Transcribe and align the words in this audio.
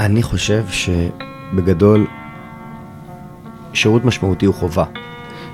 אני 0.00 0.22
חושב 0.22 0.64
שבגדול, 0.70 2.06
שירות 3.72 4.04
משמעותי 4.04 4.46
הוא 4.46 4.54
חובה. 4.54 4.84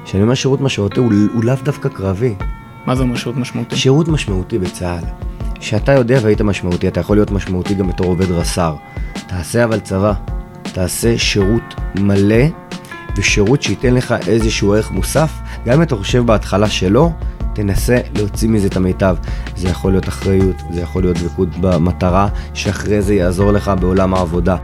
כשאני 0.04 0.22
אומר 0.22 0.34
שירות 0.34 0.60
משמעותי 0.60 1.00
הוא, 1.00 1.12
הוא 1.34 1.44
לאו 1.44 1.54
דווקא 1.62 1.88
קרבי. 1.88 2.34
מה 2.86 2.94
זה 2.94 3.02
אומר 3.02 3.16
שירות 3.16 3.36
משמעותי? 3.36 3.76
שירות 3.76 4.08
משמעותי 4.08 4.58
בצה"ל. 4.58 5.04
שאתה 5.60 5.92
יודע 5.92 6.18
והיית 6.22 6.40
משמעותי, 6.40 6.88
אתה 6.88 7.00
יכול 7.00 7.16
להיות 7.16 7.30
משמעותי 7.30 7.74
גם 7.74 7.88
בתור 7.88 8.06
עובד 8.06 8.30
רס"ר. 8.30 8.76
תעשה 9.26 9.64
אבל 9.64 9.80
צבא. 9.80 10.12
תעשה 10.62 11.18
שירות 11.18 11.74
מלא, 11.98 12.44
ושירות 13.16 13.62
שייתן 13.62 13.94
לך 13.94 14.14
איזשהו 14.26 14.74
ערך 14.74 14.90
מוסף. 14.90 15.32
גם 15.66 15.74
אם 15.74 15.82
אתה 15.82 15.96
חושב 15.96 16.26
בהתחלה 16.26 16.68
שלא, 16.68 17.10
תנסה 17.54 17.98
להוציא 18.14 18.48
מזה 18.48 18.66
את 18.66 18.76
המיטב. 18.76 19.16
זה 19.56 19.68
יכול 19.68 19.90
להיות 19.90 20.08
אחריות, 20.08 20.56
זה 20.70 20.80
יכול 20.80 21.02
להיות 21.02 21.18
דבקות 21.18 21.48
במטרה, 21.60 22.28
שאחרי 22.54 23.02
זה 23.02 23.14
יעזור 23.14 23.52
לך 23.52 23.72
בעולם 23.80 24.14
העבודה. 24.14 24.56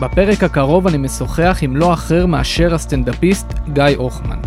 בפרק 0.00 0.44
הקרוב 0.44 0.86
אני 0.86 0.98
משוחח 0.98 1.58
עם 1.62 1.76
לא 1.76 1.92
אחר 1.92 2.26
מאשר 2.26 2.74
הסטנדאפיסט 2.74 3.46
גיא 3.72 3.84
הוחמן. 3.96 4.38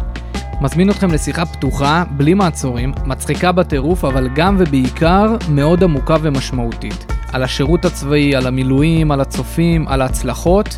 מזמין 0.61 0.89
אתכם 0.89 1.11
לשיחה 1.11 1.45
פתוחה, 1.45 2.03
בלי 2.11 2.33
מעצורים, 2.33 2.93
מצחיקה 3.05 3.51
בטירוף, 3.51 4.05
אבל 4.05 4.29
גם 4.35 4.55
ובעיקר 4.59 5.35
מאוד 5.49 5.83
עמוקה 5.83 6.15
ומשמעותית. 6.21 7.05
על 7.33 7.43
השירות 7.43 7.85
הצבאי, 7.85 8.35
על 8.35 8.47
המילואים, 8.47 9.11
על 9.11 9.21
הצופים, 9.21 9.87
על 9.87 10.01
ההצלחות, 10.01 10.77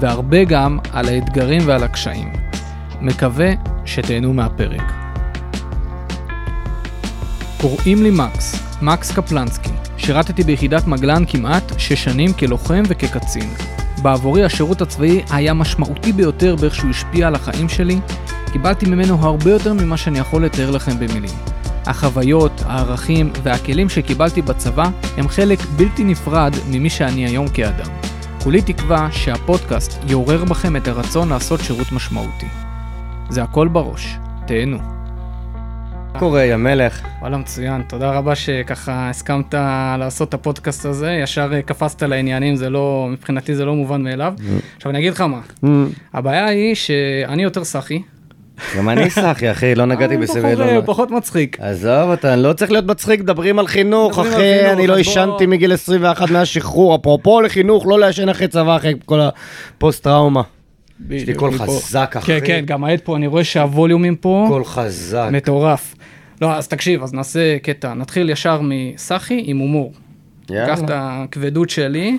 והרבה 0.00 0.44
גם 0.44 0.78
על 0.92 1.08
האתגרים 1.08 1.62
ועל 1.66 1.82
הקשיים. 1.82 2.32
מקווה 3.00 3.52
שתהנו 3.84 4.32
מהפרק. 4.32 4.92
קוראים 7.60 8.02
לי 8.02 8.10
מקס, 8.10 8.78
מקס 8.82 9.12
קפלנסקי. 9.12 9.70
שירתתי 9.96 10.42
ביחידת 10.44 10.86
מגלן 10.86 11.24
כמעט 11.28 11.72
שש 11.78 12.04
שנים 12.04 12.32
כלוחם 12.32 12.82
וכקצין. 12.88 13.50
בעבורי 14.02 14.44
השירות 14.44 14.82
הצבאי 14.82 15.22
היה 15.30 15.54
משמעותי 15.54 16.12
ביותר 16.12 16.56
באיך 16.56 16.74
שהוא 16.74 16.90
השפיע 16.90 17.26
על 17.26 17.34
החיים 17.34 17.68
שלי. 17.68 18.00
קיבלתי 18.52 18.86
ממנו 18.86 19.14
הרבה 19.14 19.50
יותר 19.50 19.72
ממה 19.72 19.96
שאני 19.96 20.18
יכול 20.18 20.44
לתאר 20.44 20.70
לכם 20.70 20.98
במילים. 20.98 21.36
החוויות, 21.86 22.62
הערכים 22.66 23.32
והכלים 23.42 23.88
שקיבלתי 23.88 24.42
בצבא 24.42 24.90
הם 25.16 25.28
חלק 25.28 25.58
בלתי 25.76 26.04
נפרד 26.04 26.54
ממי 26.70 26.90
שאני 26.90 27.26
היום 27.26 27.48
כאדם. 27.48 27.90
כולי 28.42 28.62
תקווה 28.62 29.08
שהפודקאסט 29.12 30.04
יעורר 30.08 30.44
בכם 30.44 30.76
את 30.76 30.88
הרצון 30.88 31.28
לעשות 31.28 31.60
שירות 31.60 31.92
משמעותי. 31.92 32.46
זה 33.28 33.42
הכל 33.42 33.68
בראש, 33.68 34.16
תהנו. 34.46 34.78
מה 36.12 36.18
קורה, 36.18 36.44
יא 36.44 36.56
מלך? 36.56 37.02
וואלה 37.20 37.36
מצוין, 37.36 37.82
תודה 37.88 38.10
רבה 38.10 38.34
שככה 38.34 39.10
הסכמת 39.10 39.54
לעשות 39.98 40.28
את 40.28 40.34
הפודקאסט 40.34 40.84
הזה, 40.84 41.12
ישר 41.12 41.50
אה, 41.54 41.62
קפצת 41.62 42.02
לעניינים, 42.02 42.56
זה 42.56 42.70
לא, 42.70 43.08
מבחינתי 43.10 43.54
זה 43.54 43.64
לא 43.64 43.74
מובן 43.74 44.02
מאליו. 44.02 44.34
עכשיו 44.76 44.90
אני 44.90 44.98
אגיד 44.98 45.12
לך 45.12 45.20
מה, 45.20 45.40
הבעיה 46.14 46.46
היא 46.46 46.74
שאני 46.74 47.42
יותר 47.42 47.64
סאחי. 47.64 48.02
גם 48.76 48.88
אני 48.88 49.10
סאחי, 49.10 49.50
אחי, 49.50 49.74
לא 49.74 49.84
נגעתי 49.84 50.14
אני 50.14 50.22
בסבל. 50.22 50.54
בחור, 50.54 50.66
אה, 50.66 50.82
פחות 50.82 51.10
מצחיק. 51.10 51.56
עזוב 51.60 52.10
אותה, 52.10 52.34
אני 52.34 52.42
לא 52.42 52.52
צריך 52.52 52.70
להיות 52.70 52.86
מצחיק, 52.86 53.20
מדברים 53.20 53.58
על 53.58 53.66
חינוך, 53.66 54.18
אחי, 54.18 54.70
אני 54.72 54.86
לא 54.86 54.96
עישנתי 54.96 55.46
מגיל 55.46 55.72
21 55.72 56.30
מאז 56.30 56.46
שחרור, 56.46 56.94
אפרופו 56.96 57.40
לחינוך, 57.40 57.86
לא 57.86 57.98
לעשן 58.00 58.28
אחרי 58.28 58.48
צבא, 58.48 58.76
אחרי 58.76 58.94
כל 59.04 59.20
הפוסט 59.20 60.04
טראומה. 60.04 60.42
יש 61.10 61.26
לי 61.26 61.34
קול. 61.34 61.52
חזק, 61.52 62.14
אחי. 62.18 62.26
כן, 62.40 62.46
כן, 62.46 62.62
גם 62.66 62.84
העד 62.84 63.00
פה, 63.04 63.16
אני 63.16 63.26
רואה 63.26 63.44
שהווליומים 63.44 64.16
פה 64.16 64.46
קול 64.48 64.64
חזק. 64.64 65.28
מטורף. 65.32 65.94
לא, 66.42 66.54
אז 66.54 66.68
תקשיב, 66.68 67.02
אז 67.02 67.14
נעשה 67.14 67.58
קטע, 67.58 67.94
נתחיל 67.94 68.30
ישר 68.30 68.60
מסאחי 68.62 69.42
עם 69.44 69.58
הומור. 69.58 69.92
יאללה. 70.50 70.76
קח 70.76 70.82
את 70.84 70.90
הכבדות 70.92 71.70
שלי. 71.70 72.18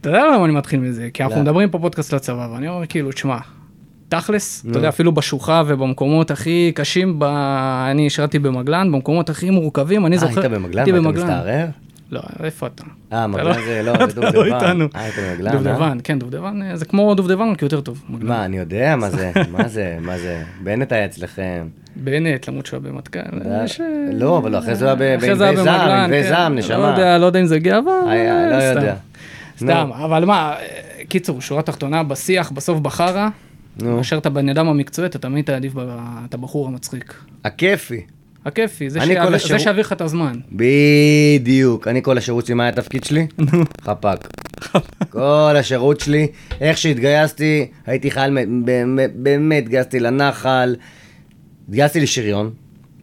אתה 0.00 0.08
יודע 0.08 0.24
למה 0.26 0.44
אני 0.44 0.52
מתחיל 0.52 0.80
מזה? 0.80 1.08
כי 1.14 1.22
אנחנו 1.22 1.36
לא. 1.36 1.42
מדברים 1.42 1.70
פה 1.70 1.78
פודקאסט 1.78 2.14
לצבא, 2.14 2.48
ואני 2.52 2.68
אומר 2.68 2.86
כאילו, 2.86 3.12
תשמע, 3.12 3.38
תכלס. 4.08 4.66
אתה 4.70 4.78
יודע, 4.78 4.88
אפילו 4.88 5.12
בשוחה 5.12 5.62
ובמקומות 5.66 6.30
הכי 6.30 6.72
קשים. 6.74 7.20
אני 7.90 8.10
שירתי 8.10 8.38
במגלן, 8.38 8.92
במקומות 8.92 9.30
הכי 9.30 9.50
מורכבים, 9.50 10.06
אני 10.06 10.16
אה, 10.16 10.20
זוכר... 10.20 10.40
היית 10.40 10.52
במגלן? 10.52 10.84
ואתה 10.86 10.92
במגלן. 10.92 11.68
לא, 12.10 12.20
איפה 12.42 12.66
אתה? 12.66 12.84
אה, 13.12 13.18
אתה 13.18 13.26
מגלן 13.26 13.54
זה 13.64 13.82
לא, 13.84 13.92
זה 13.98 14.04
אתה 14.04 14.20
לא 14.20 14.30
דובדבן. 14.30 14.54
איתנו. 14.54 14.88
אה, 14.94 15.00
היית 15.02 15.14
במגלן, 15.30 15.48
אה? 15.48 15.52
דובדבן, 15.62 15.98
כן, 16.04 16.18
דובדבן, 16.18 16.62
אה, 16.62 16.76
זה 16.76 16.84
כמו 16.84 17.14
דובדבן, 17.14 17.48
רק 17.50 17.62
יותר 17.62 17.80
טוב. 17.80 18.02
מגלן. 18.08 18.28
מה, 18.28 18.44
אני 18.44 18.58
יודע 18.58 18.96
מה 18.96 19.10
זה, 19.10 19.32
מה 19.50 19.68
זה, 19.68 19.98
מה 20.00 20.18
זה. 20.18 20.42
בנט 20.62 20.92
היה 20.92 21.04
אצלכם. 21.04 21.68
בנט, 21.96 22.48
למרות 22.48 22.66
שהוא 22.66 22.80
היה 22.84 22.92
במטכ"ל. 22.92 23.18
אה, 23.18 23.64
לא, 24.12 24.38
אבל 24.38 24.58
אחרי 24.58 24.74
זה 24.74 24.84
הוא 24.84 25.02
היה 25.02 25.18
בענבי 25.18 25.36
זעם, 25.36 25.68
ענבי 25.90 26.22
כן. 26.22 26.28
זעם, 26.28 26.52
לא 26.52 26.58
נשמה. 26.58 26.76
יודע, 26.90 27.18
לא 27.18 27.26
יודע 27.26 27.40
אם 27.40 27.46
זה 27.46 27.58
גאווה. 27.58 28.10
היה, 28.10 28.46
לא. 28.50 28.54
יודע. 28.62 28.94
סתם, 29.58 29.90
אבל 29.94 30.24
מה, 30.24 30.54
קיצור, 31.08 31.40
שורה 31.40 31.62
תחתונה, 31.62 32.02
בשיח, 32.02 32.50
בסוף 32.50 32.78
בחרא, 32.80 33.28
נו, 33.82 33.96
כאשר 33.96 34.18
אתה 34.18 34.30
בן 34.30 34.48
אדם 34.48 34.68
המקצועי, 34.68 35.06
אתה 35.06 35.18
תמיד 35.18 35.44
תעדיף 35.44 35.72
את 36.28 36.34
הבחור 36.34 36.68
המצחיק. 36.68 37.14
הכיפי. 37.44 38.00
הכיפי, 38.44 38.90
זה 38.90 39.00
שיעביר- 39.58 39.80
לך 39.80 39.92
את 39.92 40.00
הזמן. 40.00 40.32
בדיוק. 40.52 41.88
אני 41.88 42.02
כל 42.02 42.18
השירות 42.18 42.46
שלי, 42.46 42.54
מה 42.54 42.62
היה 42.62 42.72
התפקיד 42.72 43.04
שלי? 43.04 43.26
חפ"ק. 43.84 44.28
כל 45.10 45.54
השירות 45.58 46.00
שלי, 46.00 46.26
איך 46.60 46.78
שהתגייסתי, 46.78 47.66
הייתי 47.86 48.10
חייל, 48.10 48.36
באמת, 48.64 49.10
באמת, 49.16 49.62
התגייסתי 49.62 50.00
לנחל, 50.00 50.76
התגייסתי 51.68 52.00
לשריון, 52.00 52.50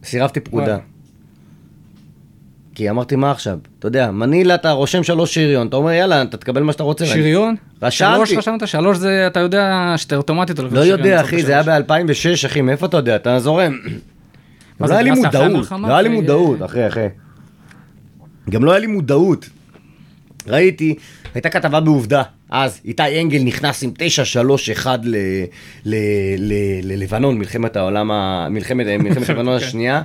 סירבתי 0.04 0.40
פקודה. 0.40 0.78
כי 2.74 2.90
אמרתי, 2.90 3.16
מה 3.16 3.30
עכשיו? 3.30 3.58
אתה 3.78 3.86
יודע, 3.88 4.10
מנילה 4.10 4.54
אתה 4.54 4.70
רושם 4.70 5.02
שלוש 5.02 5.34
שריון, 5.34 5.66
אתה 5.66 5.76
אומר, 5.76 5.90
יאללה, 5.90 6.22
אתה 6.22 6.36
תקבל 6.36 6.62
מה 6.62 6.72
שאתה 6.72 6.82
רוצה. 6.82 7.06
שריון? 7.06 7.54
רשמתי. 7.82 8.14
שלוש 8.16 8.32
רשמת, 8.32 8.68
שלוש 8.68 8.96
זה, 8.98 9.26
אתה 9.26 9.40
יודע 9.40 9.94
שאתה 9.96 10.16
אוטומטית 10.16 10.58
הולך 10.58 10.72
לא 10.72 10.80
יודע, 10.80 11.20
אחי, 11.20 11.42
זה 11.42 11.52
היה 11.52 11.62
בשלוש. 11.62 12.34
ב-2006, 12.42 12.46
אחי, 12.46 12.60
מאיפה 12.60 12.86
אתה 12.86 12.96
יודע? 12.96 13.16
אתה 13.16 13.38
זורם. 13.38 13.78
לא 14.80 14.92
היה 14.92 15.02
לי 15.02 15.10
מודעות? 15.10 15.72
לא 15.72 15.92
היה 15.92 16.02
לי 16.02 16.08
מודעות, 16.08 16.62
אחי, 16.62 16.88
אחי. 16.88 17.06
גם 18.50 18.64
לא 18.64 18.70
היה 18.70 18.80
לי 18.80 18.86
מודעות. 18.86 19.48
ראיתי, 20.46 20.94
הייתה 21.34 21.50
כתבה 21.50 21.80
בעובדה, 21.80 22.22
אז 22.50 22.80
איתי 22.84 23.20
אנגל 23.22 23.42
נכנס 23.42 23.82
עם 23.82 23.90
931 23.98 25.00
ל- 25.02 25.16
ל- 25.84 25.96
ל- 26.38 26.92
ללבנון, 26.92 27.38
מלחמת 27.38 27.76
העולם, 27.76 28.10
ה- 28.10 28.48
מלחמת 28.50 28.86
מלחמת 28.86 29.28
לבנון 29.28 29.58
כן. 29.58 29.66
השנייה, 29.66 30.02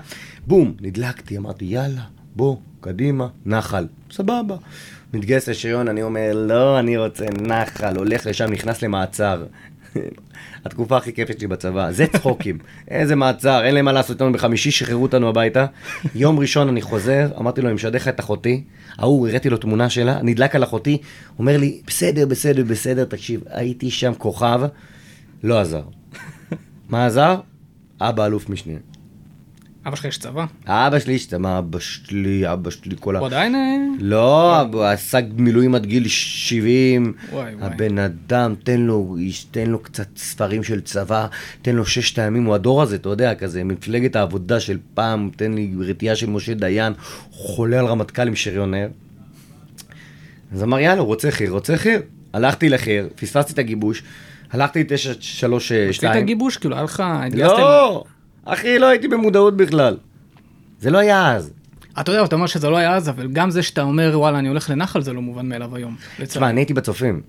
בום, 0.48 0.74
נדלקתי, 0.82 1.38
אמרתי, 1.38 1.66
יאללה, 1.66 2.02
בוא, 2.36 2.56
קדימה, 2.82 3.28
נחל, 3.46 3.88
סבבה. 4.12 4.56
מתגייס 5.14 5.50
לשריון, 5.50 5.88
אני 5.88 6.04
אומר, 6.04 6.32
לא, 6.34 6.80
אני 6.80 6.98
רוצה 6.98 7.26
נחל, 7.42 7.98
הולך 7.98 8.26
לשם, 8.28 8.52
נכנס 8.52 8.82
למעצר. 8.82 9.44
התקופה 10.66 10.98
הכי 10.98 11.14
כיפת 11.14 11.40
שלי 11.40 11.48
בצבא, 11.48 11.92
זה 11.92 12.08
צחוקים. 12.08 12.58
איזה 12.88 13.16
מעצר, 13.16 13.64
אין 13.64 13.76
להם 13.76 13.86
מה 13.86 13.92
לעשות 13.92 14.12
איתנו, 14.12 14.32
בחמישי 14.32 14.72
שחררו 14.72 15.04
אותנו 15.04 15.30
הביתה. 15.30 15.66
יום 16.16 16.40
ראשון 16.40 16.68
אני 16.68 16.82
חוזר, 16.82 17.30
אמרתי 17.40 17.62
לו, 17.62 17.68
אני 17.68 17.76
משדך 17.76 18.02
לך 18.02 18.08
את 18.08 18.20
אחותי. 18.20 18.64
ההוא, 18.98 19.28
הראיתי 19.28 19.50
לו 19.50 19.58
תמונה 19.58 19.90
שלה, 19.90 20.20
נדלק 20.22 20.56
על 20.56 20.64
אחותי, 20.64 20.98
אומר 21.40 21.58
לי, 21.58 21.82
בסדר, 21.88 22.26
בסדר, 22.26 22.64
בסדר, 22.64 23.06
תקשיב, 23.06 23.42
הייתי 23.50 23.92
שם 23.92 24.14
כוכב, 24.18 24.62
לא 25.44 25.60
עזר. 25.60 25.84
מה 26.90 27.06
עזר? 27.06 27.36
אבא 28.02 28.26
אלוף 28.26 28.50
משנה. 28.50 28.74
אבא 29.86 29.96
שלך 29.96 30.06
יש 30.06 30.18
צבא? 30.18 30.46
אבא 30.66 31.00
שלי 31.00 31.16
השתמע, 31.16 31.60
אבא 31.60 31.80
שלי, 31.80 32.54
אבא 32.54 32.70
שלי, 32.70 32.96
כל 33.00 33.16
ה... 33.16 33.20
הוא 33.20 33.28
עדיין... 33.28 33.56
אה, 33.56 33.78
לא, 34.00 34.60
הוא 34.62 34.84
עשה 34.84 35.20
מילואים 35.36 35.76
עד 35.76 35.86
גיל 35.86 36.08
70. 36.08 37.14
וואי, 37.32 37.56
וואי. 37.56 37.68
הבן 37.68 37.98
אדם, 37.98 38.56
תן 38.64 38.82
לו, 38.82 39.16
תן 39.52 39.70
לו 39.70 39.80
קצת 39.80 40.08
ספרים 40.18 40.64
של 40.64 40.82
צבא, 40.82 41.28
תן 41.62 41.76
לו 41.76 41.86
ששת 41.86 42.20
הימים, 42.20 42.46
הוא 42.46 42.56
הדור 42.56 42.82
הזה, 42.82 42.96
אתה 42.96 43.10
יודע, 43.10 43.36
כזה, 43.36 43.64
מפלגת 43.64 44.16
העבודה 44.16 44.60
של 44.60 44.78
פעם, 44.94 45.30
תן 45.36 45.54
לי 45.54 45.72
רתיעה 45.80 46.16
של 46.16 46.30
משה 46.30 46.54
דיין, 46.54 46.94
חולה 47.32 47.80
על 47.80 47.86
רמטכ"ל 47.86 48.28
עם 48.28 48.36
שריונר. 48.36 48.88
אז 50.54 50.64
אמר, 50.64 50.80
יאללה, 50.80 51.02
רוצה 51.02 51.32
חיר, 51.32 51.52
רוצה 51.52 51.78
חיר. 51.78 52.02
הלכתי 52.34 52.70
לחיר, 52.70 53.10
פספסתי 53.16 53.54
את 53.54 53.60
הגיבוש, 53.60 54.04
הלכתי 54.52 54.84
ל-932. 54.84 55.90
עשית 55.90 56.26
גיבוש? 56.26 56.58
כאילו, 56.58 56.76
היה 56.76 56.84
לך... 56.84 57.04
לא, 57.34 58.04
אחי, 58.46 58.80
לא 58.80 58.86
הייתי 58.86 59.08
במודעות 59.08 59.58
בכלל. 59.58 59.98
זה 60.80 60.92
לא 60.92 60.98
היה 60.98 61.32
אז. 61.36 61.52
אתה 62.00 62.12
יודע, 62.12 62.24
אתה 62.24 62.36
אומר 62.36 62.48
שזה 62.48 62.70
לא 62.70 62.78
היה 62.78 62.96
אז, 62.96 63.10
אבל 63.10 63.28
גם 63.28 63.50
זה 63.50 63.64
שאתה 63.64 63.82
אומר, 63.82 64.12
וואלה, 64.16 64.40
אני 64.40 64.48
הולך 64.48 64.70
לנחל, 64.70 65.02
זה 65.02 65.14
לא 65.14 65.22
מובן 65.22 65.50
מאליו 65.50 65.76
היום. 65.76 65.96
תשמע, 66.24 66.50
אני 66.50 66.60
הייתי 66.62 66.74
בצופים. 66.74 67.22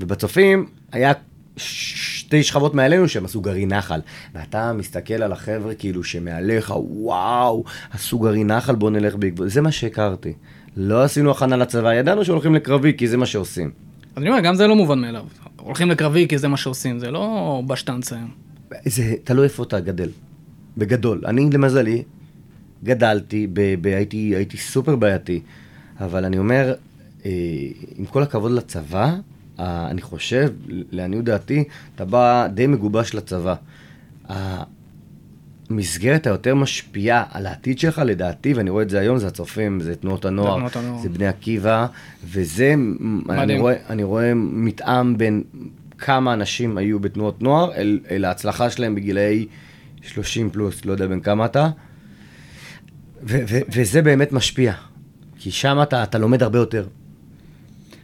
ובצופים 0.00 0.66
היה 0.92 1.12
שתי 1.56 2.42
שכבות 2.42 2.74
מעלינו 2.74 3.08
שהם 3.08 3.24
עשו 3.24 3.40
גרעין 3.40 3.72
נחל. 3.72 4.00
ואתה 4.34 4.72
מסתכל 4.72 5.14
על 5.14 5.32
החבר'ה 5.32 5.74
כאילו 5.74 6.04
שמעליך, 6.04 6.72
וואו, 6.76 7.64
עשו 7.90 8.18
גרעין 8.18 8.46
נחל, 8.46 8.74
בוא 8.74 8.90
נלך 8.90 9.16
בעקבות... 9.16 9.50
זה 9.50 9.60
מה 9.60 9.72
שהכרתי. 9.72 10.32
לא 10.76 11.02
עשינו 11.02 11.30
הכנה 11.30 11.56
לצבא, 11.56 11.94
ידענו 11.94 12.24
שהולכים 12.24 12.54
לקרבי 12.54 12.92
כי 12.96 13.08
זה 13.08 13.16
מה 13.16 13.26
שעושים. 13.26 13.70
אז 14.16 14.22
אני 14.22 14.30
אומר, 14.30 14.40
גם 14.40 14.54
זה 14.54 14.66
לא 14.66 14.76
מובן 14.76 14.98
מאליו. 14.98 15.24
הולכים 15.56 15.90
לקרבי 15.90 16.26
כי 16.28 16.38
זה 16.38 16.48
מה 16.48 16.56
שעושים, 16.56 16.98
זה 16.98 17.10
לא 17.10 17.62
בשטנץ 17.66 18.12
היום. 18.12 18.45
זה 18.84 19.14
תלוי 19.24 19.44
איפה 19.44 19.62
אתה 19.62 19.80
גדל. 19.80 20.08
בגדול. 20.76 21.22
אני, 21.26 21.50
למזלי, 21.52 22.02
גדלתי, 22.84 23.46
ב, 23.52 23.74
ב, 23.80 23.86
הייתי, 23.86 24.16
הייתי 24.16 24.56
סופר 24.56 24.96
בעייתי. 24.96 25.40
אבל 26.00 26.24
אני 26.24 26.38
אומר, 26.38 26.74
אה, 27.24 27.30
עם 27.96 28.04
כל 28.06 28.22
הכבוד 28.22 28.52
לצבא, 28.52 29.16
אה, 29.58 29.90
אני 29.90 30.02
חושב, 30.02 30.52
לעניות 30.68 31.24
דעתי, 31.24 31.64
אתה 31.94 32.04
בא 32.04 32.46
די 32.54 32.66
מגובש 32.66 33.14
לצבא. 33.14 33.54
המסגרת 35.70 36.26
היותר 36.26 36.54
משפיעה 36.54 37.24
על 37.30 37.46
העתיד 37.46 37.78
שלך, 37.78 38.02
לדעתי, 38.04 38.54
ואני 38.54 38.70
רואה 38.70 38.82
את 38.82 38.90
זה 38.90 39.00
היום, 39.00 39.18
זה 39.18 39.26
הצופים, 39.26 39.80
זה 39.80 39.96
תנועות 39.96 40.24
הנוער, 40.24 40.56
תנועות 40.56 40.76
הנוער. 40.76 41.02
זה 41.02 41.08
בני 41.08 41.26
עקיבא, 41.26 41.86
וזה, 42.24 42.74
אני 43.28 43.58
רואה, 43.58 43.74
אני 43.90 44.02
רואה 44.02 44.34
מתאם 44.34 45.18
בין 45.18 45.42
כמה 45.98 46.32
אנשים 46.32 46.78
היו 46.78 47.00
בתנועות 47.00 47.42
נוער, 47.42 47.74
אל, 47.74 48.00
אל 48.10 48.24
ההצלחה 48.24 48.70
שלהם 48.70 48.94
בגילאי 48.94 49.46
30 50.02 50.50
פלוס, 50.50 50.84
לא 50.84 50.92
יודע 50.92 51.06
בין 51.06 51.20
כמה 51.20 51.44
אתה, 51.44 51.68
ו- 53.22 53.42
ו- 53.48 53.60
וזה 53.68 54.02
באמת 54.02 54.32
משפיע, 54.32 54.72
כי 55.38 55.50
שם 55.50 55.78
אתה, 55.82 56.02
אתה 56.02 56.18
לומד 56.18 56.42
הרבה 56.42 56.58
יותר. 56.58 56.86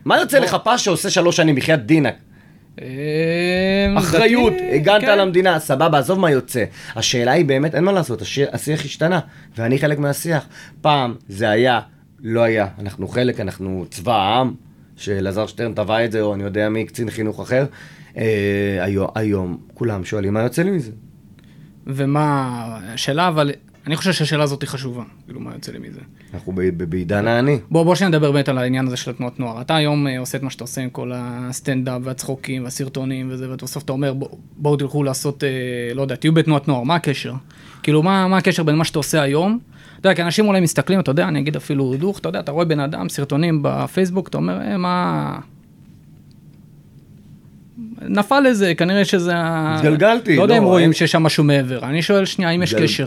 מה 0.05 0.19
יוצא 0.19 0.39
לך 0.39 0.57
פס 0.65 0.81
שעושה 0.81 1.11
שלוש 1.11 1.37
שנים, 1.37 1.55
בחייאת 1.55 1.87
דינק? 1.87 2.15
אה, 2.81 2.87
אחריות, 3.99 4.53
הגנת 4.75 5.01
כן. 5.01 5.09
על 5.09 5.21
המדינה, 5.21 5.59
סבבה, 5.59 5.99
עזוב 5.99 6.19
מה 6.19 6.31
יוצא. 6.31 6.65
השאלה 6.97 7.33
היא 7.33 7.45
באמת, 7.45 7.75
אין 7.75 7.85
מה 7.85 7.93
לעשות, 7.93 8.23
הש... 8.23 8.39
השיח 8.39 8.85
השתנה, 8.85 9.21
ואני 9.59 9.79
חלק 9.79 9.99
מהשיח. 9.99 10.47
פעם 10.81 11.15
זה 11.29 11.51
היה, 11.51 11.81
לא 12.21 12.41
היה, 12.41 12.67
אנחנו 12.79 13.09
חלק, 13.09 13.41
אנחנו 13.41 13.85
צבא 13.91 14.17
העם, 14.17 14.55
שאלעזר 14.97 15.47
שטרן 15.47 15.75
טבע 15.75 16.05
את 16.05 16.13
זה, 16.13 16.21
או 16.21 16.35
אני 16.35 16.43
יודע 16.43 16.69
מי, 16.69 16.85
קצין 16.85 17.11
חינוך 17.11 17.41
אחר. 17.41 17.67
אה, 18.17 18.79
היום, 18.81 19.09
היום 19.15 19.59
כולם 19.75 20.05
שואלים 20.05 20.35
מה 20.35 20.41
יוצא 20.41 20.63
לי 20.63 20.71
מזה. 20.71 20.91
ומה, 21.87 22.79
השאלה 22.83 23.29
אבל, 23.29 23.51
אני 23.87 23.97
חושב 23.97 24.13
שהשאלה 24.13 24.45
הזאת 24.45 24.63
היא 24.63 24.69
חשובה, 24.69 25.03
כאילו 25.25 25.41
מה 25.41 25.53
יוצא 25.55 25.73
לי 25.73 25.79
מזה. 25.79 26.01
אנחנו 26.35 26.53
בעידן 26.89 27.27
העני. 27.27 27.59
בוא, 27.71 27.85
בוא 27.85 27.95
שנדבר 27.95 28.33
באמת 28.33 28.49
על 28.49 28.59
העניין 28.59 28.87
הזה 28.87 28.97
של 28.97 29.11
התנועת 29.11 29.41
נוער. 29.41 29.61
אתה 29.61 29.77
היום 29.77 30.07
אה, 30.07 30.19
עושה 30.19 30.39
את 30.39 30.43
מה 30.43 30.51
שאתה 30.51 30.65
עושה 30.65 30.81
עם 30.81 30.91
כל 30.91 31.13
הסטנדאפ 31.15 32.01
והצחוקים 32.05 32.65
והסרטונים 32.65 33.29
וזה, 33.31 33.51
ובסוף 33.51 33.83
אתה 33.85 33.93
אומר, 33.93 34.13
בוא, 34.15 34.29
בואו 34.57 34.77
תלכו 34.77 35.03
לעשות, 35.03 35.45
אה, 35.45 35.49
לא 35.95 36.03
יודע, 36.03 36.17
תהיו 36.17 36.35
בתנועת 36.35 36.69
נוער, 36.69 36.83
מה 36.83 36.95
הקשר? 36.95 37.35
כאילו, 37.83 38.03
מה, 38.03 38.29
מה 38.29 38.37
הקשר 38.37 38.63
בין 38.63 38.77
מה 38.77 38.85
שאתה 38.85 38.99
עושה 38.99 39.23
היום? 39.23 39.59
אתה 40.03 40.09
יודע, 40.09 40.17
כי 40.17 40.23
אנשים 40.23 40.49
אולי 40.49 40.61
מסתכלים, 40.61 41.01
אתה 41.01 41.11
יודע, 41.11 41.29
אני 41.29 41.39
אגיד 41.41 41.57
אפילו 41.57 41.95
דוך, 41.99 42.19
אתה 42.19 42.29
יודע, 42.29 42.41
אתה 42.41 42.53
רואה 42.53 42.65
בן 42.65 42.81
אדם, 42.81 43.09
סרטונים 43.09 43.59
בפייסבוק, 43.63 44.29
אתה 44.29 44.37
אומר, 44.37 44.61
אה, 44.61 44.77
מה... 44.77 45.39
נפל 48.03 48.41
לזה, 48.41 48.75
כנראה 48.75 49.05
שזה... 49.05 49.33
התגלגלתי, 49.37 50.37
לא 50.37 50.43
יודע 50.43 50.55
לא, 50.55 50.59
אם 50.61 50.65
רואים 50.65 50.85
אין- 50.85 50.93
שיש 50.93 51.13
שם 51.13 51.23
משהו 51.23 51.45
מעבר. 51.45 51.85
אני 51.85 52.03
שואל 52.03 52.25
שנייה, 52.25 52.51
האם 52.51 52.63
יש 52.63 52.75
קשר? 52.75 53.07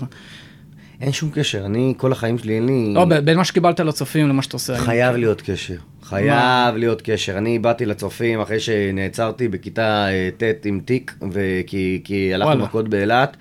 אין 1.02 1.12
שום 1.12 1.30
קשר, 1.34 1.66
אני, 1.66 1.94
כל 1.98 2.12
החיים 2.12 2.38
שלי, 2.38 2.56
אין 2.56 2.66
לי... 2.66 2.94
לא, 2.94 3.06
בין 3.06 3.38
מה 3.38 3.46
שקיבלת 3.46 3.80
לצופים 3.80 4.30
למה 4.30 4.42
שאתה 4.42 4.56
עושה. 4.56 4.78
חייב 4.78 5.16
להיות 5.16 5.42
קשר. 5.42 5.78
חייב 6.04 6.76
להיות 6.76 7.02
קשר. 7.02 7.38
אני 7.38 7.60
באתי 7.60 7.86
לצופים 7.86 8.42
אחרי 8.42 8.60
שנעצרתי 8.60 9.48
בכיתה 9.48 10.08
אה, 10.10 10.30
ט' 10.38 10.66
עם 10.66 10.80
תיק, 10.86 11.16
וכי 11.32 12.02
כי 12.04 12.34
הלכנו. 12.34 12.64
מכות 12.64 12.90
באילת. 12.90 13.38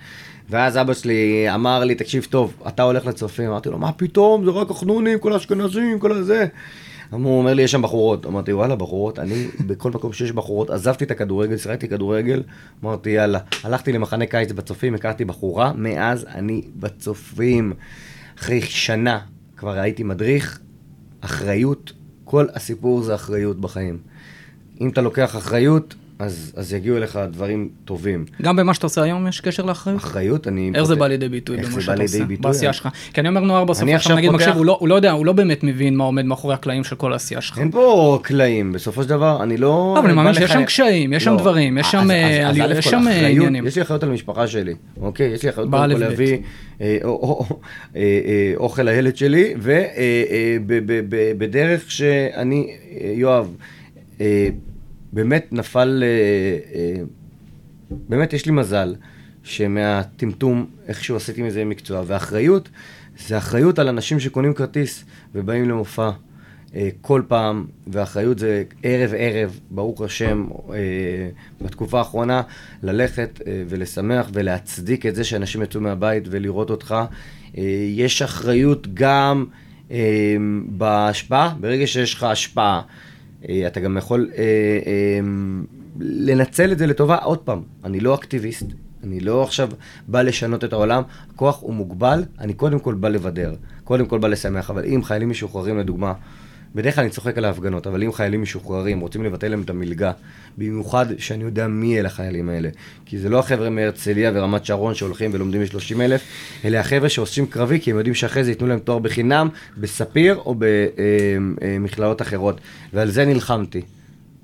ואז 0.49 0.77
אבא 0.77 0.93
שלי 0.93 1.47
אמר 1.53 1.83
לי, 1.83 1.95
תקשיב 1.95 2.27
טוב, 2.29 2.53
אתה 2.67 2.83
הולך 2.83 3.05
לצופים. 3.05 3.49
אמרתי 3.49 3.69
לו, 3.69 3.77
מה 3.77 3.91
פתאום, 3.91 4.45
זה 4.45 4.51
רק 4.51 4.71
החנונים, 4.71 5.19
כל 5.19 5.33
האשכנזים, 5.33 5.99
כל 5.99 6.11
הזה. 6.11 6.45
הוא 7.11 7.37
אומר 7.37 7.53
לי, 7.53 7.61
יש 7.61 7.71
שם 7.71 7.81
בחורות. 7.81 8.25
אמרתי, 8.25 8.53
וואלה, 8.53 8.75
בחורות, 8.75 9.19
אני 9.19 9.47
בכל 9.67 9.91
מקום 9.91 10.13
שיש 10.13 10.31
בחורות, 10.31 10.69
עזבתי 10.69 11.03
את 11.03 11.11
הכדורגל, 11.11 11.57
שיחקתי 11.57 11.87
כדורגל, 11.87 12.43
אמרתי, 12.83 13.09
יאללה. 13.09 13.39
הלכתי 13.63 13.91
למחנה 13.91 14.25
קיץ 14.25 14.51
בצופים, 14.51 14.95
הכרתי 14.95 15.25
בחורה, 15.25 15.73
מאז 15.75 16.25
אני 16.35 16.61
בצופים. 16.75 17.73
אחרי 18.39 18.61
שנה 18.61 19.19
כבר 19.57 19.79
הייתי 19.79 20.03
מדריך, 20.03 20.59
אחריות, 21.21 21.93
כל 22.23 22.45
הסיפור 22.53 23.01
זה 23.01 23.15
אחריות 23.15 23.61
בחיים. 23.61 23.97
אם 24.81 24.89
אתה 24.89 25.01
לוקח 25.01 25.35
אחריות, 25.35 25.95
אז, 26.19 26.53
אז 26.55 26.73
יגיעו 26.73 26.97
אליך 26.97 27.19
דברים 27.31 27.69
טובים. 27.85 28.25
גם 28.41 28.55
במה 28.55 28.73
שאתה 28.73 28.85
עושה 28.85 29.03
היום 29.03 29.27
יש 29.27 29.41
קשר 29.41 29.63
לאחריות? 29.63 29.99
אחריות, 29.99 30.47
אני... 30.47 30.71
איך 30.75 30.83
זה 30.83 30.93
פות- 30.93 30.99
בא 30.99 31.07
לידי 31.07 31.29
ביטוי 31.29 31.57
איך 31.57 31.65
במה 31.65 31.75
זה 31.75 31.81
שאתה 31.81 31.91
בא 31.91 31.97
לידי 32.01 32.13
עושה, 32.17 32.25
ביטוי? 32.25 32.51
בעשייה 32.51 32.73
שלך? 32.73 32.89
כי 33.13 33.21
אני 33.21 33.29
אומר 33.29 33.41
נוער 33.41 33.65
בסוף, 33.65 33.83
אני 33.83 33.95
עכשיו 33.95 34.15
נגיד 34.15 34.31
פותח- 34.31 34.41
מקשיב, 34.41 34.57
הוא 34.57 34.65
לא- 34.65 34.77
הוא 34.79 34.89
לא 34.89 34.95
יודע, 34.95 35.11
הוא 35.11 35.25
לא 35.25 35.33
באמת 35.33 35.63
מבין 35.63 35.95
מה 35.95 36.03
עומד 36.03 36.25
מאחורי 36.25 36.53
הקלעים 36.53 36.83
של 36.83 36.95
כל 36.95 37.13
העשייה 37.13 37.41
שלך. 37.41 37.59
אין 37.59 37.71
פה 37.71 38.19
קלעים, 38.23 38.71
בסופו 38.71 39.03
של 39.03 39.09
דבר, 39.09 39.43
אני 39.43 39.57
לא... 39.57 39.65
לא, 39.67 39.99
אבל 39.99 40.07
אני 40.07 40.15
מאמין 40.15 40.33
שיש 40.33 40.51
שם 40.51 40.63
קשיים, 40.65 41.13
יש 41.13 41.23
שם 41.23 41.31
לא. 41.31 41.37
דברים, 41.37 41.77
יש 41.77 41.91
שם, 41.91 42.07
עניינים. 43.31 43.67
יש 43.67 43.75
לי 43.75 43.81
אחריות 43.81 44.03
על 44.03 44.09
המשפחה 44.09 44.47
שלי, 44.47 44.73
אוקיי? 45.01 45.27
יש 45.27 45.43
לי 45.43 45.49
אחריות 45.49 45.69
קודם. 45.71 45.89
להביא 45.99 46.37
אה, 46.81 46.97
אה, 47.03 48.01
אה, 48.01 48.53
אוכל 48.55 48.81
לילד 48.83 49.15
שלי, 49.17 49.53
ובדרך 51.37 51.91
שאני, 51.91 52.67
יואב, 53.15 53.55
באמת 55.15 55.47
נפל, 55.51 56.03
אה, 56.03 56.79
אה, 56.79 57.03
באמת 57.89 58.33
יש 58.33 58.45
לי 58.45 58.51
מזל 58.51 58.95
שמהטמטום, 59.43 60.65
איכשהו 60.87 61.15
עשיתי 61.15 61.41
מזה 61.41 61.65
מקצוע, 61.65 62.03
ואחריות, 62.07 62.69
זה 63.27 63.37
אחריות 63.37 63.79
על 63.79 63.87
אנשים 63.87 64.19
שקונים 64.19 64.53
כרטיס 64.53 65.05
ובאים 65.35 65.69
למופע. 65.69 66.09
אה, 66.75 66.89
כל 67.01 67.21
פעם, 67.27 67.65
ואחריות 67.87 68.39
זה 68.39 68.63
ערב-ערב, 68.83 69.59
ברוך 69.71 70.01
השם, 70.01 70.47
בתקופה 71.61 71.97
האחרונה, 71.99 72.41
ללכת 72.83 73.41
ולשמח 73.69 74.29
ולהצדיק 74.33 75.05
את 75.05 75.15
זה 75.15 75.23
שאנשים 75.23 75.61
יצאו 75.61 75.81
מהבית 75.81 76.23
ולראות 76.29 76.69
אותך. 76.69 76.95
יש 77.95 78.21
אחריות 78.21 78.87
גם 78.93 79.45
בהשפעה, 80.67 81.55
ברגע 81.59 81.87
שיש 81.87 82.13
לך 82.13 82.23
השפעה, 82.23 82.81
אתה 83.67 83.79
גם 83.79 83.97
יכול 83.97 84.29
אה, 84.37 84.43
אה, 84.43 85.19
לנצל 85.99 86.71
את 86.71 86.77
זה 86.77 86.87
לטובה. 86.87 87.15
עוד 87.15 87.39
פעם, 87.39 87.61
אני 87.83 87.99
לא 87.99 88.15
אקטיביסט, 88.15 88.65
אני 89.03 89.19
לא 89.19 89.43
עכשיו 89.43 89.69
בא 90.07 90.21
לשנות 90.21 90.63
את 90.63 90.73
העולם, 90.73 91.03
הכוח 91.33 91.61
הוא 91.61 91.73
מוגבל, 91.73 92.23
אני 92.39 92.53
קודם 92.53 92.79
כל 92.79 92.93
בא 92.93 93.09
לבדר, 93.09 93.55
קודם 93.83 94.05
כל 94.05 94.19
בא 94.19 94.27
לשמח, 94.27 94.69
אבל 94.69 94.85
אם 94.85 95.03
חיילים 95.03 95.29
משוחררים 95.29 95.77
לדוגמה, 95.77 96.13
בדרך 96.75 96.95
כלל 96.95 97.01
אני 97.01 97.11
צוחק 97.11 97.37
על 97.37 97.45
ההפגנות, 97.45 97.87
אבל 97.87 98.03
אם 98.03 98.13
חיילים 98.13 98.41
משוחררים 98.41 98.99
רוצים 98.99 99.23
לבטל 99.23 99.47
להם 99.47 99.61
את 99.61 99.69
המלגה, 99.69 100.11
במיוחד 100.57 101.05
שאני 101.17 101.43
יודע 101.43 101.67
מי 101.67 101.99
אלה 101.99 102.07
החיילים 102.07 102.49
האלה, 102.49 102.69
כי 103.05 103.19
זה 103.19 103.29
לא 103.29 103.39
החבר'ה 103.39 103.69
מהרצליה 103.69 104.31
ורמת 104.33 104.65
שרון 104.65 104.95
שהולכים 104.95 105.31
ולומדים 105.33 105.61
ב-30 105.61 106.01
אלף, 106.01 106.21
אלה 106.65 106.79
החבר'ה 106.79 107.09
שעושים 107.09 107.47
קרבי, 107.47 107.79
כי 107.79 107.91
הם 107.91 107.97
יודעים 107.97 108.15
שאחרי 108.15 108.43
זה 108.43 108.51
ייתנו 108.51 108.67
להם 108.67 108.79
תואר 108.79 108.99
בחינם, 108.99 109.49
בספיר 109.77 110.35
או 110.35 110.55
במכללות 111.61 112.21
אחרות, 112.21 112.61
ועל 112.93 113.09
זה 113.09 113.25
נלחמתי. 113.25 113.81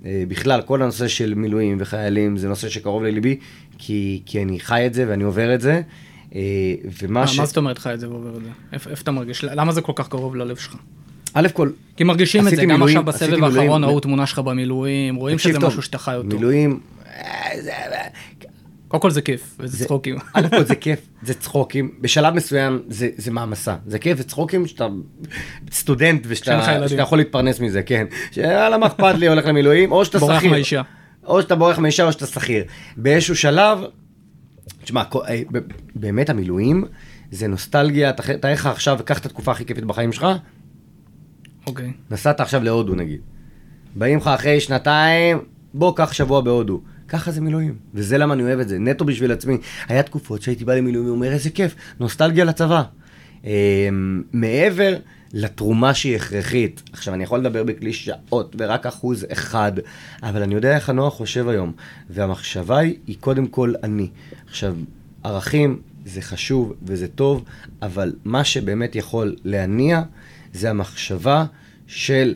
אה, 0.06 0.24
בכלל, 0.28 0.62
כל 0.62 0.82
הנושא 0.82 1.08
של 1.08 1.34
מילואים 1.34 1.78
וחיילים 1.80 2.38
זה 2.38 2.48
נושא 2.48 2.70
שקרוב 2.70 3.04
לליבי, 3.04 3.40
כי, 3.78 4.22
כי 4.26 4.44
אני 4.44 4.60
חי 4.60 4.86
את 4.86 4.94
זה 4.94 5.06
ואני 5.08 5.24
עובר 5.24 5.56
את 5.56 5.62
זה. 5.62 5.82
אה, 6.36 6.42
ומה 7.02 7.20
מה 7.20 7.28
ש... 7.28 7.40
מה 7.40 7.46
זאת 7.46 7.58
אומרת 7.58 7.78
חי 7.78 7.94
את 7.94 8.00
זה 8.00 8.10
ועובר 8.10 8.38
את 8.38 8.44
זה? 8.44 8.50
איפה 8.74 8.90
אתה 8.94 9.12
מרגיש? 9.12 9.44
למה 9.44 9.72
זה 9.72 9.82
כל 9.82 9.94
כך 9.96 10.08
קרוב 10.08 10.36
ללב 10.36 10.56
שלך? 10.56 10.76
א' 11.34 11.48
כל, 11.54 11.70
כי 11.96 12.04
מרגישים 12.04 12.40
את 12.42 12.46
זה, 12.46 12.50
עשיתי 12.50 12.62
גם 12.66 12.70
מילואים- 12.72 12.98
עכשיו 12.98 13.28
בסבב 13.28 13.32
מילואים- 13.36 13.60
האחרון 13.60 13.84
ראו 13.84 14.00
תמונה 14.00 14.26
שלך 14.26 14.40
במילואים, 14.40 15.16
רואים 15.16 15.40
שזה 15.40 15.54
טוב, 15.60 15.66
משהו 15.70 15.82
שאתה 15.82 15.98
חי 15.98 16.16
אותו. 16.16 16.28
מילואים, 16.28 16.80
אה, 17.08 17.22
זה- 17.62 17.72
קודם 18.88 19.02
כל 19.02 19.12
זה 19.12 19.22
כיף, 19.22 19.56
וזה 19.60 19.78
זה- 19.78 19.86
צחוקים. 19.86 20.18
א' 20.34 20.48
כל 20.50 20.64
זה 20.64 20.76
כיף, 20.76 21.00
זה 21.24 21.34
צחוקים, 21.34 21.92
בשלב 22.02 22.34
מסוים 22.34 22.80
זה, 22.90 23.10
זה 23.18 23.32
מעמסה, 23.32 23.76
זה 23.88 24.00
כיף 24.00 24.18
וצחוקים 24.22 24.68
שאתה 24.68 24.88
סטודנט 25.72 26.24
ושאתה. 26.28 26.88
שאתה 26.88 27.02
יכול 27.02 27.18
להתפרנס 27.18 27.60
מזה, 27.60 27.82
כן. 27.84 28.06
שיאללה 28.32 28.78
מה 28.78 28.88
אכפת 28.88 29.16
לי, 29.18 29.28
הולך 29.28 29.46
למילואים, 29.46 29.92
או 29.92 30.06
שאתה 30.06 30.20
בורח 30.20 30.38
שכיר. 30.40 30.52
מהאישה. 30.52 30.82
או 31.26 31.42
שאתה 31.42 31.56
בורח 31.56 31.80
מהאישה 31.80 32.04
או 32.04 32.12
שאתה 32.12 32.26
שכיר. 32.26 32.64
באיזשהו 32.98 33.36
שלב, 33.36 33.80
תשמע, 34.84 35.04
אה, 35.28 35.42
באמת 35.96 36.30
המילואים 36.30 36.86
זה 37.32 37.48
נוסטלגיה, 37.48 38.12
תאר 38.14 38.52
לך 38.54 38.66
עכשיו, 38.66 39.00
קח 39.06 39.18
את 39.18 39.26
התקופה 39.26 39.52
הכי 39.52 39.66
כיפית 39.66 39.84
בחיים 39.86 40.12
שלך, 40.12 40.28
אוקיי. 41.68 41.92
נסעת 42.12 42.40
עכשיו 42.40 42.64
להודו 42.64 42.96
נגיד. 42.96 43.22
באים 43.96 44.18
לך 44.18 44.28
אחרי 44.28 44.60
שנתיים, 44.60 45.40
בוא 45.74 45.96
קח 45.96 46.14
שבוע 46.14 46.42
בהודו. 46.42 46.82
ככה 47.08 47.32
זה 47.32 47.42
מילואים, 47.42 47.76
וזה 47.94 48.18
למה 48.18 48.34
אני 48.34 48.44
אוהב 48.44 48.60
את 48.60 48.70
זה, 48.70 48.80
נטו 48.80 49.06
בשביל 49.06 49.32
עצמי. 49.32 49.58
היה 49.88 50.04
תקופות 50.04 50.42
שהייתי 50.42 50.66
בא 50.66 50.76
למילואים 50.76 51.10
ואומר 51.10 51.32
איזה 51.32 51.50
כיף, 51.50 51.76
נוסטלגיה 52.00 52.46
לצבא. 52.46 52.84
אה, 53.46 53.90
מעבר 54.34 54.96
לתרומה 55.34 55.94
שהיא 55.94 56.16
הכרחית, 56.16 56.82
עכשיו 56.94 57.14
אני 57.14 57.24
יכול 57.24 57.40
לדבר 57.40 57.64
בקלישאות 57.64 58.56
ורק 58.60 58.86
אחוז 58.86 59.26
אחד, 59.32 59.72
אבל 60.24 60.44
אני 60.44 60.56
יודע 60.56 60.76
איך 60.76 60.90
הנוער 60.90 61.10
חושב 61.10 61.48
היום, 61.48 61.72
והמחשבה 62.10 62.78
היא, 62.78 62.96
היא 63.08 63.16
קודם 63.20 63.48
כל 63.48 63.74
אני. 63.84 64.10
עכשיו, 64.48 64.76
ערכים 65.24 65.82
זה 66.06 66.22
חשוב 66.22 66.74
וזה 66.84 67.08
טוב, 67.08 67.44
אבל 67.82 68.14
מה 68.26 68.44
שבאמת 68.44 68.96
יכול 68.96 69.36
להניע 69.44 70.02
זה 70.54 70.70
המחשבה 70.70 71.46
של 71.88 72.36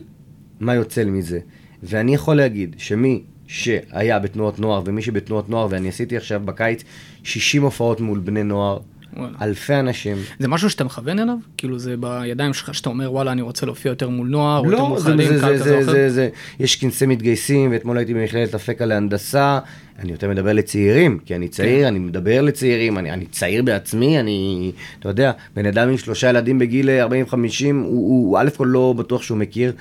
מה 0.60 0.76
יוצא 0.76 1.06
מזה. 1.06 1.40
ואני 1.84 2.16
יכול 2.16 2.36
להגיד 2.36 2.76
שמי 2.78 3.24
שהיה 3.48 4.20
בתנועות 4.20 4.60
נוער 4.60 4.82
ומי 4.86 5.02
שבתנועות 5.02 5.50
נוער, 5.50 5.68
ואני 5.70 5.90
עשיתי 5.90 6.18
עכשיו 6.18 6.42
בקיץ 6.46 6.84
60 7.24 7.64
הופעות 7.64 8.02
מול 8.02 8.20
בני 8.20 8.44
נוער, 8.44 8.80
וואלה. 9.18 9.38
אלפי 9.42 9.76
אנשים. 9.76 10.18
זה 10.40 10.48
משהו 10.48 10.70
שאתה 10.70 10.84
מכוון 10.84 11.20
אליו? 11.20 11.36
כאילו 11.58 11.80
זה 11.80 11.96
בידיים 12.00 12.54
שלך 12.54 12.74
שאתה 12.74 12.90
אומר 12.90 13.12
וואלה 13.12 13.32
אני 13.32 13.42
רוצה 13.42 13.66
להופיע 13.66 13.90
יותר 13.90 14.10
מול 14.10 14.28
נוער, 14.28 14.60
או 14.60 14.72
יותר 14.72 14.84
לא, 14.84 15.00
זה, 15.00 15.04
חיילים, 15.04 15.34
זה, 15.34 15.40
קהל 15.40 15.58
זה, 15.58 15.64
כזה 15.64 15.78
או 15.78 15.84
זה, 15.84 15.92
אחר? 15.92 15.92
זה, 15.92 16.10
זה, 16.10 16.30
יש 16.60 16.76
כנסי 16.76 17.06
מתגייסים, 17.06 17.72
ואתמול 17.72 17.98
הייתי 17.98 18.14
במכללת 18.14 18.56
אפקה 18.56 18.86
להנדסה, 18.86 19.60
אני 20.00 20.12
יותר 20.12 20.30
מדבר 20.30 20.54
לצעירים, 20.54 21.20
כי 21.26 21.36
אני 21.36 21.48
צעיר, 21.48 21.82
כן. 21.82 21.88
אני 21.88 22.00
מדבר 22.00 22.42
לצעירים, 22.42 22.98
אני, 22.98 23.12
אני 23.12 23.26
צעיר 23.26 23.64
בעצמי, 23.64 24.20
אני, 24.20 24.72
אתה 25.00 25.10
יודע, 25.10 25.32
בן 25.56 25.66
אדם 25.66 25.90
עם 25.90 25.98
שלושה 25.98 26.30
ילדים 26.30 26.60
בגיל 26.60 26.90
40-50, 26.90 27.34
הוא, 27.34 28.28
הוא 28.28 28.40
א' 28.40 28.50
כל 28.58 28.68
לא 28.72 28.94
בטוח 28.98 29.22
שהוא 29.22 29.38
מכיר, 29.38 29.74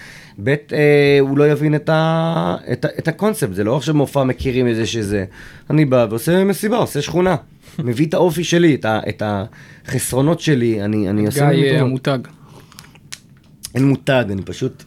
ב' 0.44 0.48
אה, 0.48 1.18
הוא 1.20 1.38
לא 1.38 1.50
יבין 1.50 1.74
את, 1.74 1.88
ה, 1.88 2.56
את, 2.72 2.84
ה, 2.84 2.88
את 2.98 3.08
הקונספט, 3.08 3.54
זה 3.54 3.64
לא 3.64 3.76
עכשיו 3.76 3.94
מופע 3.94 4.24
מכירים 4.24 4.66
איזה 4.66 4.86
שזה, 4.86 5.24
אני 5.70 5.84
בא 5.84 6.06
ועושה 6.10 6.44
מסיבה, 6.44 6.76
עושה 6.76 7.02
שכונה, 7.02 7.36
מביא 7.78 8.06
את 8.06 8.14
האופי 8.14 8.44
שלי, 8.44 8.74
את, 8.74 8.84
ה, 8.84 9.00
את 9.08 9.22
החסרונות 9.24 10.40
שלי, 10.40 10.84
אני, 10.84 11.10
אני 11.10 11.20
גיא 11.20 11.28
עושה... 11.28 11.44
מהם 11.44 11.54
אה. 11.54 11.80
המותג. 11.80 12.18
אין 13.74 13.88
מותג, 13.88 14.24
אני 14.30 14.42
פשוט... 14.42 14.84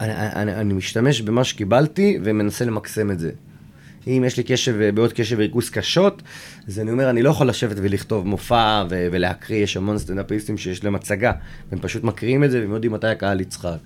אני, 0.00 0.12
אני, 0.16 0.54
אני 0.54 0.74
משתמש 0.74 1.20
במה 1.20 1.44
שקיבלתי 1.44 2.18
ומנסה 2.22 2.64
למקסם 2.64 3.10
את 3.10 3.18
זה. 3.18 3.30
אם 4.06 4.24
יש 4.26 4.36
לי 4.36 4.42
קשב, 4.42 4.90
בעיות 4.94 5.12
קשב 5.12 5.36
וריכוז 5.38 5.70
קשות, 5.70 6.22
אז 6.68 6.80
אני 6.80 6.90
אומר, 6.90 7.10
אני 7.10 7.22
לא 7.22 7.30
יכול 7.30 7.48
לשבת 7.48 7.76
ולכתוב 7.76 8.26
מופע 8.26 8.84
ו- 8.90 9.08
ולהקריא, 9.12 9.62
יש 9.62 9.76
המון 9.76 9.98
סטנדאפיסטים 9.98 10.58
שיש 10.58 10.84
להם 10.84 10.94
הצגה, 10.94 11.32
והם 11.70 11.80
פשוט 11.80 12.04
מקריאים 12.04 12.44
את 12.44 12.50
זה 12.50 12.60
והם 12.60 12.72
יודעים 12.72 12.92
מתי 12.92 13.06
הקהל 13.06 13.40
יצחק. 13.40 13.78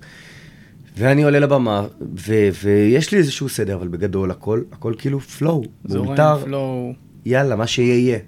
ואני 0.97 1.23
עולה 1.23 1.39
לבמה, 1.39 1.87
ו- 2.01 2.49
ויש 2.63 3.11
לי 3.11 3.17
איזשהו 3.17 3.49
סדר, 3.49 3.75
אבל 3.75 3.87
בגדול 3.87 4.31
הכל, 4.31 4.61
הכל 4.71 4.93
כאילו 4.97 5.19
פלואו, 5.19 5.63
זורם, 5.85 6.05
מאולתר, 6.05 6.45
פלואו. 6.45 6.93
יאללה, 7.25 7.55
מה 7.55 7.67
שיהיה 7.67 7.95
יהיה. 7.95 8.19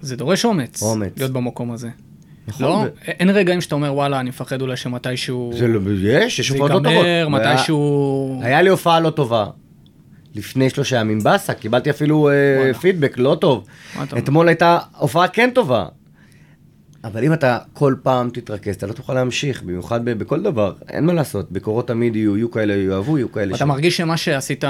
זה 0.00 0.16
דורש 0.16 0.44
אומץ. 0.44 0.82
אומץ. 0.82 1.12
להיות 1.16 1.30
במקום 1.30 1.72
הזה. 1.72 1.88
נכון, 2.48 2.62
לא? 2.66 2.68
ו- 2.68 2.88
אין 3.06 3.30
רגעים 3.30 3.60
שאתה 3.60 3.74
אומר 3.74 3.94
וואלה 3.94 4.20
אני 4.20 4.28
מפחד 4.28 4.62
אולי 4.62 4.76
שמתישהו... 4.76 5.52
זה 5.58 5.68
לא, 5.68 5.80
יש, 6.02 6.38
יש 6.38 6.48
זה 6.48 6.54
הופעות 6.54 6.70
לא 6.70 6.76
טובות. 6.76 6.92
ייגמר, 7.06 7.28
מתישהו... 7.28 8.40
היה 8.42 8.62
לי 8.62 8.70
הופעה 8.70 9.00
לא 9.00 9.10
טובה. 9.10 9.46
לפני 10.34 10.70
שלושה 10.70 10.96
ימים 10.96 11.18
באסה, 11.18 11.54
קיבלתי 11.54 11.90
אפילו 11.90 12.28
אה, 12.28 12.34
וואלה. 12.58 12.74
פידבק 12.74 13.18
לא 13.18 13.36
טוב. 13.40 13.66
אתמול 14.18 14.48
הייתה 14.48 14.78
הופעה 14.98 15.28
כן 15.28 15.50
טובה. 15.54 15.86
אבל 17.04 17.24
אם 17.24 17.32
אתה 17.32 17.58
כל 17.72 17.94
פעם 18.02 18.30
תתרכז, 18.30 18.74
אתה 18.74 18.86
לא 18.86 18.92
תוכל 18.92 19.14
להמשיך, 19.14 19.62
במיוחד 19.62 20.04
ב- 20.04 20.10
בכל 20.10 20.42
דבר. 20.42 20.72
אין 20.88 21.06
מה 21.06 21.12
לעשות, 21.12 21.52
ביקורות 21.52 21.88
תמיד 21.88 22.16
יהיו, 22.16 22.36
יהיו 22.36 22.50
כאלה 22.50 22.74
יאהבו, 22.74 23.18
יהיו 23.18 23.32
כאלה 23.32 23.56
אתה 23.56 23.64
מרגיש 23.64 23.96
שמה 23.96 24.16
שעשית, 24.16 24.64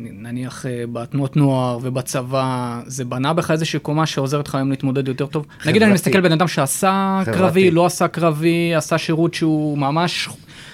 נניח 0.00 0.66
אה, 0.66 0.84
בתנועות 0.92 1.36
נוער 1.36 1.78
ובצבא, 1.82 2.80
זה 2.86 3.04
בנה 3.04 3.32
בך 3.32 3.50
איזושהי 3.50 3.78
קומה 3.78 4.06
שעוזרת 4.06 4.48
לך 4.48 4.54
היום 4.54 4.70
להתמודד 4.70 5.08
יותר 5.08 5.26
טוב? 5.26 5.46
נגיד 5.66 5.82
אני 5.82 5.92
מסתכל 5.92 6.20
בן 6.20 6.32
אדם 6.32 6.48
שעשה 6.48 7.20
חברתי. 7.24 7.38
קרבי, 7.38 7.70
לא 7.70 7.86
עשה 7.86 8.08
קרבי, 8.08 8.74
עשה 8.74 8.98
שירות 8.98 9.34
שהוא 9.34 9.78
ממש, 9.78 10.28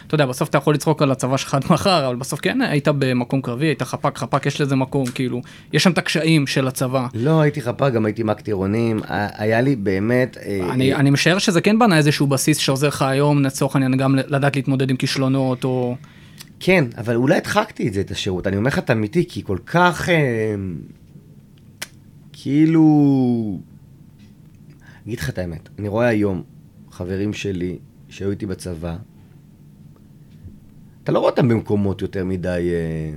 אתה 0.07 0.15
יודע, 0.15 0.27
בסוף 0.27 0.49
אתה 0.49 0.59
יכול 0.59 0.75
לצחוק 0.75 1.03
על 1.03 1.13
הצבא 1.13 1.37
שלך 1.37 1.55
עד 1.55 1.65
מחר, 1.71 2.07
אבל 2.07 2.17
בסוף 2.17 2.41
כן 2.41 2.61
היית 2.61 2.89
במקום 2.89 3.41
קרבי, 3.41 3.67
היית 3.67 3.83
חפ"ק, 3.83 4.19
חפ"ק 4.19 4.47
יש 4.47 4.61
לזה 4.61 4.77
מקום, 4.77 5.07
כאילו, 5.07 5.43
יש 5.73 5.83
שם 5.83 5.91
את 5.91 5.99
הקשיים 5.99 6.47
של 6.47 6.69
הצבא. 6.69 7.07
לא, 7.15 7.41
הייתי 7.41 7.63
חפ"ק, 7.63 7.93
גם 7.93 8.07
הייתי 8.07 8.23
מ"ק 8.23 8.41
טירונים, 8.41 9.01
היה 9.09 9.61
לי 9.61 9.77
באמת... 9.77 10.37
אה, 10.37 10.73
אני, 10.73 10.95
אני 10.95 11.11
משער 11.11 11.39
שזה 11.39 11.61
כן 11.61 11.79
בנה 11.79 11.97
איזשהו 11.97 12.27
בסיס 12.27 12.59
שעוזר 12.59 12.89
לך 12.89 13.03
היום, 13.03 13.43
לצורך 13.43 13.77
העניין, 13.77 13.97
גם 13.97 14.15
לדעת 14.15 14.57
להתמודד 14.57 14.91
עם 14.91 14.97
כישלונות, 14.97 15.65
או... 15.65 15.97
כן, 16.61 16.85
אבל 16.99 17.17
אולי 17.17 17.37
הדחקתי 17.37 17.89
את 17.89 17.93
זה, 17.93 18.01
את 18.01 18.11
השירות. 18.11 18.47
אני 18.47 18.57
אומר 18.57 18.69
לך 18.69 18.79
את 18.79 18.91
אמיתי, 18.91 19.25
כי 19.29 19.45
כל 19.45 19.59
כך... 19.67 20.09
אה, 20.09 20.55
כאילו... 22.33 23.59
אגיד 25.07 25.19
לך 25.19 25.29
את 25.29 25.39
האמת, 25.39 25.69
אני 25.79 25.89
רואה 25.89 26.07
היום 26.07 26.43
חברים 26.91 27.33
שלי 27.33 27.79
שהיו 28.09 28.31
איתי 28.31 28.47
בצבא, 28.47 28.97
אתה 31.07 31.13
לא 31.13 31.19
רואה 31.19 31.31
אותם 31.31 31.49
במקומות 31.49 32.03
יותר 32.03 32.25
מדי 32.25 32.71
אה, 32.73 33.17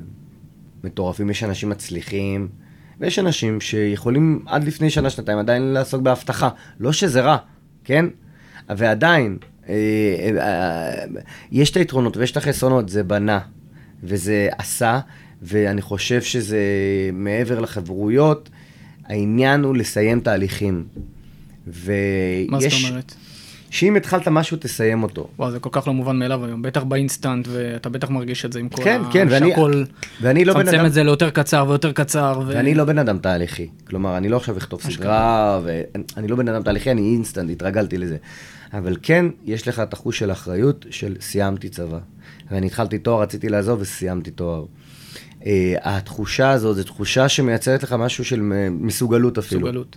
מטורפים. 0.84 1.30
יש 1.30 1.44
אנשים 1.44 1.70
מצליחים, 1.70 2.48
ויש 3.00 3.20
אנשים 3.20 3.62
שיכולים 3.62 4.44
עד 4.46 4.64
לפני 4.64 4.90
שנה-שנתיים 4.90 5.38
עדיין 5.38 5.62
לעסוק 5.62 6.02
באבטחה. 6.02 6.50
לא 6.80 6.94
שזה 6.94 7.22
רע, 7.22 7.38
כן? 7.84 8.06
ועדיין, 8.70 9.38
אה, 9.70 9.76
אה, 10.40 11.04
יש 11.52 11.72
את 11.72 11.78
היתרונות 11.78 12.18
ויש 12.18 12.32
את 12.32 12.38
החסרונות, 12.38 12.90
זה 12.90 13.04
בנה 13.04 13.40
וזה 14.04 14.50
עשה, 14.58 15.00
ואני 15.42 15.82
חושב 15.82 16.22
שזה 16.22 16.60
מעבר 17.14 17.60
לחברויות, 17.60 18.50
העניין 19.06 19.64
הוא 19.64 19.76
לסיים 19.76 20.20
תהליכים. 20.20 20.88
ויש... 21.68 22.48
מה 22.50 22.60
זאת 22.60 22.72
אומרת? 22.90 23.14
שאם 23.70 23.96
התחלת 23.96 24.28
משהו, 24.28 24.58
תסיים 24.60 25.04
אותו. 25.04 25.28
וואו, 25.38 25.52
זה 25.52 25.60
כל 25.60 25.70
כך 25.72 25.88
לא 25.88 25.94
מובן 25.94 26.20
מאליו 26.20 26.46
היום, 26.46 26.62
בטח 26.62 26.84
באינסטנט, 26.84 27.48
ואתה 27.52 27.90
בטח 27.90 28.10
מרגיש 28.10 28.46
את 28.46 28.54
זה 28.54 28.60
עם 28.60 28.70
כל 28.70 28.84
כן, 28.84 29.02
ה... 29.06 29.12
כן, 29.12 29.28
ואני- 29.30 29.50
שהכל... 29.50 29.84
ואני 30.22 30.46
לא 30.46 30.54
בן 30.54 30.64
צמצם 30.64 30.78
אדם... 30.78 30.86
את 30.86 30.94
זה 30.94 31.04
ליותר 31.04 31.30
קצר 31.30 31.66
ויותר 31.68 31.92
קצר. 31.92 32.40
ו... 32.46 32.48
ואני 32.48 32.76
לא 32.76 32.86
בן 32.86 32.98
אדם 32.98 33.18
תהליכי. 33.18 33.68
כלומר, 33.88 34.18
אני 34.18 34.30
לא 34.30 34.38
עכשיו 34.38 34.58
אכתוב 34.58 34.82
סדרה, 34.82 35.60
ואני 35.64 36.28
לא 36.28 36.36
בן 36.36 36.48
אדם 36.48 36.64
תהליכי, 36.64 36.92
אני 36.92 37.02
אינסטנט, 37.02 37.50
התרגלתי 37.52 37.98
לזה. 37.98 38.18
אבל 38.74 38.98
כן, 39.02 39.26
יש 39.46 39.68
לך 39.68 39.80
את 39.80 39.94
החוש 39.94 40.20
של 40.20 40.32
אחריות 40.32 40.86
של 40.90 41.16
סיימתי 41.22 41.70
צבא. 41.70 42.00
ואני 42.52 42.68
התחלתי 42.68 42.98
תואר, 42.98 43.22
רציתי 43.22 43.50
לעזוב 43.50 43.82
וסיימתי 43.82 44.32
תואר. 44.32 44.66
Uh, 45.40 45.44
התחושה 45.84 46.50
הזאת, 46.52 46.76
זו 46.76 46.84
תחושה 46.84 47.30
שמייצרת 47.30 47.84
לך 47.84 47.94
משהו 47.94 48.26
של 48.26 48.42
מסוגלות 48.72 49.38
אפילו. 49.38 49.62
מסוגלות. 49.62 49.96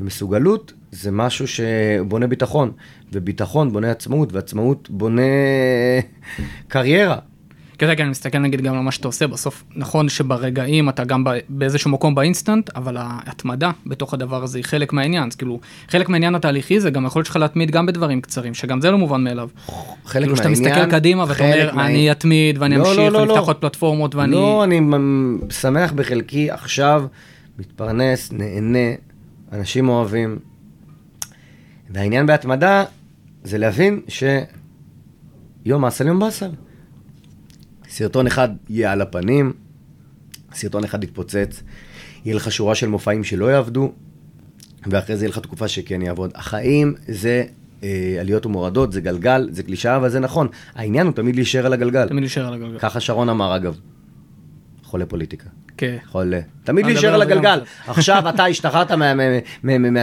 ומסוגלות 0.00 0.72
זה 0.90 1.10
משהו 1.10 1.46
שבונה 1.48 2.26
ביטחון, 2.26 2.70
וביטחון 3.12 3.72
בונה 3.72 3.90
עצמאות, 3.90 4.32
ועצמאות 4.32 4.90
בונה 4.90 5.22
קריירה. 6.68 7.16
אתה 7.76 7.84
יודע, 7.92 8.02
אני 8.02 8.10
מסתכל 8.10 8.38
נגיד 8.38 8.60
גם 8.60 8.74
על 8.74 8.80
מה 8.80 8.90
שאתה 8.90 9.08
עושה, 9.08 9.26
בסוף 9.26 9.64
נכון 9.76 10.08
שברגעים 10.08 10.88
אתה 10.88 11.04
גם 11.04 11.24
באיזשהו 11.48 11.90
מקום 11.90 12.14
באינסטנט, 12.14 12.70
אבל 12.76 12.96
ההתמדה 12.96 13.70
בתוך 13.86 14.14
הדבר 14.14 14.42
הזה 14.42 14.58
היא 14.58 14.64
חלק 14.64 14.92
מהעניין, 14.92 15.24
אז 15.26 15.36
כאילו, 15.36 15.60
חלק 15.88 16.08
מהעניין 16.08 16.34
התהליכי 16.34 16.80
זה 16.80 16.90
גם 16.90 17.04
היכולת 17.04 17.26
שלך 17.26 17.36
להתמיד 17.36 17.70
גם 17.70 17.86
בדברים 17.86 18.20
קצרים, 18.20 18.54
שגם 18.54 18.80
זה 18.80 18.90
לא 18.90 18.98
מובן 18.98 19.24
מאליו. 19.24 19.48
חלק 20.04 20.22
כאילו 20.22 20.36
שאתה 20.36 20.48
מהעניין, 20.48 20.72
מסתכל 20.72 20.90
קדימה 20.90 21.24
ואתה 21.28 21.44
אומר, 21.44 21.70
מה- 21.74 21.86
אני 21.86 22.12
אתמיד 22.12 22.58
ואני 22.58 22.76
לא, 22.76 22.80
אמשיך 22.80 22.98
לא, 22.98 23.08
לא, 23.10 23.18
ואני 23.18 23.30
אפתח 23.32 23.40
לא. 23.40 23.46
עוד 23.46 23.56
פלטפורמות 23.56 24.14
ואני... 24.14 24.32
לא, 24.32 24.64
אני 24.64 24.80
שמח 25.50 25.92
בחלקי 25.92 26.50
עכשיו, 26.50 27.04
מתפרנס, 27.58 28.32
נהנה, 28.32 28.88
אנשים 29.52 29.88
אוהבים. 29.88 30.38
והעניין 31.90 32.26
בהתמדה 32.26 32.84
זה 33.44 33.58
להבין 33.58 34.00
שיום 34.08 35.84
אסל 35.84 36.06
יום 36.06 36.18
באסל. 36.18 36.50
סרטון 37.88 38.26
אחד 38.26 38.48
יהיה 38.68 38.92
על 38.92 39.00
הפנים, 39.00 39.52
סרטון 40.52 40.84
אחד 40.84 41.04
יתפוצץ, 41.04 41.62
יהיה 42.24 42.36
לך 42.36 42.52
שורה 42.52 42.74
של 42.74 42.88
מופעים 42.88 43.24
שלא 43.24 43.46
יעבדו, 43.52 43.92
ואחרי 44.86 45.16
זה 45.16 45.24
יהיה 45.24 45.30
לך 45.30 45.38
תקופה 45.38 45.68
שכן 45.68 46.02
יעבוד. 46.02 46.30
החיים 46.34 46.94
זה 47.08 47.44
אה, 47.82 48.16
עליות 48.20 48.46
ומורדות, 48.46 48.92
זה 48.92 49.00
גלגל, 49.00 49.48
זה 49.52 49.62
קלישאה, 49.62 49.96
אבל 49.96 50.08
זה 50.08 50.20
נכון. 50.20 50.48
העניין 50.74 51.06
הוא 51.06 51.14
תמיד 51.14 51.34
להישאר 51.34 51.66
על 51.66 51.72
הגלגל. 51.72 52.08
תמיד 52.08 52.20
להישאר 52.20 52.46
על 52.46 52.54
הגלגל. 52.54 52.78
ככה 52.78 53.00
שרון 53.00 53.28
אמר 53.28 53.56
אגב. 53.56 53.78
חולה 54.82 55.06
פוליטיקה. 55.06 55.48
כן. 55.80 55.96
חולה. 56.06 56.40
תמיד 56.64 56.86
להישאר 56.86 57.14
על 57.14 57.22
הגלגל. 57.22 57.60
עכשיו 57.86 58.28
אתה 58.28 58.44
השתחררת 58.44 58.90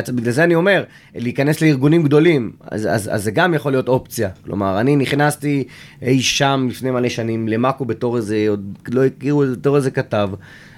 בגלל 0.10 0.32
זה 0.32 0.44
אני 0.44 0.56
אומר, 0.56 0.84
להיכנס 1.16 1.62
לארגונים 1.62 2.04
גדולים, 2.04 2.52
אז, 2.72 3.10
זה 3.16 3.32
גם 3.32 3.54
יכול 3.54 3.72
להיות 3.72 3.88
אופציה. 3.88 4.30
כלומר, 4.46 4.80
אני 4.80 4.96
נכנסתי 4.96 5.64
אי 6.02 6.22
שם 6.22 6.68
לפני 6.70 6.92
מלא 6.92 7.10
שנים 7.10 7.48
למאקו 7.48 7.86
בתור 7.86 8.18
איזה, 8.18 8.46
עוד 8.50 8.78
לא 8.88 9.06
הכירו 9.06 9.44
בתור 9.52 9.76
איזה 9.76 9.92
כתב. 9.92 10.30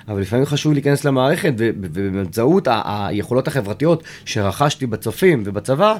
אבל 0.07 0.21
לפעמים 0.21 0.45
חשוב 0.45 0.73
להיכנס 0.73 1.05
למערכת, 1.05 1.53
ובאמצעות 1.57 2.67
היכולות 2.71 3.47
החברתיות 3.47 4.03
שרכשתי 4.25 4.85
בצופים 4.85 5.43
ובצבא, 5.45 5.97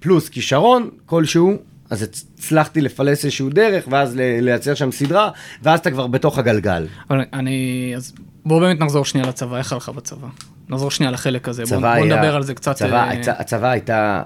פלוס 0.00 0.28
כישרון 0.28 0.90
כלשהו, 1.06 1.56
אז 1.90 2.02
הצלחתי 2.02 2.80
לפלס 2.80 3.24
איזשהו 3.24 3.50
דרך, 3.50 3.84
ואז 3.90 4.16
לייצר 4.16 4.74
שם 4.74 4.90
סדרה, 4.92 5.30
ואז 5.62 5.78
אתה 5.80 5.90
כבר 5.90 6.06
בתוך 6.06 6.38
הגלגל. 6.38 6.86
אבל 7.10 7.24
אני... 7.32 7.92
אז 7.96 8.12
בואו 8.46 8.60
באמת 8.60 8.80
נחזור 8.80 9.04
שנייה 9.04 9.26
לצבא, 9.28 9.56
איך 9.58 9.72
הלך 9.72 9.88
בצבא? 9.88 10.28
נחזור 10.68 10.90
שנייה 10.90 11.12
לחלק 11.12 11.48
הזה, 11.48 11.62
בואו 11.68 11.80
בוא 11.80 11.88
היה- 11.88 12.04
נדבר 12.04 12.36
על 12.36 12.42
זה 12.42 12.54
קצת. 12.54 12.76
צבא, 12.76 13.04
אה, 13.08 13.12
הצ- 13.22 13.40
הצבא 13.40 13.70
הייתה... 13.70 14.22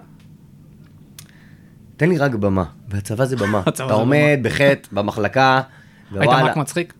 תן 1.97 2.09
לי 2.09 2.19
רק 2.19 2.35
במה, 2.35 2.65
והצבא 2.89 3.25
זה 3.25 3.37
במה. 3.37 3.63
אתה 3.69 3.87
זה 3.89 3.93
עומד 3.93 4.39
בחטא 4.43 4.89
במחלקה, 4.93 5.61
היית 6.11 6.23
ווואלה. 6.25 6.43
מאק 6.45 6.57
מצחיק? 6.57 6.93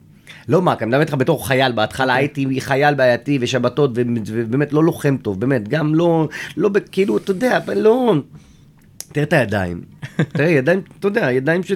לא 0.49 0.63
מאק, 0.63 0.83
אני 0.83 0.89
מדבר 0.89 1.01
איתך 1.01 1.15
בתור 1.15 1.47
חייל, 1.49 1.73
בהתחלה 1.73 2.13
אוקיי. 2.13 2.23
הייתי 2.45 2.61
חייל 2.61 2.95
בעייתי 2.95 3.39
ושבתות, 3.41 3.91
ובאמת 4.27 4.73
לא 4.73 4.85
לוחם 4.85 5.17
טוב, 5.17 5.41
באמת, 5.41 5.69
גם 5.69 5.95
לא, 5.95 6.29
לא, 6.57 6.71
כאילו, 6.93 7.17
אתה 7.17 7.31
יודע, 7.31 7.59
לא... 7.77 8.15
תראה 9.13 9.25
את 9.25 9.33
הידיים, 9.33 9.81
תראה, 10.17 10.49
ידיים, 10.49 10.81
אתה 10.99 11.09
יודע, 11.09 11.33
ידיים 11.33 11.63
ש... 11.63 11.73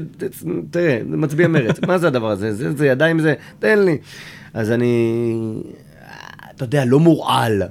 תראה, 0.70 1.00
מצביע 1.06 1.48
מרץ, 1.48 1.80
מה 1.86 1.98
זה 1.98 2.06
הדבר 2.06 2.30
הזה? 2.30 2.54
זה, 2.54 2.76
זה 2.76 2.86
ידיים 2.86 3.20
זה, 3.20 3.34
תן 3.58 3.78
לי. 3.78 3.98
אז 4.54 4.70
אני, 4.70 5.14
אתה 6.54 6.64
יודע, 6.64 6.84
לא 6.84 7.00
מורעל, 7.00 7.62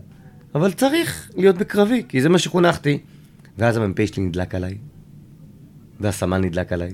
אבל 0.55 0.71
צריך 0.71 1.31
להיות 1.35 1.57
בקרבי, 1.57 2.03
כי 2.09 2.21
זה 2.21 2.29
מה 2.29 2.39
שחונכתי. 2.39 2.99
ואז 3.57 3.77
המ"פ 3.77 4.05
שלי 4.05 4.23
נדלק 4.23 4.55
עליי, 4.55 4.77
והסמל 5.99 6.37
נדלק 6.37 6.73
עליי. 6.73 6.91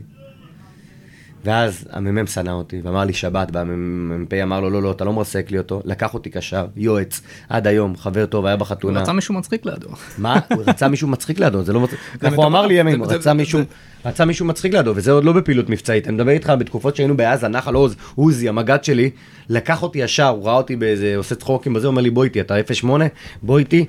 ואז 1.46 1.88
המ"מ 1.92 2.28
שנא 2.28 2.50
אותי, 2.52 2.82
ואמר 2.84 3.04
לי 3.04 3.14
שבת, 3.14 3.48
והמ"פ 3.54 4.34
אמר 4.34 4.60
לו, 4.60 4.70
לא, 4.70 4.82
לא, 4.82 4.92
אתה 4.92 5.06
לא 5.06 5.14
מרסק 5.14 5.52
לי 5.52 5.58
אותו. 5.58 5.82
לקח 5.86 6.14
אותי 6.14 6.30
קשר, 6.30 6.66
יועץ, 6.76 7.22
עד 7.50 7.68
היום, 7.68 7.96
חבר 7.98 8.26
טוב, 8.26 8.46
היה 8.46 8.56
הוא 8.56 8.60
בחתונה. 8.60 9.02
רצה 9.02 9.14
מישהו 9.14 9.34
מצחיק 9.34 9.66
לידו. 9.66 9.88
מה? 10.18 10.40
הוא 10.54 10.64
רצה 10.68 10.88
מישהו 10.88 11.08
מצחיק 11.08 11.40
לידו, 11.40 11.64
זה 11.64 11.74
לא 11.74 11.80
מצחיק. 11.80 12.00
ככה 12.20 12.36
הוא 12.36 12.46
אמר 12.46 12.66
לי 12.68 12.74
ימים, 12.74 13.00
הוא 13.00 13.08
רצה 13.12 13.34
מישהו, 13.34 13.60
זה- 13.60 13.66
רצה 14.10 14.26
מישהו 14.26 14.46
מצחיק 14.46 14.74
לידו, 14.74 14.94
וזה 14.96 15.12
עוד 15.12 15.24
לא 15.24 15.34
בפעילות 15.34 15.70
מבצעית. 15.70 16.08
אני 16.08 16.16
מדבר 16.16 16.32
איתך 16.32 16.54
בתקופות 16.60 16.96
שהיינו 16.96 17.18
בעזה, 17.18 17.48
נחל 17.48 17.76
עוז, 17.76 17.96
עוזי, 18.16 18.50
המג"ד 18.50 18.84
שלי, 18.84 19.10
לקח 19.50 19.84
אותי 19.84 20.00
ישר, 20.00 20.28
הוא 20.28 20.46
ראה 20.46 20.54
אותי 20.56 20.76
באיזה, 20.76 21.14
עושה 21.18 21.36
צחוקים 21.36 21.74
בזה, 21.74 21.88
הוא 21.88 21.92
אומר 21.92 22.02
לי, 22.02 22.10
בוא 22.10 22.24
איתי, 22.24 22.42
אתה 22.42 22.56
08, 22.74 23.06
בוא 23.42 23.60
איתי. 23.60 23.86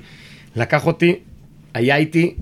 לקח 0.55 0.85
אותי, 0.87 1.15
היה 1.73 1.95
איתי 1.95 2.35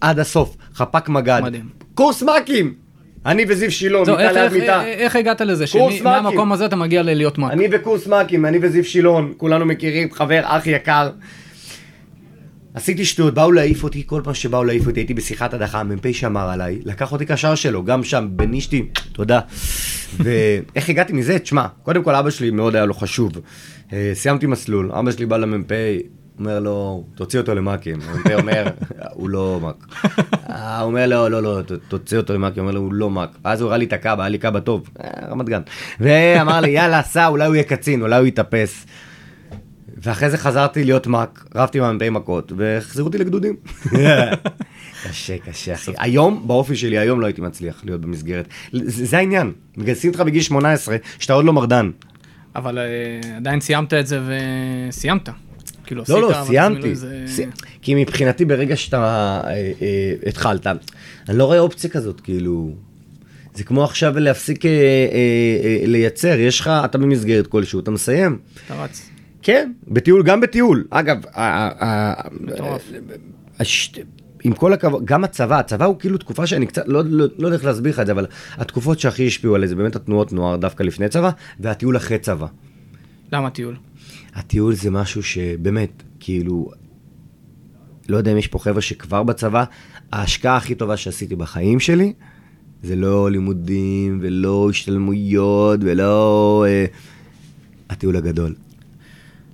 עד 0.00 0.18
הסוף, 0.18 0.56
חפ"ק 0.74 1.08
מג"ד. 1.08 1.40
מדהים. 1.44 1.68
קורס 1.94 2.22
מ"כים! 2.22 2.85
אני 3.26 3.44
וזיו 3.48 3.70
שילון, 3.72 4.04
זהו, 4.04 4.16
מיטה 4.16 4.28
איך- 4.28 4.36
ליד 4.36 4.44
איך- 4.44 4.52
מיטה. 4.52 4.84
איך 4.86 5.16
הגעת 5.16 5.40
לזה? 5.40 5.64
קורס 5.72 6.00
מהמקום 6.00 6.34
מ"כים. 6.36 6.52
הזה 6.52 6.66
אתה 6.66 6.76
מגיע 6.76 7.02
ללהיות 7.02 7.38
מ"כ. 7.38 7.50
אני 7.50 7.68
וקורס 7.72 8.06
מ"כים, 8.06 8.46
אני 8.46 8.58
וזיו 8.62 8.84
שילון, 8.84 9.32
כולנו 9.36 9.66
מכירים, 9.66 10.12
חבר, 10.12 10.40
אח 10.44 10.66
יקר. 10.66 11.10
עשיתי 12.74 13.04
שטויות, 13.04 13.34
באו 13.34 13.52
להעיף 13.52 13.84
אותי, 13.84 14.02
כל 14.06 14.20
פעם 14.24 14.34
שבאו 14.34 14.64
להעיף 14.64 14.86
אותי, 14.86 15.00
הייתי 15.00 15.14
בשיחת 15.14 15.54
הדחה, 15.54 15.80
המ"פ 15.80 16.12
שמר 16.12 16.48
עליי, 16.50 16.78
לקח 16.84 17.12
אותי 17.12 17.26
קשר 17.26 17.54
שלו, 17.54 17.84
גם 17.84 18.04
שם, 18.04 18.26
בנישתי, 18.30 18.82
תודה. 19.12 19.40
ואיך 20.18 20.88
הגעתי 20.88 21.12
מזה? 21.12 21.38
תשמע, 21.38 21.66
קודם 21.82 22.02
כל 22.02 22.14
אבא 22.14 22.30
שלי 22.30 22.50
מאוד 22.50 22.76
היה 22.76 22.84
לו 22.84 22.94
חשוב. 22.94 23.32
אה, 23.92 24.10
סיימתי 24.14 24.46
מסלול, 24.46 24.92
אבא 24.92 25.10
שלי 25.10 25.26
בא 25.26 25.36
למ"פ, 25.36 25.72
אומר 26.38 26.60
לו, 26.60 27.04
תוציא 27.14 27.40
אותו 27.40 27.54
למ"כים. 27.54 27.98
המ"פ 28.02 28.30
אומר, 28.40 28.64
הוא 29.12 29.30
לא 29.30 29.60
מ"ק. 29.62 29.96
אה, 30.50 30.78
הוא 30.80 30.86
אומר 30.86 31.06
לו, 31.06 31.28
לא, 31.28 31.42
לא, 31.42 31.60
תוציא 31.88 32.16
אותו 32.16 32.34
למ"כים, 32.34 32.52
הוא 32.54 32.60
אומר 32.60 32.72
לו, 32.72 32.80
הוא 32.80 32.94
לא 32.94 33.10
מ"ק. 33.10 33.28
ואז 33.44 33.60
הוא 33.60 33.66
הראה 33.66 33.78
לי 33.78 33.84
את 33.84 33.92
הקאבה, 33.92 34.22
היה 34.22 34.28
לי 34.28 34.38
קאבה 34.38 34.60
טוב, 34.60 34.90
אה, 35.04 35.28
רמת 35.28 35.48
גן. 35.48 35.62
ואמר 36.00 36.60
לי, 36.60 36.70
יאללה, 36.70 37.02
סע, 37.02 37.26
אולי 37.26 37.46
הוא 37.46 37.54
יהיה 37.54 37.64
קצין, 37.64 38.02
אולי 38.02 38.18
הוא 38.18 38.26
יתאפס. 38.26 38.86
ואחרי 40.02 40.30
זה 40.30 40.38
חזרתי 40.38 40.84
להיות 40.84 41.06
מ"ק, 41.06 41.44
רבתי 41.54 41.78
עם 41.78 41.84
המ"פ 41.84 42.02
מכות, 42.02 42.52
והחזירו 42.56 43.06
אותי 43.06 43.18
לגדודים. 43.18 43.56
קשה, 45.04 45.38
קשה, 45.38 45.74
אחי. 45.74 45.92
היום, 45.98 46.44
באופי 46.46 46.76
שלי, 46.76 46.98
היום 46.98 47.20
לא 47.20 47.26
הייתי 47.26 47.40
מצליח 47.40 47.82
להיות 47.84 48.00
במסגרת. 48.00 48.48
זה, 48.72 49.06
זה 49.06 49.18
העניין, 49.18 49.52
מגייסים 49.76 50.10
אותך 50.10 50.20
בגיל 50.20 50.42
18, 50.42 50.96
שאתה 51.18 51.32
עוד 51.32 51.44
לא 51.44 51.52
מרדן. 51.52 51.90
אבל 52.56 52.78
אה, 52.78 52.84
עדיין 53.36 53.60
סיימת 53.60 53.94
את 53.94 54.06
זה 54.06 54.20
וסיימת. 54.88 55.28
כאילו 55.86 56.02
עשית... 56.02 56.14
לא, 56.14 56.20
לא, 56.22 56.38
אבל 56.38 56.46
סיימתי. 56.46 56.94
זה- 56.94 57.24
סי- 57.26 57.46
כי 57.82 57.94
מבחינתי, 57.94 58.44
ברגע 58.44 58.76
שאתה 58.76 58.96
אה, 59.46 59.50
אה, 59.82 60.12
התחלת, 60.28 60.66
אני 61.28 61.38
לא 61.38 61.44
רואה 61.44 61.58
אופציה 61.58 61.90
כזאת, 61.90 62.20
כאילו... 62.20 62.70
זה 63.54 63.64
כמו 63.64 63.84
עכשיו 63.84 64.18
להפסיק 64.18 64.66
אה, 64.66 64.70
אה, 64.70 64.76
אה, 65.82 65.86
לייצר, 65.86 66.38
יש 66.38 66.60
לך, 66.60 66.70
אתה 66.84 66.98
במסגרת 66.98 67.46
כלשהו, 67.46 67.80
אתה 67.80 67.90
מסיים. 67.90 68.38
אתה 68.66 68.82
רץ. 68.82 69.10
כן, 69.42 69.72
בטיול, 69.88 70.22
גם 70.22 70.40
בטיול. 70.40 70.84
אגב, 70.90 71.16
מטורף. 72.40 72.82
עם 74.44 74.52
כל 74.52 74.72
הכבוד, 74.72 75.04
גם 75.04 75.24
הצבא, 75.24 75.58
הצבא 75.58 75.84
הוא 75.84 75.96
כאילו 75.98 76.18
תקופה 76.18 76.46
שאני 76.46 76.66
קצת, 76.66 76.82
לא, 76.86 77.02
לא, 77.06 77.26
לא 77.38 77.46
יודע 77.46 77.56
איך 77.56 77.64
להסביר 77.64 77.92
לך 77.92 78.00
את 78.00 78.06
זה, 78.06 78.12
אבל 78.12 78.26
התקופות 78.52 78.98
שהכי 79.00 79.26
השפיעו 79.26 79.54
עליי 79.54 79.68
זה 79.68 79.74
באמת 79.76 79.96
התנועות 79.96 80.32
נוער 80.32 80.56
דווקא 80.56 80.82
לפני 80.82 81.08
צבא, 81.08 81.30
והטיול 81.60 81.96
אחרי 81.96 82.18
צבא. 82.18 82.46
למה 83.32 83.50
טיול? 83.50 83.76
הטיול 84.36 84.74
זה 84.74 84.90
משהו 84.90 85.22
שבאמת, 85.22 86.02
כאילו, 86.20 86.70
לא 88.08 88.16
יודע 88.16 88.32
אם 88.32 88.36
יש 88.38 88.46
פה 88.46 88.58
חבר'ה 88.58 88.80
שכבר 88.80 89.22
בצבא, 89.22 89.64
ההשקעה 90.12 90.56
הכי 90.56 90.74
טובה 90.74 90.96
שעשיתי 90.96 91.36
בחיים 91.36 91.80
שלי, 91.80 92.12
זה 92.82 92.96
לא 92.96 93.30
לימודים 93.30 94.18
ולא 94.22 94.66
השתלמויות 94.70 95.80
ולא... 95.82 96.64
אה, 96.68 96.84
הטיול 97.90 98.16
הגדול. 98.16 98.54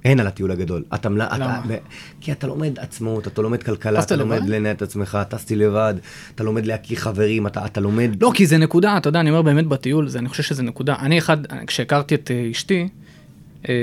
אין 0.04 0.20
על 0.20 0.26
הטיול 0.26 0.50
הגדול. 0.50 0.84
אתה, 0.94 1.08
מלא- 1.08 1.24
אתה, 1.24 1.36
למה? 1.38 1.62
ב- 1.68 1.76
כי 2.20 2.32
אתה 2.32 2.46
לומד 2.46 2.78
עצמאות, 2.78 3.26
אתה 3.26 3.42
לומד 3.42 3.62
כלכלה, 3.62 4.02
אתה 4.02 4.16
לומד? 4.16 4.48
לנהל 4.48 4.74
את 4.74 4.82
עצמך, 4.82 5.18
טסתי 5.28 5.56
לבד, 5.56 5.94
אתה 6.34 6.44
לומד 6.44 6.66
להכיר 6.66 6.98
חברים, 6.98 7.46
אתה, 7.46 7.66
אתה 7.66 7.80
לומד... 7.80 8.22
לא, 8.22 8.32
כי 8.34 8.46
זה 8.46 8.58
נקודה, 8.58 8.96
אתה 8.96 9.08
יודע, 9.08 9.20
אני 9.20 9.30
אומר 9.30 9.42
באמת 9.42 9.66
בטיול, 9.66 10.08
זה, 10.08 10.18
אני 10.18 10.28
חושב 10.28 10.42
שזה 10.42 10.62
נקודה. 10.62 10.96
אני 10.98 11.18
אחד, 11.18 11.36
כשהכרתי 11.66 12.14
את 12.14 12.30
אה, 12.30 12.48
אשתי, 12.50 12.88
אה, 13.68 13.74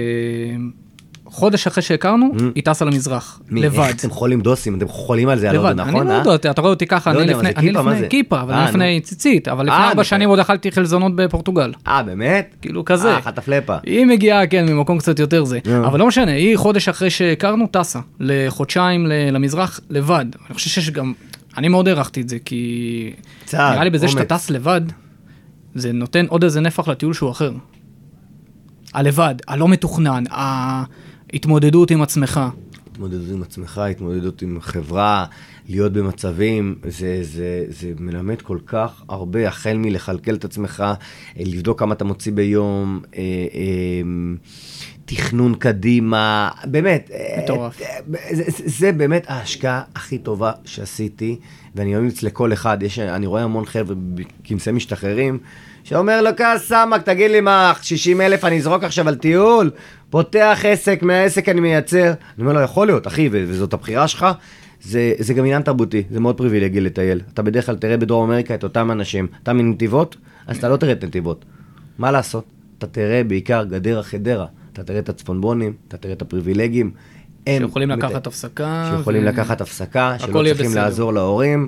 חודש 1.29 1.67
אחרי 1.67 1.83
שהכרנו, 1.83 2.31
היא 2.55 2.63
טסה 2.63 2.85
למזרח, 2.85 3.41
לבד. 3.51 3.79
איך 3.79 3.95
אתם 3.95 4.09
חולים 4.09 4.41
דוסים, 4.41 4.77
אתם 4.77 4.87
חולים 4.87 5.29
על 5.29 5.39
זה, 5.39 5.51
לא 5.51 5.53
לבד, 5.53 5.79
אני 5.79 5.89
נכון? 5.91 6.07
לא 6.07 6.11
אה? 6.11 6.33
יודע, 6.33 6.51
אתה 6.51 6.61
רואה 6.61 6.73
אותי 6.73 6.85
ככה, 6.85 7.13
לא 7.13 7.21
אני 7.21 7.27
לפני, 7.33 7.53
כיפה, 7.55 7.61
לפני, 7.61 8.21
אבל 8.31 8.53
אה, 8.53 8.59
אני 8.63 8.69
לפני 8.69 8.95
נו. 8.95 9.01
ציצית, 9.05 9.47
אבל 9.47 9.65
לפני 9.65 9.77
אה, 9.77 9.89
ארבע. 9.89 10.03
שנים 10.03 10.29
עוד 10.29 10.39
אכלתי 10.39 10.71
חלזונות 10.71 11.15
בפורטוגל. 11.15 11.73
אה, 11.87 12.03
באמת? 12.03 12.55
כאילו 12.61 12.85
כזה. 12.85 13.15
אה, 13.15 13.21
חטף 13.21 13.47
לפה. 13.47 13.75
היא 13.83 14.05
מגיעה, 14.05 14.47
כן, 14.47 14.65
ממקום 14.69 14.97
קצת 14.97 15.19
יותר 15.19 15.43
זה. 15.43 15.59
אבל 15.85 15.99
לא 15.99 16.07
משנה, 16.07 16.31
היא 16.31 16.57
חודש 16.57 16.89
אחרי 16.89 17.09
שהכרנו, 17.09 17.67
טסה 17.71 17.99
לחודשיים 18.19 19.07
למזרח 19.07 19.79
לבד. 19.89 20.25
אני 20.47 20.55
חושב 20.55 20.69
שיש 20.69 20.89
גם, 20.91 21.13
אני 21.57 21.67
מאוד 21.67 21.87
הערכתי 21.87 22.21
את 22.21 22.29
זה, 22.29 22.37
כי 22.45 23.13
נראה 23.53 23.83
לי 23.83 23.89
בזה 23.89 24.07
שאתה. 24.07 24.25
טס 24.25 24.49
לבד, 24.49 24.81
זה 25.75 25.91
נותן 25.91 26.25
עוד 26.29 26.43
איזה 26.43 26.61
נפח 26.61 26.87
לטיול 26.87 27.13
שהוא 27.13 27.31
אחר. 27.31 27.51
הלבד, 28.93 29.35
הלא 29.47 29.67
מתוכנן, 29.67 30.23
ההתמודדות 31.33 31.91
עם 31.91 32.01
עצמך. 32.01 32.39
התמודדות 32.91 33.35
עם 33.35 33.41
עצמך, 33.41 33.77
התמודדות 33.77 34.41
עם 34.41 34.57
חברה, 34.61 35.25
להיות 35.69 35.93
במצבים, 35.93 36.75
זה, 36.87 37.19
זה, 37.21 37.65
זה 37.69 37.93
מלמד 37.99 38.41
כל 38.41 38.57
כך 38.65 39.03
הרבה, 39.09 39.47
החל 39.47 39.77
מלכלכל 39.77 40.35
את 40.35 40.45
עצמך, 40.45 40.83
אה, 41.39 41.43
לבדוק 41.45 41.79
כמה 41.79 41.93
אתה 41.93 42.03
מוציא 42.03 42.31
ביום, 42.31 43.01
אה, 43.15 43.21
אה, 43.53 44.01
תכנון 45.05 45.55
קדימה, 45.55 46.49
באמת. 46.65 47.09
אה, 47.13 47.39
מטורף. 47.43 47.81
אה, 47.81 47.99
זה, 48.31 48.43
זה, 48.47 48.63
זה 48.65 48.91
באמת 48.91 49.25
ההשקעה 49.27 49.81
הכי 49.95 50.17
טובה 50.17 50.51
שעשיתי, 50.65 51.39
ואני 51.75 51.95
ממליץ 51.95 52.23
לכל 52.23 52.53
אחד, 52.53 52.83
יש, 52.83 52.99
אני 52.99 53.25
רואה 53.25 53.43
המון 53.43 53.65
חבר'ה 53.65 53.95
בכנסי 54.13 54.71
משתחררים, 54.71 55.39
שאומר 55.83 56.21
לו, 56.21 56.29
כעס 56.37 56.67
סמק, 56.67 57.01
תגיד 57.01 57.31
לי 57.31 57.41
מה, 57.41 57.73
60 57.81 58.21
אלף 58.21 58.45
אני 58.45 58.57
אזרוק 58.57 58.83
עכשיו 58.83 59.07
על 59.07 59.15
טיול? 59.15 59.71
פותח 60.09 60.59
עסק, 60.67 60.99
מהעסק 61.03 61.49
אני 61.49 61.61
מייצר. 61.61 62.05
אני 62.05 62.13
אומר 62.39 62.53
לו, 62.53 62.61
יכול 62.61 62.87
להיות, 62.87 63.07
אחי, 63.07 63.29
וזאת 63.31 63.73
הבחירה 63.73 64.07
שלך. 64.07 64.25
זה, 64.81 65.13
זה 65.19 65.33
גם 65.33 65.43
עניין 65.45 65.61
תרבותי, 65.61 66.03
זה 66.11 66.19
מאוד 66.19 66.37
פריבילגי 66.37 66.81
לטייל. 66.81 67.21
אתה 67.33 67.41
בדרך 67.41 67.65
כלל 67.65 67.75
תראה 67.75 67.97
בדרום 67.97 68.29
אמריקה 68.29 68.55
את 68.55 68.63
אותם 68.63 68.91
אנשים. 68.91 69.27
אתה 69.43 69.53
מנתיבות, 69.53 70.15
אז 70.47 70.57
אתה 70.57 70.69
לא 70.69 70.77
תראה 70.77 70.91
את 70.91 71.03
נתיבות. 71.03 71.45
מה 71.97 72.11
לעשות? 72.11 72.43
אתה 72.77 72.87
תראה 72.87 73.23
בעיקר 73.23 73.63
גדרה 73.63 74.03
חדרה. 74.03 74.45
אתה 74.73 74.83
תראה 74.83 74.99
את 74.99 75.09
הצפונבונים, 75.09 75.73
אתה 75.87 75.97
תראה 75.97 76.13
את 76.13 76.21
הפריבילגים. 76.21 76.91
שיכולים 77.49 77.89
מת- 77.89 77.97
לקחת 77.97 78.27
הפסקה. 78.27 78.91
שיכולים 78.97 79.23
ו- 79.23 79.25
לקחת 79.25 79.61
הפסקה, 79.61 80.15
שלא 80.19 80.43
צריכים. 80.53 80.75
לעזור 80.75 81.13
להורים, 81.13 81.67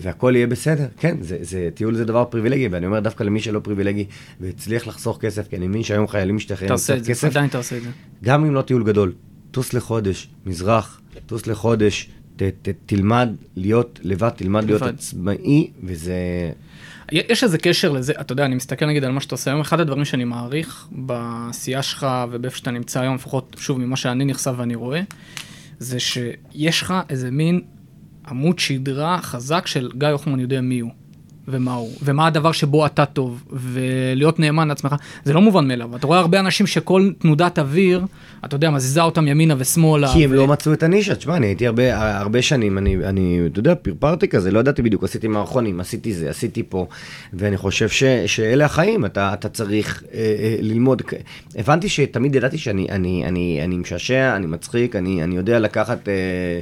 והכל 0.00 0.32
יהיה 0.36 0.46
בסדר. 0.46 0.86
כן, 1.00 1.16
זה, 1.20 1.38
זה, 1.40 1.68
טיול 1.74 1.94
זה 1.94 2.04
דבר 2.04 2.24
פריבילגי, 2.24 2.68
ואני 2.68 2.86
אומר 2.86 3.00
דווקא 3.00 3.22
למי 3.22 3.40
שלא 3.40 3.60
פריבילגי 3.60 4.04
והצליח 4.40 4.86
לחסוך 4.86 5.18
כסף, 5.20 5.48
כי 5.48 5.56
אני 5.56 5.68
מבין 5.68 5.82
שהיום 5.82 6.08
חיילים 6.08 6.36
משתחררים 6.36 6.74
קצת 6.74 6.98
כסף, 7.06 7.28
עדיין 7.28 7.48
תעשה 7.48 7.76
את 7.76 7.82
זה. 7.82 7.90
גם 8.24 8.44
אם 8.44 8.54
לא 8.54 8.62
טיול 8.62 8.84
גדול, 8.84 9.12
טוס 9.50 9.74
לחודש, 9.74 10.28
מזרח, 10.46 11.00
טוס 11.26 11.46
לחודש, 11.46 12.08
ת, 12.36 12.42
ת, 12.42 12.68
תלמד 12.86 13.28
להיות 13.56 14.00
לבד, 14.02 14.28
תלמד 14.28 14.64
להיות. 14.64 14.82
עצמאי, 14.82 15.70
וזה... 15.82 16.14
יש 17.12 17.44
איזה 17.44 17.58
קשר 17.58 17.92
לזה, 17.92 18.12
אתה 18.20 18.32
יודע, 18.32 18.44
אני 18.44 18.54
מסתכל 18.54 18.86
נגיד 18.86 19.04
על 19.04 19.12
מה 19.12 19.20
שאתה 19.20 19.34
עושה 19.34 19.50
היום, 19.50 19.60
אחד 19.60 19.80
הדברים 19.80 20.04
שאני 20.04 20.24
מעריך 20.24 20.88
בעשייה 20.92 21.82
שלך 21.82 22.06
ובאיפה 22.30 22.56
שאתה 22.56 22.70
נמצא 22.70 23.00
היום, 23.00 23.14
לפחות 23.14 23.56
שוב 23.58 23.78
ממה 23.78 23.96
שאני 23.96 24.24
נחשף 24.24 24.52
ואני 24.56 24.74
רואה, 24.74 25.00
זה 25.78 26.00
שיש 26.00 26.82
לך 26.82 26.94
איזה 27.08 27.30
מין 27.30 27.60
עמוד 28.30 28.58
שדרה 28.58 29.18
חזק 29.22 29.66
של 29.66 29.90
גיא 29.98 30.08
הוחמן 30.08 30.40
יודע 30.40 30.60
מי 30.60 30.80
הוא. 30.80 30.90
ומה 31.48 31.74
הוא, 31.74 31.90
ומה 32.02 32.26
הדבר 32.26 32.52
שבו 32.52 32.86
אתה 32.86 33.06
טוב, 33.06 33.44
ולהיות 33.50 34.38
נאמן 34.38 34.68
לעצמך, 34.68 34.94
זה 35.24 35.32
לא 35.32 35.40
מובן 35.40 35.68
מאליו. 35.68 35.96
אתה 35.96 36.06
רואה 36.06 36.18
הרבה 36.18 36.40
אנשים 36.40 36.66
שכל 36.66 37.10
תנודת 37.18 37.58
אוויר, 37.58 38.04
אתה 38.44 38.56
יודע, 38.56 38.70
מזיזה 38.70 39.02
אותם 39.02 39.28
ימינה 39.28 39.54
ושמאלה. 39.58 40.12
כי 40.12 40.24
הם 40.24 40.30
ו- 40.30 40.34
לא 40.34 40.46
מצאו 40.46 40.72
את 40.72 40.82
הנישה, 40.82 41.14
תשמע, 41.14 41.36
אני 41.36 41.46
הייתי 41.46 41.66
הרבה, 41.66 42.18
הרבה 42.18 42.42
שנים, 42.42 42.78
אני, 42.78 42.96
אני, 42.96 43.40
אתה 43.46 43.58
יודע, 43.58 43.74
פרפרתי 43.74 44.28
כזה, 44.28 44.50
לא 44.50 44.58
ידעתי 44.58 44.82
בדיוק, 44.82 45.04
עשיתי 45.04 45.28
מערכונים, 45.28 45.80
עשיתי 45.80 46.12
זה, 46.12 46.30
עשיתי 46.30 46.62
פה, 46.68 46.86
ואני 47.32 47.56
חושב 47.56 47.88
ש, 47.88 48.04
שאלה 48.26 48.64
החיים, 48.64 49.04
אתה, 49.04 49.34
אתה 49.34 49.48
צריך 49.48 50.02
אה, 50.14 50.18
אה, 50.18 50.56
ללמוד. 50.60 51.02
הבנתי 51.56 51.88
שתמיד 51.88 52.34
ידעתי 52.34 52.58
שאני 52.58 52.86
אני, 52.90 53.24
אני, 53.26 53.60
אני 53.64 53.76
משעשע, 53.76 54.36
אני 54.36 54.46
מצחיק, 54.46 54.96
אני, 54.96 55.22
אני 55.22 55.36
יודע 55.36 55.58
לקחת 55.58 56.08
אה, 56.08 56.12
אה, 56.12 56.60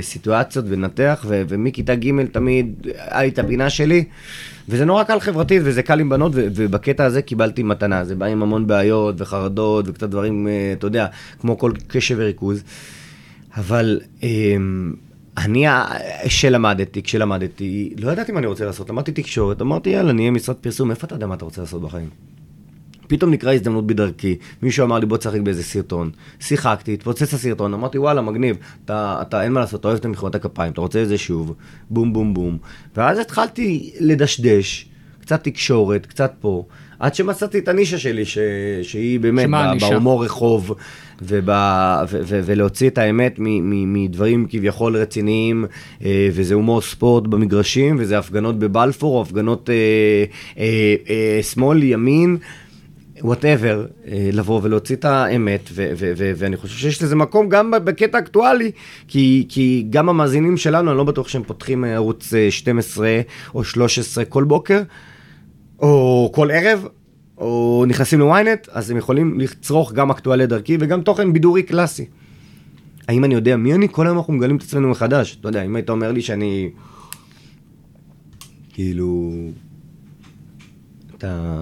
סיטואציות 0.00 0.64
ונתח, 0.68 1.24
ו- 1.28 1.42
ומכיתה 1.48 1.94
ג' 1.94 2.26
תמיד 2.32 2.86
את 3.26 3.38
הפינה 3.38 3.70
שלי, 3.70 4.04
וזה 4.68 4.84
נורא 4.84 5.04
קל 5.04 5.20
חברתית, 5.20 5.62
וזה 5.64 5.82
קל 5.82 6.00
עם 6.00 6.08
בנות, 6.08 6.32
ו- 6.34 6.46
ובקטע 6.54 7.04
הזה 7.04 7.22
קיבלתי 7.22 7.62
מתנה. 7.62 8.04
זה 8.04 8.14
בא 8.14 8.26
עם 8.26 8.42
המון 8.42 8.66
בעיות 8.66 9.14
וחרדות 9.20 9.88
וקצת 9.88 10.08
דברים, 10.08 10.48
אה, 10.48 10.74
אתה 10.78 10.86
יודע, 10.86 11.06
כמו 11.40 11.58
כל 11.58 11.72
קשב 11.86 12.16
וריכוז. 12.18 12.62
אבל 13.56 14.00
אה, 14.22 14.28
אני, 15.38 15.66
ה- 15.66 15.84
שלמדתי, 16.28 17.02
כשלמדתי, 17.02 17.94
לא 17.98 18.10
ידעתי 18.12 18.32
מה 18.32 18.38
אני 18.38 18.46
רוצה 18.46 18.64
לעשות. 18.64 18.90
למדתי 18.90 19.12
תקשורת, 19.12 19.60
אמרתי, 19.62 19.90
יאללה, 19.90 20.12
נהיה 20.12 20.30
משרד 20.30 20.56
פרסום, 20.56 20.90
איפה 20.90 21.06
אתה 21.06 21.14
יודע 21.14 21.26
מה 21.26 21.34
אתה 21.34 21.44
רוצה 21.44 21.60
לעשות 21.60 21.82
בחיים? 21.82 22.08
פתאום 23.14 23.30
נקרא 23.30 23.52
הזדמנות 23.52 23.86
בדרכי, 23.86 24.36
מישהו 24.62 24.84
אמר 24.84 24.98
לי 24.98 25.06
בוא 25.06 25.16
תשחק 25.16 25.40
באיזה 25.40 25.62
סרטון. 25.62 26.10
שיחקתי, 26.40 26.94
התפוצץ 26.94 27.34
הסרטון, 27.34 27.74
אמרתי 27.74 27.98
וואלה 27.98 28.20
מגניב, 28.20 28.56
אתה, 28.84 29.18
אתה 29.22 29.42
אין 29.42 29.52
מה 29.52 29.60
לעשות, 29.60 29.80
אתה 29.80 29.88
אוהב 29.88 29.98
את 29.98 30.04
המחיאות 30.04 30.34
הכפיים, 30.34 30.72
אתה 30.72 30.80
רוצה 30.80 31.02
את 31.02 31.08
זה 31.08 31.18
שוב, 31.18 31.54
בום 31.90 32.12
בום 32.12 32.34
בום. 32.34 32.58
ואז 32.96 33.18
התחלתי 33.18 33.92
לדשדש, 34.00 34.88
קצת 35.20 35.44
תקשורת, 35.44 36.06
קצת 36.06 36.32
פה, 36.40 36.64
עד 36.98 37.14
שמצאתי 37.14 37.58
את 37.58 37.68
הנישה 37.68 37.98
שלי, 37.98 38.24
ש, 38.24 38.38
שהיא 38.82 39.20
באמת 39.20 39.50
ב-? 39.50 39.80
בהומור 39.80 40.24
רחוב, 40.24 40.74
וב, 41.22 41.48
ו, 42.08 42.20
ו, 42.26 42.40
ולהוציא 42.44 42.88
את 42.88 42.98
האמת 42.98 43.38
מ, 43.38 43.44
מ, 43.44 43.92
מדברים 43.92 44.46
כביכול 44.50 44.96
רציניים, 44.96 45.64
אה, 46.04 46.28
וזה 46.32 46.54
הומור 46.54 46.80
ספורט 46.80 47.26
במגרשים, 47.26 47.96
וזה 47.98 48.18
הפגנות 48.18 48.58
בבלפור, 48.58 49.16
או 49.16 49.22
הפגנות 49.22 49.70
אה, 49.70 49.74
אה, 50.58 50.94
אה, 51.08 51.42
שמאל, 51.42 51.82
ימין. 51.82 52.36
whatever, 53.24 53.86
לבוא 54.32 54.60
ולהוציא 54.62 54.96
את 54.96 55.04
האמת, 55.04 55.70
ואני 56.36 56.56
חושב 56.56 56.78
שיש 56.78 57.02
לזה 57.02 57.16
מקום 57.16 57.48
גם 57.48 57.70
בקטע 57.84 58.18
אקטואלי, 58.18 58.70
כי, 59.08 59.46
כי 59.48 59.86
גם 59.90 60.08
המאזינים 60.08 60.56
שלנו, 60.56 60.90
אני 60.90 60.98
לא 60.98 61.04
בטוח 61.04 61.28
שהם 61.28 61.42
פותחים 61.42 61.84
אה, 61.84 61.94
ערוץ 61.94 62.34
אה, 62.34 62.50
12 62.50 63.20
או 63.54 63.64
13 63.64 64.24
כל 64.24 64.44
בוקר, 64.44 64.82
או 65.78 66.30
כל 66.34 66.50
ערב, 66.50 66.86
או 67.38 67.84
נכנסים 67.88 68.20
ל-ynet, 68.20 68.68
אז 68.70 68.90
הם 68.90 68.96
יכולים 68.96 69.40
לצרוך 69.40 69.92
גם 69.92 70.10
אקטואלי 70.10 70.46
דרכי 70.46 70.76
וגם 70.80 71.02
תוכן 71.02 71.32
בידורי 71.32 71.62
קלאסי. 71.62 72.06
האם 73.08 73.24
אני 73.24 73.34
יודע 73.34 73.56
מי 73.56 73.74
אני? 73.74 73.88
כל 73.90 74.06
היום 74.06 74.18
אנחנו 74.18 74.32
מגלים 74.32 74.56
את 74.56 74.62
עצמנו 74.62 74.88
מחדש. 74.88 75.36
אתה 75.40 75.48
יודע, 75.48 75.62
אם 75.62 75.76
היית 75.76 75.90
אומר 75.90 76.12
לי 76.12 76.22
שאני... 76.22 76.70
כאילו... 78.72 79.32
אתה... 81.16 81.52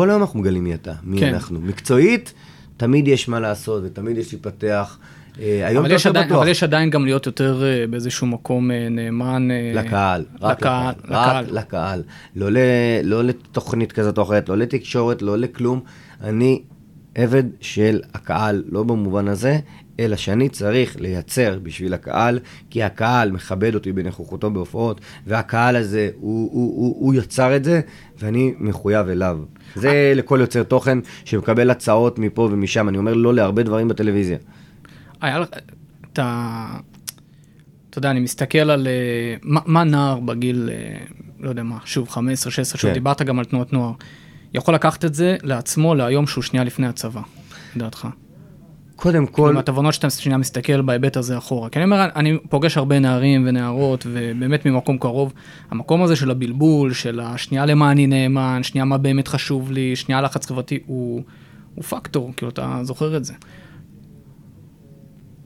כל 0.00 0.10
היום 0.10 0.22
אנחנו 0.22 0.40
מגלים 0.40 0.64
מי 0.64 0.74
אתה, 0.74 0.92
מי 1.02 1.20
כן. 1.20 1.34
אנחנו. 1.34 1.60
מקצועית, 1.60 2.32
תמיד 2.76 3.08
יש 3.08 3.28
מה 3.28 3.40
לעשות 3.40 3.82
ותמיד 3.84 4.18
יש 4.18 4.32
להתפתח. 4.32 4.98
אה, 5.40 5.66
היום 5.66 5.86
אתה 5.86 5.94
יותר 5.94 6.12
בטוח. 6.12 6.38
אבל 6.38 6.48
יש 6.48 6.62
עדיין 6.62 6.90
גם 6.90 7.04
להיות 7.04 7.26
יותר 7.26 7.62
אה, 7.64 7.86
באיזשהו 7.86 8.26
מקום 8.26 8.70
אה, 8.70 8.88
נאמן. 8.90 9.48
לקהל, 9.74 10.24
רק 10.40 10.58
לקהל, 10.60 10.94
לקהל, 11.04 11.44
רק 11.44 11.50
לקהל. 11.50 12.02
לא, 12.36 12.48
לא 13.04 13.24
לתוכנית 13.24 13.92
כזאת 13.92 14.18
או 14.18 14.22
אחרת, 14.22 14.48
לא 14.48 14.56
לתקשורת, 14.56 15.22
לא 15.22 15.38
לכלום. 15.38 15.80
אני 16.20 16.62
עבד 17.14 17.44
של 17.60 18.00
הקהל, 18.14 18.64
לא 18.68 18.82
במובן 18.82 19.28
הזה, 19.28 19.58
אלא 20.00 20.16
שאני 20.16 20.48
צריך 20.48 21.00
לייצר 21.00 21.58
בשביל 21.62 21.94
הקהל, 21.94 22.38
כי 22.70 22.82
הקהל 22.82 23.30
מכבד 23.30 23.74
אותי 23.74 23.92
בנוכחותו 23.92 24.50
בהופעות, 24.50 25.00
והקהל 25.26 25.76
הזה, 25.76 26.10
הוא, 26.14 26.50
הוא, 26.52 26.76
הוא, 26.76 26.96
הוא 27.06 27.14
יצר 27.14 27.56
את 27.56 27.64
זה, 27.64 27.80
ואני 28.18 28.54
מחויב 28.58 29.08
אליו. 29.08 29.38
זה 29.74 30.12
לכל 30.16 30.38
יוצר 30.40 30.62
תוכן 30.62 30.98
שמקבל 31.24 31.70
הצעות 31.70 32.18
מפה 32.18 32.48
ומשם. 32.52 32.88
אני 32.88 32.98
אומר 32.98 33.14
לא 33.14 33.34
להרבה 33.34 33.62
דברים 33.62 33.88
בטלוויזיה. 33.88 34.38
היה 35.20 35.38
לך, 35.38 35.48
אתה, 36.12 36.66
אתה 37.90 37.98
יודע, 37.98 38.10
אני 38.10 38.20
מסתכל 38.20 38.58
על 38.58 38.86
אה, 38.86 39.36
מה, 39.42 39.60
מה 39.66 39.84
נער 39.84 40.20
בגיל, 40.20 40.70
אה, 40.72 41.04
לא 41.40 41.48
יודע 41.48 41.62
מה, 41.62 41.78
שוב, 41.84 42.08
15, 42.08 42.52
16, 42.52 42.80
שוב, 42.80 42.90
כן. 42.90 42.94
דיברת 42.94 43.22
גם 43.22 43.38
על 43.38 43.44
תנועת 43.44 43.72
נוער, 43.72 43.92
יכול 44.54 44.74
לקחת 44.74 45.04
את 45.04 45.14
זה 45.14 45.36
לעצמו 45.42 45.94
להיום 45.94 46.26
שהוא 46.26 46.42
שנייה 46.42 46.64
לפני 46.64 46.86
הצבא, 46.86 47.20
לדעתך. 47.76 48.08
קודם 49.00 49.26
כל, 49.26 49.32
כל... 49.32 49.54
מהתובנות 49.54 49.94
שאתה 49.94 50.10
שנייה 50.10 50.38
מסתכל 50.38 50.82
בהיבט 50.82 51.16
הזה 51.16 51.38
אחורה. 51.38 51.68
כי 51.68 51.78
אני 51.78 51.84
אומר, 51.84 52.08
אני 52.16 52.38
פוגש 52.48 52.76
הרבה 52.76 52.98
נערים 52.98 53.44
ונערות, 53.46 54.06
ובאמת 54.06 54.66
ממקום 54.66 54.98
קרוב, 54.98 55.32
המקום 55.70 56.02
הזה 56.02 56.16
של 56.16 56.30
הבלבול, 56.30 56.92
של 56.92 57.20
השנייה 57.20 57.66
למה 57.66 57.92
אני 57.92 58.06
נאמן, 58.06 58.62
שנייה 58.62 58.84
מה 58.84 58.98
באמת 58.98 59.28
חשוב 59.28 59.72
לי, 59.72 59.96
שנייה 59.96 60.20
לחץ 60.20 60.46
חברתי, 60.46 60.78
הוא, 60.86 61.22
הוא 61.74 61.84
פקטור, 61.84 62.32
כאילו 62.36 62.50
אתה 62.50 62.80
זוכר 62.82 63.16
את 63.16 63.24
זה. 63.24 63.34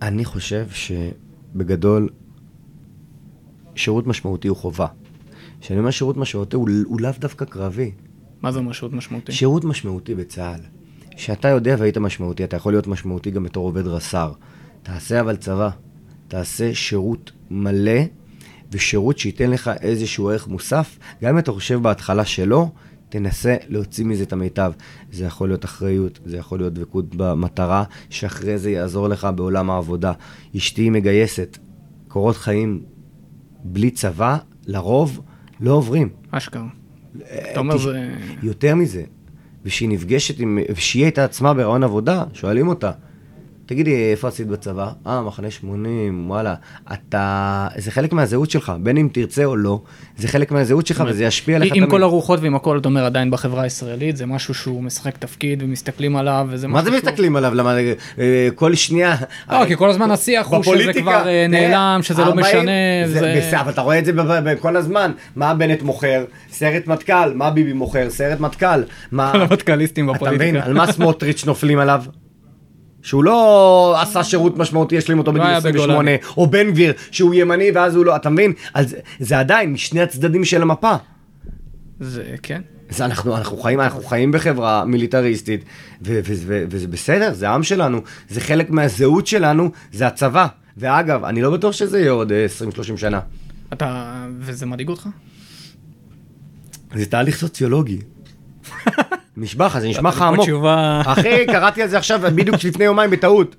אני 0.03 0.25
חושב 0.25 0.67
שבגדול, 0.71 2.09
שירות 3.75 4.07
משמעותי 4.07 4.49
הוא 4.49 4.57
חובה. 4.57 4.87
כשאני 5.61 5.79
אומר 5.79 5.91
שירות 5.91 6.17
משמעותי, 6.17 6.57
הוא, 6.57 6.69
הוא 6.85 7.01
לאו 7.01 7.11
דווקא 7.19 7.45
קרבי. 7.45 7.93
מה 8.45 8.53
זה 8.53 8.61
משמעות 8.61 8.95
משמעותי? 8.95 9.33
שירות 9.33 9.65
משמעותי 9.65 10.15
בצה"ל. 10.15 10.61
שאתה 11.17 11.49
יודע 11.49 11.77
והיית 11.79 11.99
משמעותי, 11.99 12.45
אתה 12.45 12.57
יכול 12.57 12.73
להיות 12.73 12.87
משמעותי 12.87 13.31
גם 13.31 13.45
בתור 13.45 13.67
עובד 13.67 13.87
רס"ר. 13.87 14.33
תעשה 14.83 15.21
אבל 15.21 15.37
צבא. 15.37 15.71
תעשה 16.29 16.75
שירות 16.75 17.33
מלא, 17.51 18.01
ושירות 18.73 19.19
שייתן 19.19 19.51
לך 19.51 19.71
איזשהו 19.81 20.31
ערך 20.31 20.49
מוסף. 20.49 20.99
גם 21.23 21.31
אם 21.31 21.39
אתה 21.39 21.53
חושב 21.53 21.83
בהתחלה 21.83 22.25
שלא, 22.25 22.71
תנסה 23.09 23.57
להוציא 23.69 24.05
מזה 24.05 24.23
את 24.23 24.33
המיטב. 24.33 24.73
זה 25.13 25.25
יכול 25.25 25.49
להיות 25.49 25.65
אחריות, 25.65 26.19
זה 26.25 26.37
יכול 26.37 26.59
להיות 26.59 26.75
דבקות 26.75 27.15
במטרה, 27.17 27.85
שאחרי 28.11 28.59
זה 28.59 28.71
יעזור 28.71 29.09
לך 29.09 29.29
בעולם 29.37 29.71
העבודה. 29.71 30.13
אשתי 30.57 30.91
מגייסת. 30.91 31.59
קורות 32.09 32.37
חיים 32.37 32.83
בלי 33.65 33.91
צבא, 33.91 34.37
לרוב, 34.67 35.21
לא 35.61 35.73
עוברים. 35.73 36.09
אשכרה. 36.31 36.84
אתה 37.23 37.61
אומר 37.61 37.79
זה... 37.79 38.11
יותר 38.43 38.75
מזה, 38.75 39.03
וכשהיא 39.65 39.89
נפגשת 39.89 40.41
עם, 40.41 40.59
וכשהיא 40.71 41.05
הייתה 41.05 41.25
עצמה 41.25 41.55
בהיריון 41.55 41.83
עבודה, 41.83 42.25
שואלים 42.33 42.69
אותה, 42.69 42.93
תגידי, 43.67 44.11
איפה 44.11 44.29
עשית 44.29 44.47
בצבא? 44.47 44.89
אה, 45.07 45.23
מחנה 45.23 45.51
80, 45.51 46.31
וואלה. 46.31 46.55
אתה... 46.93 47.69
זה 47.77 47.91
חלק 47.91 48.13
מהזהות 48.13 48.51
שלך, 48.51 48.73
בין 48.83 48.97
אם 48.97 49.09
תרצה 49.13 49.45
או 49.45 49.57
לא, 49.57 49.81
זה 50.17 50.29
חלק 50.29 50.53
מהזהות 50.53 50.87
שלך 50.87 51.05
וזה 51.07 51.25
ישפיע 51.25 51.57
עליך 51.57 51.73
עם 51.75 51.87
כל 51.91 52.03
הרוחות 52.03 52.41
ועם 52.43 52.55
הכל, 52.55 52.79
אתה 52.79 52.89
אומר, 52.89 53.05
עדיין 53.05 53.31
בחברה 53.31 53.63
הישראלית, 53.63 54.17
זה 54.17 54.27
משהו 54.27 54.55
שהוא 54.55 54.83
משחק 54.83 55.17
תפקיד 55.19 55.63
ומסתכלים 55.63 56.17
עליו, 56.17 56.47
וזה 56.51 56.69
מה 56.69 56.75
משהו 56.75 56.85
זה 56.85 56.99
שהוא- 56.99 57.09
מסתכלים 57.09 57.37
עליו? 57.37 57.55
למה 57.55 57.77
אה, 58.19 58.49
כל 58.55 58.75
שנייה... 58.75 59.15
לא, 59.53 59.65
כי 59.67 59.77
כל 59.77 59.91
הזמן 59.91 60.11
השיח 60.11 60.47
הוא 60.47 60.63
שזה 60.63 60.73
בפוליטיקה, 60.73 61.01
כבר 61.01 61.29
אה, 61.29 61.47
נעלם, 61.49 62.01
שזה 62.03 62.23
לא 62.23 62.29
40, 62.29 62.47
משנה, 62.47 62.71
זה... 63.07 63.21
זה... 63.21 63.35
בסדר, 63.39 63.61
אבל 63.61 63.71
אתה 63.73 63.81
רואה 63.81 63.99
את 63.99 64.05
זה 64.05 64.13
כל 64.61 64.77
הזמן. 64.77 65.13
מה 65.37 65.55
בנט 65.55 65.83
מוכר? 65.83 66.25
סרט 66.51 66.87
מטכ"ל. 66.87 67.35
מה 67.35 67.51
ביבי 67.51 67.73
מוכר? 67.73 68.11
סרט 68.11 68.41
מטכ"ל. 68.41 68.83
מה... 69.13 69.33
כל 69.33 69.41
המטכ"ליסטים 69.41 70.11
אתה 70.11 70.25
מבין? 70.25 70.35
בפוליטיקה. 70.35 70.67
על 70.67 70.73
מה 70.73 70.93
סמוטריץ' 70.93 71.45
נופלים 71.45 71.79
עליו? 71.79 72.05
שהוא 73.05 73.25
לא 73.25 73.97
עשה 74.03 74.25
שירות 74.25 74.59
משמעותי, 74.59 74.99
השלים 74.99 75.19
אותו 75.19 75.33
לא 75.33 75.39
בגיל 75.39 75.49
היה 75.49 75.59
28, 75.59 75.95
בגולני. 75.95 76.17
או 76.37 76.47
בן 76.47 76.71
גביר, 76.71 76.93
שהוא 77.11 77.35
ימני 77.35 77.71
ואז 77.75 77.97
הוא 77.97 78.05
לא, 78.05 78.17
אתה 78.17 78.31
מבין? 78.31 78.53
אז 78.75 78.97
זה 79.21 79.39
עדיין 79.39 79.73
משני 79.73 80.01
הצדדים 80.01 80.45
של 80.45 80.63
המפה. 80.63 80.95
זה, 82.01 82.25
כן. 82.43 82.63
זה 82.91 83.05
אנחנו, 83.05 83.37
אנחנו, 83.37 83.57
חיים, 83.57 83.81
אנחנו 83.81 84.03
חיים 84.03 84.33
בחברה 84.33 84.85
מיליטריסטית, 84.85 85.65
וזה 86.03 86.89
בסדר, 86.89 87.35
זה 87.35 87.49
העם 87.49 87.63
שלנו, 87.63 88.01
זה 88.29 88.41
חלק 88.41 88.71
מהזהות 88.71 89.27
שלנו, 89.27 89.71
זה 89.93 90.07
הצבא. 90.07 90.47
ואגב, 90.77 91.25
אני 91.25 91.43
לא 91.43 91.51
בטוח 91.51 91.73
שזה 91.73 92.01
יהיה 92.01 92.11
עוד 92.11 92.33
אה, 92.33 92.47
20-30 92.95 92.97
שנה. 92.97 93.21
אתה... 93.73 94.15
וזה 94.39 94.67
מדאיג 94.67 94.89
אותך? 94.89 95.09
זה 96.95 97.07
תהליך 97.07 97.37
סוציולוגי. 97.37 97.99
נשבע 99.37 99.67
לך, 99.67 99.79
זה 99.79 99.89
נשמע 99.89 100.09
לך 100.09 100.23
עמוק. 100.23 100.45
תשובה... 100.47 101.03
אחי, 101.07 101.47
קראתי 101.47 101.83
על 101.83 101.89
זה 101.89 101.99
עכשיו 101.99 102.21
בדיוק 102.37 102.65
לפני 102.65 102.85
יומיים 102.85 103.11
בטעות. 103.11 103.57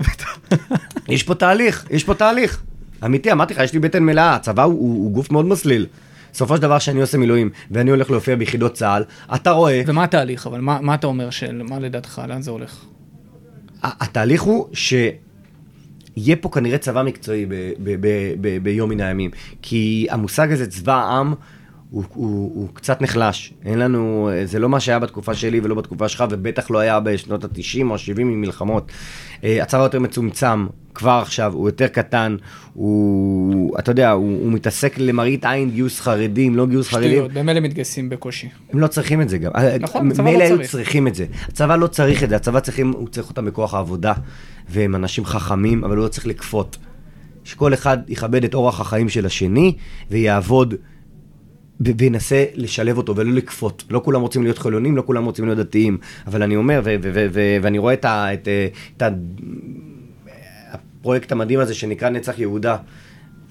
יש 1.08 1.22
פה 1.22 1.34
תהליך, 1.34 1.86
יש 1.90 2.04
פה 2.04 2.14
תהליך. 2.14 2.62
אמיתי, 3.04 3.32
אמרתי 3.32 3.54
לך, 3.54 3.60
יש 3.60 3.72
לי 3.72 3.78
בטן 3.78 4.02
מלאה, 4.02 4.34
הצבא 4.34 4.62
הוא, 4.62 4.72
הוא, 4.72 5.04
הוא 5.04 5.12
גוף 5.12 5.30
מאוד 5.30 5.44
מסליל. 5.44 5.86
בסופו 6.32 6.56
של 6.56 6.62
דבר 6.62 6.78
שאני 6.78 7.00
עושה 7.00 7.18
מילואים, 7.18 7.50
ואני 7.70 7.90
הולך 7.90 8.10
להופיע 8.10 8.36
ביחידות 8.36 8.74
צה"ל, 8.74 9.04
אתה 9.34 9.50
רואה, 9.50 9.82
ומה 9.86 10.04
התהליך, 10.04 10.46
אבל 10.46 10.60
מה, 10.60 10.80
מה 10.80 10.94
אתה 10.94 11.06
אומר, 11.06 11.30
של... 11.30 11.62
מה 11.68 11.78
לדעתך, 11.78 12.22
לאן 12.28 12.42
זה 12.42 12.50
הולך? 12.50 12.84
התהליך 13.82 14.42
הוא 14.42 14.68
שיהיה 14.72 16.36
פה 16.40 16.48
כנראה 16.48 16.78
צבא 16.78 17.02
מקצועי 17.02 17.46
ביום 18.62 18.90
מן 18.90 19.00
הימים. 19.00 19.30
כי 19.62 20.06
המושג 20.10 20.52
הזה, 20.52 20.66
צבא 20.66 20.94
העם, 20.94 21.34
הוא, 21.90 22.04
הוא, 22.14 22.52
הוא 22.54 22.68
קצת 22.72 23.02
נחלש. 23.02 23.54
אין 23.64 23.78
לנו, 23.78 24.30
זה 24.44 24.58
לא 24.58 24.68
מה 24.68 24.80
שהיה 24.80 24.98
בתקופה 24.98 25.34
שלי 25.34 25.60
ולא 25.60 25.74
בתקופה 25.74 26.08
שלך, 26.08 26.24
ובטח 26.30 26.70
לא 26.70 26.78
היה 26.78 27.00
בשנות 27.00 27.44
ה-90 27.44 27.84
או 27.84 27.94
ה-70 27.94 28.20
עם 28.20 28.40
מלחמות. 28.40 28.92
אה, 29.44 29.62
הצבא 29.62 29.82
יותר 29.82 30.00
מצומצם 30.00 30.66
כבר 30.94 31.18
עכשיו, 31.22 31.52
הוא 31.52 31.68
יותר 31.68 31.86
קטן, 31.86 32.36
הוא, 32.74 33.78
אתה 33.78 33.90
יודע, 33.90 34.10
הוא, 34.10 34.40
הוא 34.42 34.52
מתעסק 34.52 34.98
למראית 34.98 35.44
עין 35.44 35.70
גיוס 35.70 36.00
חרדים, 36.00 36.56
לא 36.56 36.66
גיוס 36.66 36.88
חרדים. 36.88 37.10
שטויות, 37.10 37.32
במילא 37.32 37.60
מתגייסים 37.60 38.08
בקושי. 38.08 38.48
הם 38.72 38.80
לא 38.80 38.86
צריכים 38.86 39.22
את 39.22 39.28
זה 39.28 39.38
גם. 39.38 39.52
נכון, 39.80 40.10
הצבא 40.10 40.24
לא 40.24 40.30
מילא 40.30 40.44
היו 40.44 40.56
צריך. 40.56 40.70
צריכים 40.70 41.08
את 41.08 41.14
זה. 41.14 41.26
הצבא 41.48 41.76
לא 41.76 41.86
צריך 41.86 42.22
את 42.24 42.28
זה, 42.28 42.36
הצבא 42.36 42.60
צריכים, 42.60 42.92
הוא 42.92 43.08
צריך 43.08 43.28
אותם 43.28 43.44
בכוח 43.44 43.74
העבודה, 43.74 44.12
והם 44.68 44.94
אנשים 44.94 45.24
חכמים, 45.24 45.84
אבל 45.84 45.96
הוא 45.96 46.04
לא 46.04 46.08
צריך 46.08 46.26
לכפות. 46.26 46.76
שכל 47.44 47.74
אחד 47.74 47.98
יכבד 48.08 48.44
את 48.44 48.54
אורח 48.54 48.80
החיים 48.80 49.08
של 49.08 49.26
השני, 49.26 49.76
ויעבוד 50.10 50.74
וינסה 51.80 52.44
לשלב 52.54 52.96
אותו 52.96 53.16
ולא 53.16 53.32
לכפות. 53.32 53.84
לא 53.90 54.00
כולם 54.04 54.20
רוצים 54.20 54.42
להיות 54.42 54.58
חילונים, 54.58 54.96
לא 54.96 55.02
כולם 55.06 55.24
רוצים 55.24 55.44
להיות 55.44 55.58
דתיים. 55.58 55.98
אבל 56.26 56.42
אני 56.42 56.56
אומר, 56.56 56.80
ואני 57.62 57.78
רואה 57.78 57.94
את, 57.94 58.04
ה- 58.04 58.34
את, 58.34 58.48
אה, 58.48 58.66
את 58.96 59.02
ה- 59.02 59.08
הפרויקט 60.72 61.32
המדהים 61.32 61.60
הזה 61.60 61.74
שנקרא 61.74 62.08
נצח 62.08 62.38
יהודה, 62.38 62.76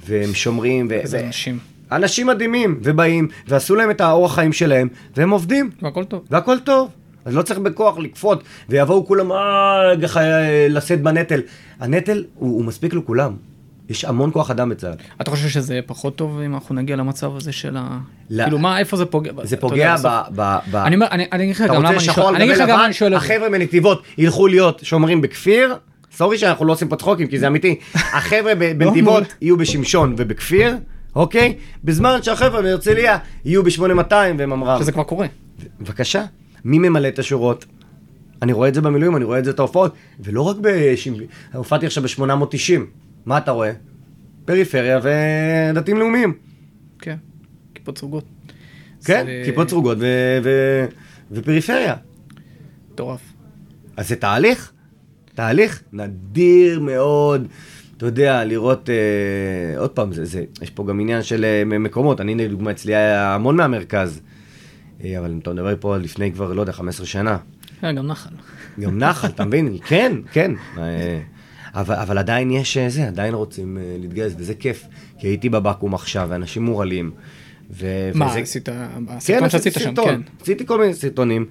והם 0.07 0.33
שומרים, 0.33 0.87
ו- 0.89 0.93
איזה 0.93 1.25
אנשים. 1.27 1.59
אנשים 1.91 2.27
מדהימים, 2.27 2.79
ובאים, 2.83 3.27
ועשו 3.47 3.75
להם 3.75 3.91
את 3.91 4.01
האורח 4.01 4.35
חיים 4.35 4.53
שלהם, 4.53 4.87
והם 5.17 5.29
עובדים, 5.29 5.69
והכל 5.81 6.03
טוב. 6.03 6.25
והכל 6.31 6.59
טוב. 6.59 6.89
אז 7.25 7.35
לא 7.35 7.41
צריך 7.41 7.59
בכוח 7.59 7.97
לכפות, 7.97 8.43
ויבואו 8.69 9.05
כולם, 9.07 9.31
אה, 9.31 9.37
אה, 10.17 10.67
לשאת 10.69 11.01
בנטל. 11.01 11.41
הנטל 11.79 12.23
הוא, 12.35 12.49
הוא 12.57 12.65
מספיק 12.65 12.93
לכולם. 12.93 13.33
יש 13.89 14.05
המון 14.05 14.31
כוח 14.33 14.51
אדם 14.51 14.69
בצה"ל. 14.69 14.93
אתה 15.21 15.31
חושב 15.31 15.49
שזה 15.49 15.79
פחות 15.85 16.15
טוב 16.15 16.39
אם 16.45 16.53
אנחנו 16.53 16.75
נגיע 16.75 16.95
למצב 16.95 17.35
הזה 17.35 17.51
של 17.51 17.77
ה... 17.77 17.99
לא. 18.29 18.43
כאילו 18.43 18.59
מה, 18.59 18.79
איפה 18.79 18.97
זה 18.97 19.05
פוגע? 19.05 19.31
זה 19.43 19.55
אתה 19.55 19.61
פוגע 19.67 19.95
ב... 20.03 20.21
ב, 20.35 20.57
ב 20.71 20.75
אני 20.75 20.95
אומר, 20.95 21.07
אני 21.11 21.25
אגיד 21.31 21.55
לך 21.55 21.61
אתה 21.61 21.67
גם 21.67 21.75
למה 21.75 21.89
רוצה 21.89 21.97
אני 21.97 21.99
שחור 22.05 22.23
שואל, 22.23 22.35
על 22.35 22.35
אני 22.35 22.45
גבי 22.45 22.53
אגיד 22.53 22.63
לך 22.63 22.69
גם 22.69 22.91
לבן. 23.01 23.13
החבר'ה 23.13 23.49
מנתיבות 23.49 24.03
ילכו 24.17 24.47
להיות 24.47 24.79
שומרים 24.83 25.21
בכפיר, 25.21 25.75
סורי 26.15 26.37
שאנחנו 26.37 26.65
לא 26.65 26.73
עושים 26.73 26.87
פה 26.87 26.95
צחוקים 26.95 27.27
כי 27.27 27.39
זה 27.39 27.47
אמיתי, 27.47 27.79
החבר'ה 27.93 28.55
ב- 28.55 28.71
בנתיבות 28.77 29.23
יהיו 29.41 29.57
בשמשון 29.57 30.15
ובכפיר, 30.17 30.75
אוקיי? 31.15 31.53
בזמן 31.83 32.23
שהחבר'ה 32.23 32.61
בהרצליה 32.61 33.17
יהיו 33.45 33.63
ב-8200 33.63 34.13
וממר"ם. 34.37 34.79
שזה 34.81 34.91
כבר 34.91 35.03
קורה. 35.03 35.27
בבקשה, 35.81 36.23
מי 36.65 36.79
ממלא 36.79 37.07
את 37.07 37.19
השורות? 37.19 37.65
אני 38.41 38.53
רואה 38.53 38.67
את 38.67 38.73
זה 38.73 38.81
במילואים, 38.81 39.15
אני 39.15 39.25
רואה 39.25 39.39
את 39.39 39.45
זה 39.45 39.51
את 39.51 39.59
ההופעות, 39.59 39.93
ולא 40.19 40.41
רק 40.41 40.57
ב... 40.61 40.93
הופעתי 41.53 41.85
עכשיו 41.85 42.03
ב-890, 42.03 42.81
מה 43.25 43.37
אתה 43.37 43.51
רואה? 43.51 43.71
פריפריה 44.45 44.99
ודתיים 45.03 45.97
לאומיים. 45.97 46.33
כן, 46.99 47.15
כיפות 47.75 47.97
סרוגות. 47.97 48.25
כן, 49.05 49.25
זה 49.25 49.41
כיפות 49.45 49.69
סרוגות 49.69 49.97
ו- 50.01 50.39
ו- 50.43 50.85
ופריפריה. 51.31 51.95
מטורף. 52.91 53.21
אז 53.97 54.09
זה 54.09 54.15
תהליך, 54.15 54.71
תהליך 55.35 55.83
נדיר 55.93 56.79
מאוד. 56.79 57.47
אתה 57.97 58.05
יודע, 58.05 58.43
לראות, 58.43 58.89
אה, 58.89 59.79
עוד 59.79 59.89
פעם, 59.89 60.13
זה, 60.13 60.25
זה, 60.25 60.43
יש 60.61 60.69
פה 60.69 60.85
גם 60.85 60.99
עניין 60.99 61.23
של 61.23 61.45
אה, 61.45 61.79
מקומות. 61.79 62.21
אני, 62.21 62.35
לדוגמה, 62.35 62.71
אצלי 62.71 62.95
היה 62.95 63.35
המון 63.35 63.55
מהמרכז. 63.57 64.21
אה, 65.03 65.19
אבל 65.19 65.35
אתה 65.41 65.53
מדבר 65.53 65.75
פה 65.79 65.97
לפני 65.97 66.31
כבר, 66.31 66.53
לא 66.53 66.61
יודע, 66.61 66.71
15 66.71 67.05
שנה. 67.05 67.37
כן, 67.81 67.95
גם 67.95 68.07
נחל. 68.07 68.29
גם 68.79 68.97
נחל, 68.97 69.27
אתה 69.27 69.45
מבין? 69.45 69.77
כן, 69.89 70.11
כן. 70.31 70.51
אה, 70.77 71.19
אבל, 71.75 71.95
אבל 71.95 72.17
עדיין 72.17 72.51
יש 72.51 72.77
אה, 72.77 72.89
זה, 72.89 73.07
עדיין 73.07 73.33
רוצים 73.33 73.77
אה, 73.77 73.95
להתגייס, 73.99 74.33
וזה 74.37 74.53
כיף. 74.55 74.85
כי 75.19 75.27
הייתי 75.27 75.49
בבקו"ם 75.49 75.93
עכשיו, 75.93 76.27
ואנשים 76.31 76.65
מורעלים. 76.65 77.11
ו- 77.71 78.11
מה, 78.13 78.25
וזה- 78.25 78.39
עשית, 78.39 78.69
כן, 78.69 78.73
הסרטון 79.09 79.49
שעשית 79.49 79.75
עשיתי 79.77 79.95
שם. 79.95 80.03
כן. 80.05 80.21
עשיתי 80.41 80.65
כל 80.65 80.79
מיני 80.79 80.93
סרטונים, 80.93 81.45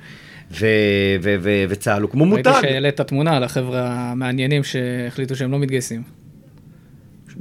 וצה"ל 1.68 2.02
הוא 2.02 2.10
כמו 2.10 2.24
ראיתי 2.24 2.48
מותג. 2.50 2.60
שהעלית 2.62 3.00
תמונה 3.00 3.36
על 3.36 3.44
החבר'ה 3.44 3.88
המעניינים 3.92 4.64
שהחליטו 4.64 5.36
שהם 5.36 5.52
לא 5.52 5.58
מתגייסים. 5.58 6.02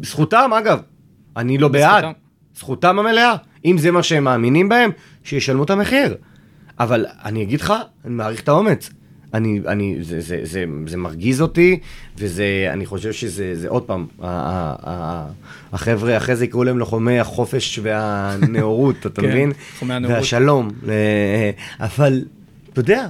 זכותם, 0.02 0.52
אגב. 0.60 0.80
אני 1.38 1.58
לא 1.58 1.68
בעד. 1.68 2.04
בזכותם. 2.04 2.12
זכותם 2.58 3.00
המלאה. 3.00 3.36
אם 3.66 3.78
זה 3.78 3.92
מה 3.92 4.04
שהם 4.04 4.24
מאמינים 4.24 4.70
בהם, 4.70 4.90
שישלמו 5.24 5.64
את 5.64 5.70
המחיר. 5.70 6.16
אבל 6.80 7.06
אני 7.26 7.44
אגיד 7.44 7.62
לך, 7.62 7.74
אני 8.06 8.14
מעריך 8.14 8.42
את 8.42 8.48
האומץ. 8.48 8.90
אני, 9.34 9.60
אני, 9.68 9.98
זה, 10.02 10.22
זה, 10.22 10.40
זה, 10.44 10.66
זה 10.88 10.98
מרגיז 10.98 11.42
אותי, 11.42 11.80
וזה, 12.18 12.70
אני 12.74 12.86
חושב 12.86 13.12
שזה, 13.12 13.56
זה 13.56 13.70
עוד 13.70 13.84
פעם, 13.84 14.08
החבר'ה 15.74 16.18
אחרי 16.18 16.36
זה 16.36 16.46
יקראו 16.46 16.64
להם 16.64 16.80
לוחמי 16.80 17.20
החופש 17.20 17.80
והנאורות, 17.84 19.06
אתה 19.06 19.10
כן, 19.22 19.30
מבין? 19.30 19.52
לוחמי 19.74 19.94
הנאורות. 19.94 20.18
והשלום. 20.18 20.70
אה, 20.90 21.52
אבל, 21.80 22.26
אתה 22.74 22.80
יודע, 22.80 23.08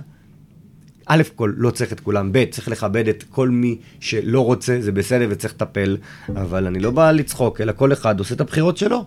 א' 1.05 1.23
כל, 1.35 1.53
לא 1.57 1.69
צריך 1.69 1.93
את 1.93 1.99
כולם, 1.99 2.29
ב', 2.31 2.45
צריך 2.45 2.67
לכבד 2.67 3.07
את 3.07 3.23
כל 3.29 3.49
מי 3.49 3.77
שלא 3.99 4.45
רוצה, 4.45 4.77
זה 4.81 4.91
בסדר 4.91 5.27
וצריך 5.29 5.53
לטפל, 5.53 5.97
אבל 6.29 6.67
אני 6.67 6.79
לא 6.79 6.91
בא 6.91 7.11
לצחוק, 7.11 7.61
אלא 7.61 7.71
כל 7.71 7.93
אחד 7.93 8.19
עושה 8.19 8.35
את 8.35 8.41
הבחירות 8.41 8.77
שלו. 8.77 9.05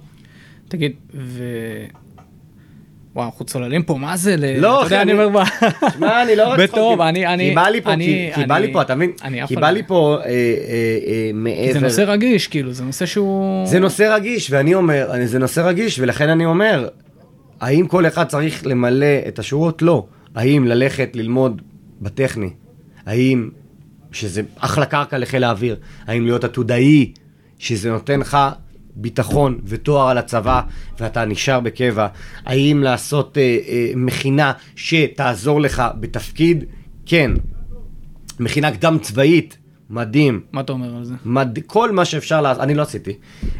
תגיד, 0.69 0.93
ו... 1.15 1.43
וואו, 3.17 3.27
אנחנו 3.27 3.45
צוללים 3.45 3.83
פה, 3.83 3.95
מה 3.95 4.17
זה? 4.17 4.37
לא, 4.59 4.83
אחי, 4.83 4.97
אני 4.97 5.13
אומר, 5.13 5.45
שמע, 5.95 6.23
אני 6.23 6.37
לא 6.37 6.49
רק 6.49 6.61
בטוב, 6.61 7.01
אני, 7.01 7.27
אני, 7.27 7.49
כי 7.49 7.55
בא 7.55 7.69
לי 7.69 7.81
פה, 7.81 7.93
אני, 7.93 8.31
כי, 8.35 8.47
בא 8.47 8.59
לי 8.59 8.73
פה, 8.73 8.83
אתה 8.83 8.95
מבין? 8.95 9.13
כי 9.47 9.57
בא 9.57 9.61
לא- 9.61 9.71
לי 9.71 9.83
פה 9.87 10.17
אה, 10.21 10.29
אה, 10.29 10.33
אה, 11.07 11.31
מעבר... 11.35 11.73
זה 11.73 11.81
נושא 11.81 12.05
רגיש, 12.07 12.49
כאילו, 12.49 12.73
זה 12.73 12.85
נושא 12.85 13.07
שהוא... 13.07 13.67
זה 13.67 13.81
נושא 13.81 14.15
רגיש, 14.15 14.51
ואני 14.51 14.75
אומר, 14.75 15.11
זה 15.25 15.39
נושא 15.39 15.61
רגיש, 15.61 15.99
ולכן 15.99 16.29
אני 16.29 16.45
אומר, 16.45 16.89
האם 17.61 17.87
כל 17.87 18.07
אחד 18.07 18.27
צריך 18.27 18.67
למלא 18.67 19.07
את 19.29 19.39
השורות? 19.39 19.83
לא. 19.83 20.07
האם 20.35 20.67
ללכת 20.67 21.11
ללמוד 21.15 21.63
בטכני? 22.01 22.51
האם, 23.07 23.49
שזה 24.13 24.43
אחלה 24.59 24.87
קרקע 24.87 25.19
לחיל 25.19 25.45
האוויר, 25.45 25.77
האם 26.07 26.25
להיות 26.25 26.45
עתודאי, 26.45 27.13
שזה 27.59 27.91
נותן 27.91 28.21
לך 28.21 28.39
ביטחון 28.97 29.59
ותואר 29.65 30.09
על 30.09 30.19
הצבא, 30.19 30.61
ואתה 31.01 31.25
נשאר 31.25 31.61
בקבע? 31.61 32.07
האם 32.45 32.83
לעשות 32.83 33.39
אה, 33.39 33.59
אה, 33.69 33.91
מכינה 33.97 34.53
שתעזור 34.77 35.61
לך 35.61 35.83
בתפקיד? 36.01 36.65
כן. 37.07 37.31
מכינה 38.41 38.71
קדם 38.71 38.99
צבאית, 39.03 39.59
מדהים. 39.91 40.41
מה 40.53 40.61
אתה 40.61 40.73
אומר 40.73 40.97
על 40.97 41.05
זה? 41.05 41.15
מד... 41.25 41.59
כל 41.67 41.93
מה 41.93 42.05
שאפשר 42.05 42.41
לעשות, 42.41 42.63
אני 42.63 42.75
לא 42.75 42.83
עשיתי. 42.83 43.13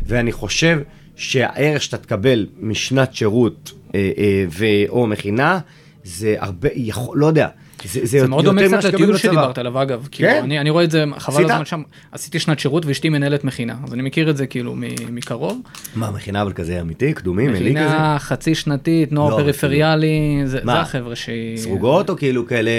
ואני 0.07 0.33
חושב 0.33 0.81
שהערך 1.17 1.83
שאתה 1.83 1.97
תקבל 1.97 2.47
משנת 2.61 3.15
שירות 3.15 3.73
אה, 3.95 4.11
אה, 4.19 4.45
ו... 4.49 4.65
או 4.89 5.07
מכינה, 5.07 5.59
זה 6.05 6.35
הרבה, 6.39 6.69
יכול, 6.75 7.19
לא 7.19 7.27
יודע, 7.27 7.49
זה, 7.87 8.01
זה, 8.01 8.21
זה 8.21 8.29
מאוד 8.29 8.45
דומה 8.45 8.63
קצת 8.63 8.85
לטיול. 8.85 9.17
שדיברת 9.17 9.59
עליו, 9.59 9.83
אגב. 9.83 10.09
כאילו, 10.11 10.31
כן. 10.31 10.41
אני, 10.43 10.61
אני 10.61 10.71
רואה 10.71 10.85
את 10.85 10.91
זה, 10.91 11.05
חבל? 11.19 11.45
הזמן 11.45 11.65
שם, 11.65 11.83
עשיתי 12.13 12.39
שנת 12.39 12.59
שירות 12.59 12.87
ואשתי 12.87 13.09
מנהלת 13.09 13.45
מכינה, 13.45 13.75
אז 13.85 13.95
אני 13.95 14.03
מכיר 14.03 14.31
את 14.31 14.37
זה 14.37 14.47
כאילו 14.47 14.75
מקרוב. 15.11 15.61
מה, 15.95 16.11
מכינה 16.11 16.43
אבל 16.43 16.53
כזה 16.53 16.81
אמיתי, 16.81 17.13
קדומים, 17.13 17.51
אלי 17.51 17.59
כזה? 17.59 17.71
מכינה 17.71 18.17
חצי 18.19 18.55
שנתית, 18.55 19.13
נוער 19.13 19.31
לא, 19.31 19.43
פריפריאלי, 19.43 20.43
זה, 20.45 20.61
מה? 20.65 20.73
זה 20.73 20.81
החבר'ה 20.81 21.17
שהיא... 21.17 21.57
סרוגות 21.57 22.11
או 22.11 22.17
כאילו 22.17 22.47
כאלה 22.47 22.71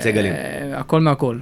סגלים? 0.00 0.32
אה, 0.32 0.78
הכל 0.78 1.00
מהכל, 1.00 1.38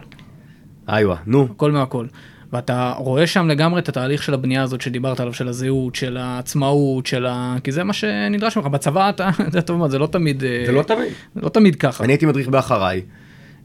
איווה, 0.89 1.17
נו. 1.27 1.49
הכל 1.51 1.73
מהכל. 1.73 2.07
ואתה 2.53 2.95
רואה 2.97 3.27
שם 3.27 3.49
לגמרי 3.49 3.81
את 3.81 3.89
התהליך 3.89 4.23
של 4.23 4.35
הבנייה 4.35 4.63
הזאת 4.63 4.81
שדיברת 4.81 5.21
עליו, 5.21 5.35
של 5.35 5.49
הזהות, 5.49 5.95
של 5.95 6.17
העצמאות, 6.17 7.07
של 7.07 7.27
ה... 7.27 7.57
כי 7.65 7.73
זה 7.73 7.85
מה 7.85 7.93
שנדרש 7.93 8.57
ממך. 8.57 8.67
בצבא 8.67 9.11
אתה, 9.11 9.31
אתה 9.49 9.63
טוב 9.63 9.79
מאוד, 9.79 9.91
זה 9.91 9.99
לא 9.99 10.07
תמיד... 10.07 10.45
אה, 10.45 10.63
זה 10.67 10.73
לא 10.73 10.83
תמיד. 10.83 11.13
זה 11.35 11.41
לא 11.41 11.49
תמיד 11.49 11.77
ככה. 11.77 12.05
אני 12.05 12.13
הייתי 12.13 12.27
מדריך 12.27 12.49
באחריי, 12.49 13.03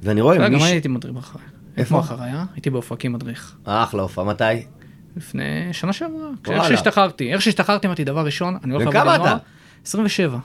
ואני 0.03 0.21
רואה 0.21 0.37
גם. 0.37 0.43
אני 0.43 0.63
הייתי 0.63 0.87
מדריך 0.87 1.17
אחריי. 1.17 1.45
איפה 1.77 1.99
אחריי, 1.99 2.31
אה? 2.31 2.45
הייתי 2.55 2.69
באופקים 2.69 3.13
מדריך. 3.13 3.55
אחלה 3.65 4.01
הופעה, 4.01 4.25
מתי? 4.25 4.43
לפני 5.17 5.69
שנה 5.71 5.93
שעברה, 5.93 6.29
איך. 6.49 6.67
שהשתחררתי, 6.67 7.33
איך 7.33 7.41
שהשתחררתי 7.41 7.87
אמרתי 7.87 8.03
דבר 8.03 8.25
ראשון, 8.25 8.57
אני 8.63 8.73
הולך 8.73 8.85
לעבוד 8.85 9.01
כמה 9.01 9.15
עם 9.15 9.21
נוער, 9.21 9.35
אתה? 9.35 9.43
27, 9.85 10.37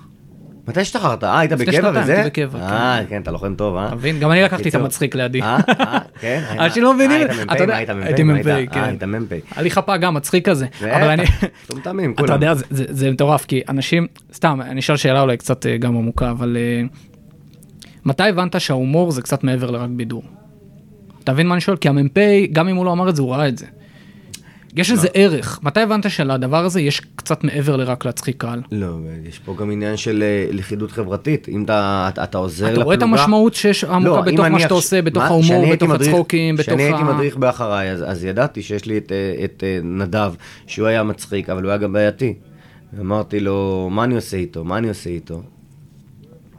מתי 0.68 0.80
השתחררת? 0.80 1.24
אה, 1.24 1.38
היית 1.38 1.52
לפני 1.52 1.66
בקבע 1.66 1.90
וזה? 2.02 2.14
הייתי 2.22 2.46
בקבע, 2.46 2.58
אה, 2.60 3.00
כן, 3.08 3.22
אתה 3.22 3.30
לוחם 3.30 3.54
טוב, 3.54 3.76
אה? 3.76 3.86
אתה 3.86 3.94
מבין? 3.94 4.18
גם 4.20 4.30
אני 4.30 4.42
לקחתי 4.42 4.68
את. 4.68 4.74
המצחיק 4.74 5.14
לידי. 5.14 5.42
אה, 5.42 5.58
אה, 5.80 5.98
כן? 6.20 6.42
אנשים 6.60 6.82
לא 6.82 6.94
מבינים, 6.94 7.20
אה, 7.20 7.26
היית 7.26 7.40
אתה 7.42 7.54
מ"פ? 7.54 7.60
יודע, 7.60 7.72
מה, 7.72 7.76
היית 7.78 7.90
מ"פ? 7.90 8.04
הייתי 8.06 8.22
מ"פ, 8.22 8.72
כן. 8.72 8.80
אה, 8.80 8.86
היית 8.86 9.02
מ"פ. 9.04 9.32
היה 9.32 9.62
לי 9.62 9.70
חפה 9.70 9.96
גם 9.96 10.14
מצחיק 10.14 10.48
כזה, 10.48 10.66
אבל 10.82 11.08
אני, 11.08 11.22
מטומטמים, 11.64 12.12
אתה 12.12 12.22
כולם. 12.22 12.32
יודע, 12.34 12.54
זה- 12.70 13.10
מטורף, 13.10 13.44
כי 13.46 13.60
אנשים, 13.68 14.06
סתם, 14.32 14.60
אני 14.62 14.80
אשאל 14.80 14.96
שאלה 14.96 15.20
אולי 15.20 15.36
קצת 15.36 15.66
אה, 15.66 15.76
גם 15.76 15.96
עמוקה, 15.96 16.30
אבל 16.30 16.56
אה, 16.56 16.82
מתי 18.04 18.22
הבנת 18.22 18.60
שההומור 18.60 19.10
זה 19.12 19.22
קצת 19.22 19.44
מעבר 19.44 19.70
לרק 19.70 19.90
בידור? 19.90 20.22
אתה 21.24 21.32
מבין 21.32 21.46
מה 21.46 21.54
אני 21.54 21.60
שואל? 21.60 21.76
כי 21.76 21.88
המ"פ, 21.88 22.18
גם 22.52 22.68
אם 22.68 22.76
הוא 22.76 22.84
לא 22.84 22.92
אמר 22.92 23.08
את 23.08 23.16
זה, 23.16 23.22
הוא 23.22 23.34
ראה 23.34 23.48
את 23.48 23.58
זה. 23.58 23.66
יש 24.76 24.90
לזה 24.90 25.08
ערך. 25.14 25.60
מתי 25.62 25.80
הבנת 25.80 26.10
שלדבר 26.10 26.64
הזה 26.64 26.80
יש 26.80 27.00
קצת 27.16 27.44
מעבר 27.44 27.76
לרק 27.76 28.04
להצחיק 28.04 28.36
קהל? 28.40 28.60
לא, 28.72 28.96
יש 29.28 29.38
פה 29.38 29.54
גם 29.58 29.70
עניין 29.70 29.96
של 29.96 30.22
אה, 30.22 30.46
לכידות 30.52 30.92
חברתית. 30.92 31.48
אם 31.48 31.64
אתה, 31.64 32.06
אתה, 32.12 32.24
אתה 32.24 32.38
עוזר 32.38 32.72
אתה 32.72 32.82
רואה 32.82 32.94
את 32.94 33.02
לפלוגה- 33.02 33.20
המשמעות 33.20 33.54
שיש 33.54 33.84
עמוקה 33.84 34.08
לא, 34.10 34.20
בתוך 34.20 34.46
מה 34.46 34.60
שאתה 34.60 34.74
עושה, 34.74 35.02
בתוך 35.02 35.22
ההומור, 35.22 35.72
בתוך 35.72 35.90
הצחוקים, 35.90 36.54
בתוך 36.56 36.66
כשאני 36.66 36.82
הייתי 36.82 37.00
ה... 37.00 37.04
מדריך 37.04 37.36
באחריי, 37.36 37.90
אז, 37.90 38.04
אז 38.06 38.24
ידעתי 38.24 38.62
שיש 38.62 38.86
לי 38.86 38.98
את, 38.98 39.12
אה, 39.12 39.44
את 39.44 39.64
אה, 39.66 39.78
נדב, 39.82 40.32
שהוא 40.66 40.86
היה 40.86 41.02
מצחיק, 41.02 41.50
אבל 41.50 41.62
הוא 41.62 41.70
היה 41.70 41.78
גם 41.78 41.92
בעייתי. 41.92 42.34
אמרתי 43.00 43.40
לו, 43.40 43.88
מה 43.92 44.04
אני 44.04 44.14
עושה 44.14 44.36
איתו? 44.36 44.64
מה 44.64 44.78
אני 44.78 44.88
עושה 44.88 45.10
איתו? 45.10 45.42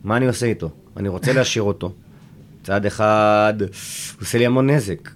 מה 0.03 0.17
אני 0.17 0.27
עושה 0.27 0.45
איתו? 0.45 0.69
אני 0.97 1.07
רוצה 1.09 1.33
להשאיר 1.33 1.63
אותו. 1.63 1.91
מצד 2.61 2.85
אחד, 2.85 3.53
הוא 3.59 3.67
עושה 4.21 4.37
לי 4.37 4.45
המון 4.45 4.69
נזק. 4.69 5.09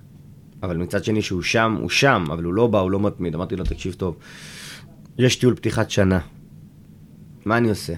אבל 0.63 0.77
מצד 0.77 1.03
שני, 1.03 1.21
שהוא 1.21 1.41
שם, 1.41 1.77
הוא 1.79 1.89
שם, 1.89 2.25
אבל 2.31 2.43
הוא 2.43 2.53
לא 2.53 2.67
בא, 2.67 2.79
הוא 2.79 2.91
לא 2.91 2.99
מתמיד. 2.99 3.35
אמרתי 3.35 3.55
לו, 3.55 3.63
תקשיב 3.63 3.93
טוב, 3.93 4.17
יש 5.17 5.35
טיול 5.35 5.55
פתיחת 5.55 5.89
שנה. 5.89 6.19
מה 7.45 7.57
אני 7.57 7.69
עושה? 7.69 7.93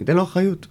ניתן 0.00 0.16
לו 0.16 0.22
אחריות. 0.22 0.66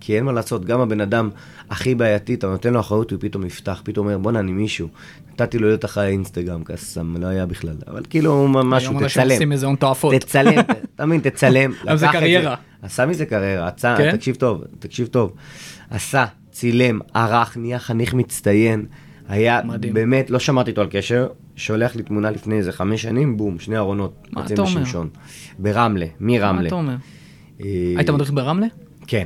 כי 0.00 0.16
אין 0.16 0.24
מה 0.24 0.32
לעשות, 0.32 0.64
גם 0.64 0.80
הבן 0.80 1.00
אדם 1.00 1.30
הכי 1.70 1.94
בעייתי, 1.94 2.34
אתה 2.34 2.46
נותן 2.46 2.72
לו 2.72 2.80
אחריות, 2.80 3.10
הוא 3.10 3.18
פתאום 3.20 3.46
יפתח, 3.46 3.82
פתאום 3.84 4.06
אומר, 4.06 4.18
בואנה, 4.18 4.38
אני 4.38 4.52
מישהו. 4.52 4.88
נתתי 5.32 5.58
לו 5.58 5.68
להיות 5.68 5.84
אחרי 5.84 6.04
האינסטגרם, 6.04 6.64
קסם, 6.64 7.16
לא 7.16 7.26
היה 7.26 7.46
בכלל. 7.46 7.76
אבל 7.86 8.02
כאילו, 8.10 8.48
משהו, 8.48 8.90
היום 8.90 9.02
אנשים 9.02 9.22
תצלם. 9.22 9.34
עושים 9.34 9.52
איזה 9.52 9.66
הון 9.66 9.76
תועפות. 9.76 10.14
תצלם, 10.14 10.60
אתה 10.94 11.06
מבין, 11.06 11.20
תצלם. 11.20 11.72
אבל 11.84 11.96
זה 11.96 12.06
קריירה. 12.12 12.54
עשה 12.82 13.06
מזה 13.06 13.26
קריירה, 13.26 13.68
עשה, 13.68 13.94
כן? 13.98 14.16
תקשיב 14.16 14.36
טוב, 14.36 14.64
תקשיב 14.78 15.06
טוב. 15.06 15.32
עשה, 15.90 16.24
צילם, 16.50 16.98
ערך, 17.14 17.56
נהיה 17.56 17.78
חניך 17.78 18.14
מצטיין. 18.14 18.86
היה, 19.28 19.60
מדהים. 19.64 19.94
באמת, 19.94 20.30
לא 20.30 20.38
שמרתי 20.38 20.70
איתו 20.70 20.80
על 20.80 20.86
קשר, 20.90 21.26
שולח 21.56 21.96
לי 21.96 22.02
תמונה 22.02 22.30
לפני 22.30 22.56
איזה 22.56 22.72
חמש 22.72 23.02
שנים, 23.02 23.36
בום, 23.36 23.58
שני 23.58 23.76
ארונות. 23.76 24.28
מה 24.32 24.46
אתה 24.46 24.62
אומר? 24.62 24.70
בשמשון. 24.70 25.08
ברמלה, 25.58 26.06
מרמלה. 26.20 26.60
מה 26.62 26.66
אתה 26.66 26.74
אומר? 26.74 26.94
אה, 27.60 27.66
היית 27.96 28.10
מדריך 28.10 28.32
ברמלה? 28.32 28.66
כן. 29.06 29.24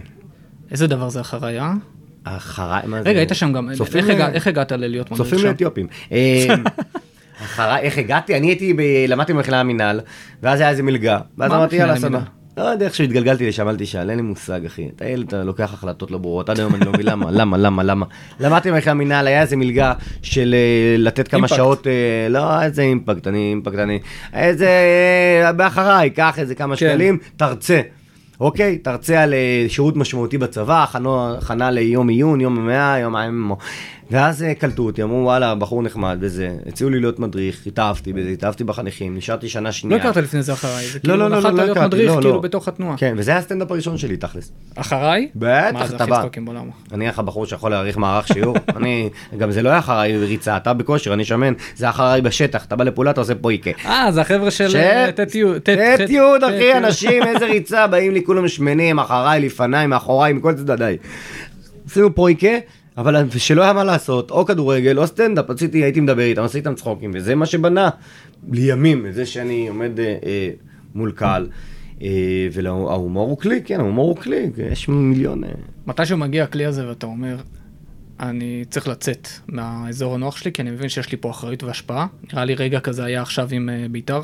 איזה 0.71 0.87
דבר 0.87 1.09
זה 1.09 1.21
אחריי, 1.21 1.61
אה? 1.61 1.73
אחריי, 2.25 2.83
מה 2.87 3.03
זה? 3.03 3.09
רגע, 3.09 3.19
היית 3.19 3.31
שם 3.35 3.53
גם, 3.53 3.69
צופים 3.75 3.97
איך 4.01 4.09
ל- 4.09 4.13
הגע- 4.13 4.29
איך 4.33 4.47
הגעת 4.47 4.73
ללהיות 4.73 5.11
מדריך 5.11 5.23
צופים 5.25 5.39
שם? 5.39 5.47
לאתיופים. 5.47 5.87
אה, 6.13 6.47
אחריי, 7.45 7.81
איך 7.83 7.99
הגעתי? 7.99 8.37
אני 8.37 8.47
הייתי, 8.47 8.75
ב- 8.75 8.81
למדתי 9.09 9.33
במכללה 9.33 9.61
המינהל, 9.61 10.01
ואז 10.43 10.61
היה 10.61 10.71
איזה 10.71 10.83
מלגה, 10.83 11.19
ואז 11.39 11.53
אמרתי 11.53 11.77
יאללה 11.77 11.97
סבבה. 11.97 12.21
לא 12.59 12.63
יודע 12.63 12.87
איך 12.87 12.95
שהתגלגלתי 12.95 13.49
לשם, 13.49 13.69
אל 13.69 13.77
תשאל, 13.79 14.11
אין 14.11 14.19
לי 14.19 14.23
מושג 14.23 14.65
אחי. 14.67 14.89
אתה 14.97 15.05
ילד, 15.05 15.27
אתה 15.27 15.45
לוקח 15.45 15.75
החלטות 15.75 16.11
לא 16.11 16.19
ברורות, 16.19 16.49
עד 16.49 16.59
היום 16.59 16.75
אני 16.75 16.85
לא 16.85 16.93
מבין 16.93 17.07
למה, 17.07 17.31
למה, 17.31 17.57
למה, 17.57 17.83
למה. 17.83 18.07
למדתי 18.41 18.71
במכללה 18.71 18.91
המינהל, 18.91 19.27
היה 19.27 19.43
איזה 19.43 19.57
מלגה 19.57 19.93
של 20.23 20.55
אה, 20.55 20.97
לתת 20.99 21.29
כמה. 21.29 21.49
שעות, 21.49 21.87
אה, 21.87 22.29
לא 22.31 22.63
איזה 22.63 22.83
אימפקט, 22.83 23.27
אני 23.27 23.39
אימפקט, 23.51 23.79
אני, 23.79 23.99
איזה, 24.35 24.69
אה, 25.45 25.53
באחריי, 25.53 26.11
קח 26.11 26.39
איזה 26.39 26.55
כמה 26.55 26.77
כן. 26.77 26.89
שקלים, 26.89 27.19
תרצה. 27.37 27.81
אוקיי, 28.41 28.79
תרצה 28.79 29.23
על 29.23 29.35
שירות 29.69 29.97
משמעותי 29.97 30.39
בצבא, 30.39 30.85
הכנה 31.39 31.71
ליום 31.71 32.09
עיון, 32.09 32.41
יום 32.41 32.59
המאה, 32.59 32.99
יום 32.99 33.17
ה... 33.17 33.29
ואז 34.11 34.43
אה, 34.43 34.55
קלטו 34.55 34.83
אותי, 34.83 35.03
אמרו 35.03 35.25
וואלה, 35.25 35.55
בחור 35.55 35.83
נחמד 35.83 36.19
וזה, 36.21 36.57
הציעו 36.67 36.91
לי 36.91 37.01
להיות 37.01 37.19
מדריך, 37.19 37.67
התאהבתי 37.67 38.13
בזה, 38.13 38.29
התאהבתי 38.29 38.65
בחניכים, 38.65 39.17
נשארתי 39.17 39.49
שנה 39.49 39.63
לא 39.69 39.71
שנייה. 39.71 40.01
הכרת 40.01 40.17
לפני 40.17 40.43
זה 40.43 40.53
אחריי, 40.53 40.87
זה 40.87 40.99
לא, 40.99 41.01
כאילו 41.01 41.17
לא, 41.17 41.31
לא, 41.31 41.39
נחלת 41.39 41.55
לא 41.55 41.65
להיות 41.65 41.79
מדריך 41.79 42.11
לא, 42.11 42.15
כאילו 42.21 42.35
לא. 42.35 42.41
בתוך 42.41 42.69
התנועה. 42.69 42.97
כן, 42.97 43.15
וזה 43.17 43.31
היה 43.31 43.41
הסטנדאפ 43.41 43.71
הראשון 43.71 43.99
שלי, 43.99 44.17
תכלס. 44.17 44.53
אחריי? 44.75 45.29
בטח, 45.37 45.95
אתה 45.95 46.07
בא. 46.07 46.25
אני 46.93 47.07
איך 47.07 47.19
הבחור 47.19 47.47
שיכול 47.47 47.71
להעריך 47.71 47.97
מערך 47.97 48.29
שיעור, 48.29 48.57
אני, 48.77 49.11
גם 49.39 49.51
זה 49.51 49.63
לא 49.63 49.69
היה 49.69 49.79
אחריי 49.79 50.17
ריצה, 50.17 50.57
אתה 50.57 50.73
בכושר, 50.73 51.13
אני 51.13 51.25
שמן, 51.25 51.53
זה 51.77 51.89
אחריי 51.89 52.21
בשטח, 52.21 52.65
אתה 52.65 52.77
בא 52.77 52.85
לפעולה, 52.85 53.11
אתה 53.11 53.21
עושה 53.21 53.35
פויקה. 53.35 53.71
אה, 53.85 54.13
זה 54.13 54.21
החבר'ה 54.21 54.51
של 54.51 54.77
אה, 54.77 55.13
ט' 55.13 55.35
י'. 55.35 55.45
אחי, 56.49 56.77
אנשים, 56.77 57.23
איזה 57.23 57.47
ריצה, 57.55 57.87
באים 57.87 58.13
לי 58.13 58.25
כולם 58.25 58.49
שמנים, 58.49 58.99
אחריי, 58.99 59.41
לפניי, 59.41 59.87
מאחוריי, 59.87 60.33
מכל 60.33 60.55
צדדיי. 60.55 60.97
עשינו 61.87 62.15
פרויקה, 62.15 62.49
אבל 62.99 63.31
שלא 63.31 63.63
היה 63.63 63.73
מה 63.73 63.85
לעשות, 63.85 64.31
או 64.31 64.47
כדורגל 64.47 64.99
או 64.99 65.07
סטנדאפ, 65.07 65.51
רציתי, 65.51 65.79
הייתי 65.79 66.01
מדבר 66.01 66.23
איתם, 66.23 66.43
עשיתי 66.43 66.59
איתם 66.59 66.75
צחוקים, 66.75 67.11
וזה 67.15 67.35
מה 67.35 67.47
שבנה 67.47 67.91
לימים, 68.53 69.07
זה 69.13 69.27
שאני 69.27 69.69
עומד 69.69 70.01
אה, 70.01 70.17
אה, 70.27 70.51
מול 70.95 71.13
קהל. 71.13 71.49
אה, 72.03 72.49
וההומור 72.53 73.29
הוא 73.29 73.39
כלי, 73.39 73.63
כן, 73.65 73.81
ההומור 73.81 74.09
הוא 74.09 74.17
כלי, 74.17 74.51
יש 74.73 74.89
מיליון... 74.89 75.45
אה, 75.45 75.51
מתי 75.87 76.07
שמגיע 76.07 76.45
הכלי 76.45 76.67
הזה 76.67 76.89
ואתה 76.89 77.07
אומר, 77.07 77.37
אני 78.21 78.65
צריך 78.71 78.89
לצאת 78.89 79.29
מהאזור 79.49 80.15
הנוח 80.15 80.37
שלי, 80.37 80.53
כי 80.53 80.63
אני 80.63 80.71
מבין 80.71 80.89
שיש 80.89 81.13
לי 81.13 81.19
פה 81.21 81.31
אחריות 81.31 81.63
והשפעה. 81.63 82.07
נראה 82.33 82.45
לי 82.45 82.55
רגע 82.55 82.81
כזה 82.81 83.05
היה 83.05 83.23
עכשיו 83.23 83.49
עם 83.51 83.69
אה, 83.69 83.87
בית"ר. 83.91 84.21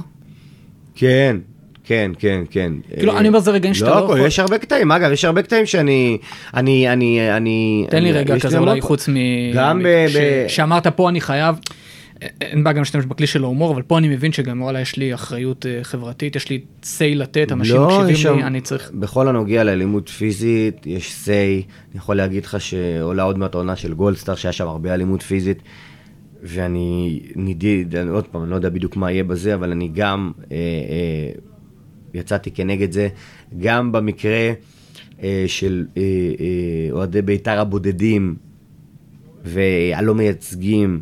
כן, 0.95 1.37
כן, 1.85 2.11
כן, 2.19 2.43
כן. 2.51 2.73
כאילו, 2.99 3.13
אה, 3.13 3.19
אני 3.21 3.29
אומר, 3.29 3.39
זה 3.41 3.51
רגעים 3.51 3.75
שאתה 3.75 3.91
לא 3.91 3.97
לא 3.97 4.05
הכל, 4.05 4.15
יכול- 4.17 4.27
יש 4.27 4.39
הרבה 4.39 4.59
קטעים, 4.59 4.93
אגב, 4.93 5.13
יש 5.13 5.25
הרבה 5.25 5.43
קטעים 5.43 5.67
שאני... 5.67 6.19
אני, 6.55 6.93
אני, 6.93 7.37
אני... 7.37 7.87
תן 7.91 8.03
לי 8.03 8.13
רגע 8.13 8.39
כזה 8.39 8.59
אולי 8.59 8.81
חוץ 8.81 9.09
מ... 9.09 9.15
גם 9.55 9.83
ב- 9.85 10.07
שאמרת 10.49 10.87
פה 10.87 11.09
אני 11.09 11.21
חייב, 11.21 11.57
אין 12.41 12.65
בעיה 12.65 12.73
גם 12.75 12.79
להשתמש 12.81 13.05
בכלי 13.05 13.27
של 13.27 13.45
ההומור, 13.45 13.73
אבל 13.73 13.83
פה 13.83 13.99
אני 13.99 14.09
מבין 14.09 14.33
שגם 14.33 14.63
וואלה 14.63 14.81
יש 14.81 14.97
לי 14.97 15.15
אחריות 15.15 15.67
אה, 15.67 15.79
חברתית, 15.83 16.37
יש 16.37 16.49
לי 16.51 16.61
say 16.83 16.87
לתת, 17.15 17.53
אנשים 17.53 17.77
לא, 17.77 17.89
יש 17.91 17.99
מקשיבים 17.99 18.17
שם- 18.17 18.37
לי, 18.37 18.43
אני 18.45 18.61
צריך... 18.61 18.91
בכל 18.95 19.29
הנוגע 19.29 19.65
לאלימות 19.65 20.09
פיזית, 20.09 20.87
יש 20.87 21.15
say, 21.25 21.29
אני 21.91 21.97
יכול 21.99 22.17
להגיד 22.17 22.45
לך 22.45 22.61
שעולה 22.61 23.23
עוד 23.23 23.39
מעט 23.39 23.55
העונה 23.55 23.77
של 23.77 23.95
גולדסטאר, 23.95 24.35
שהיה 24.35 24.53
שם 24.53 24.69
הרבה 24.69 24.95
אלימות 24.95 25.23
פיזית, 25.23 25.59
ואני 26.43 27.21
נידיד, 27.37 27.97
אני- 27.97 28.11
עוד 28.11 28.25
פעם, 28.27 28.43
אני 28.43 28.51
לא 28.51 28.57
יודע 28.57 28.69
בדיוק 28.69 28.97
מה 28.97 29.11
יהיה 29.13 29.25
בזה, 29.25 29.55
אבל 29.55 29.71
אני 29.71 29.91
גם 29.95 30.33
אה, 30.53 30.57
אה, 30.57 31.31
יצאתי 32.15 32.51
כנגד 32.51 32.93
זה, 32.93 33.09
גם 33.59 33.93
במקרה 33.93 34.53
אה, 35.23 35.45
של 35.47 35.87
אה, 35.97 36.03
אה, 36.03 36.93
אוהדי 36.93 37.23
בית"ר 37.23 37.61
הבודדים, 37.61 38.35
והלא 39.45 40.15
מייצגים, 40.15 41.01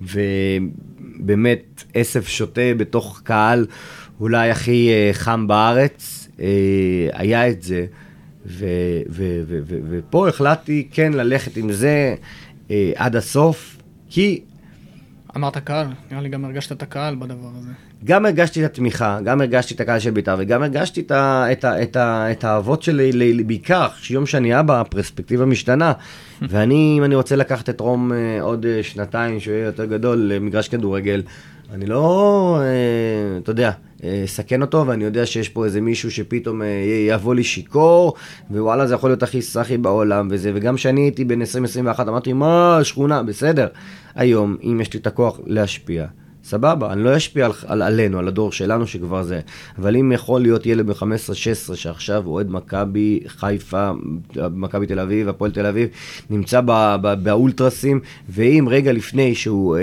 ובאמת 0.00 1.84
עשב 1.94 2.22
שוטה 2.22 2.74
בתוך 2.76 3.20
קהל 3.24 3.66
אולי 4.20 4.50
הכי 4.50 4.90
אה, 4.90 5.10
חם 5.12 5.46
בארץ, 5.46 6.28
אה, 6.40 7.08
היה 7.12 7.48
את 7.48 7.62
זה, 7.62 7.86
ו, 8.46 8.66
ו, 9.10 9.42
ו, 9.46 9.58
ו, 9.64 9.78
ופה 9.90 10.28
החלטתי 10.28 10.88
כן 10.92 11.12
ללכת 11.12 11.56
עם 11.56 11.72
זה 11.72 12.14
אה, 12.70 12.92
עד 12.96 13.16
הסוף, 13.16 13.76
כי 14.10 14.40
אמרת 15.36 15.58
קהל, 15.58 15.86
נראה 16.10 16.22
לי 16.22 16.28
גם 16.28 16.44
הרגשת 16.44 16.72
את 16.72 16.82
הקהל 16.82 17.14
בדבר 17.14 17.50
הזה. 17.58 17.70
גם 18.04 18.26
הרגשתי 18.26 18.64
את 18.64 18.70
התמיכה, 18.70 19.18
גם 19.24 19.40
הרגשתי 19.40 19.74
את 19.74 19.80
הקהל 19.80 19.98
של 19.98 20.10
בית"ר, 20.10 20.36
וגם 20.38 20.62
הרגשתי 20.62 21.00
את, 21.00 21.10
ה, 21.10 21.52
את, 21.52 21.64
ה, 21.64 21.82
את, 21.82 21.96
ה, 21.96 22.32
את 22.32 22.44
האהבות 22.44 22.82
שלי, 22.82 23.42
בעיקר, 23.42 23.88
שיום 23.96 24.26
שאני 24.26 24.60
אבא, 24.60 24.80
הפרספקטיבה 24.80 25.44
משתנה. 25.44 25.92
ואני, 26.50 26.94
אם 26.98 27.04
אני 27.04 27.14
רוצה 27.14 27.36
לקחת 27.36 27.70
את 27.70 27.80
רום 27.80 28.12
אה, 28.12 28.42
עוד 28.42 28.66
אה, 28.66 28.82
שנתיים, 28.82 29.40
שהוא 29.40 29.54
יהיה 29.54 29.66
יותר 29.66 29.84
גדול, 29.84 30.18
למגרש 30.18 30.68
כדורגל, 30.68 31.22
אני 31.72 31.86
לא, 31.86 32.58
אה, 32.60 33.38
אתה 33.38 33.50
יודע, 33.50 33.70
אסכן 34.24 34.62
אותו, 34.62 34.86
ואני 34.86 35.04
יודע 35.04 35.26
שיש 35.26 35.48
פה 35.48 35.64
איזה 35.64 35.80
מישהו 35.80 36.10
שפתאום 36.10 36.62
יבוא 37.08 37.34
לי 37.34 37.44
שיכור, 37.44 38.14
ווואלה, 38.50 38.86
זה 38.86 38.94
יכול 38.94 39.10
להיות 39.10 39.22
הכי 39.22 39.42
סאחי 39.42 39.78
בעולם 39.78 40.28
וזה, 40.30 40.52
וגם 40.54 40.74
כשאני 40.74 41.00
הייתי 41.00 41.24
בן 41.24 41.42
20-21, 41.42 41.44
אמרתי, 42.00 42.32
מה, 42.32 42.78
שכונה, 42.82 43.22
בסדר. 43.22 43.66
היום, 44.14 44.56
אם 44.62 44.80
יש 44.80 44.92
לי 44.92 45.00
את 45.00 45.06
הכוח 45.06 45.40
להשפיע, 45.46 46.06
סבבה, 46.44 46.92
אני 46.92 47.04
לא 47.04 47.16
אשפיע 47.16 47.46
על, 47.46 47.52
על, 47.66 47.82
עלינו, 47.82 48.18
על 48.18 48.28
הדור 48.28 48.52
שלנו 48.52 48.86
שכבר 48.86 49.22
זה, 49.22 49.40
אבל 49.78 49.96
אם 49.96 50.12
יכול 50.12 50.40
להיות 50.40 50.66
ילד 50.66 50.86
בן 50.86 50.92
15-16 51.72 51.74
שעכשיו 51.74 52.22
אוהד 52.26 52.50
מכבי 52.50 53.20
חיפה, 53.26 53.90
מכבי 54.50 54.86
תל 54.86 54.98
אביב, 54.98 55.28
הפועל 55.28 55.50
תל 55.50 55.66
אביב, 55.66 55.88
נמצא 56.30 56.60
ב, 56.60 56.96
ב, 57.02 57.14
באולטרסים, 57.22 58.00
ואם 58.28 58.66
רגע 58.70 58.92
לפני 58.92 59.34
שהוא 59.34 59.76
אה, 59.76 59.82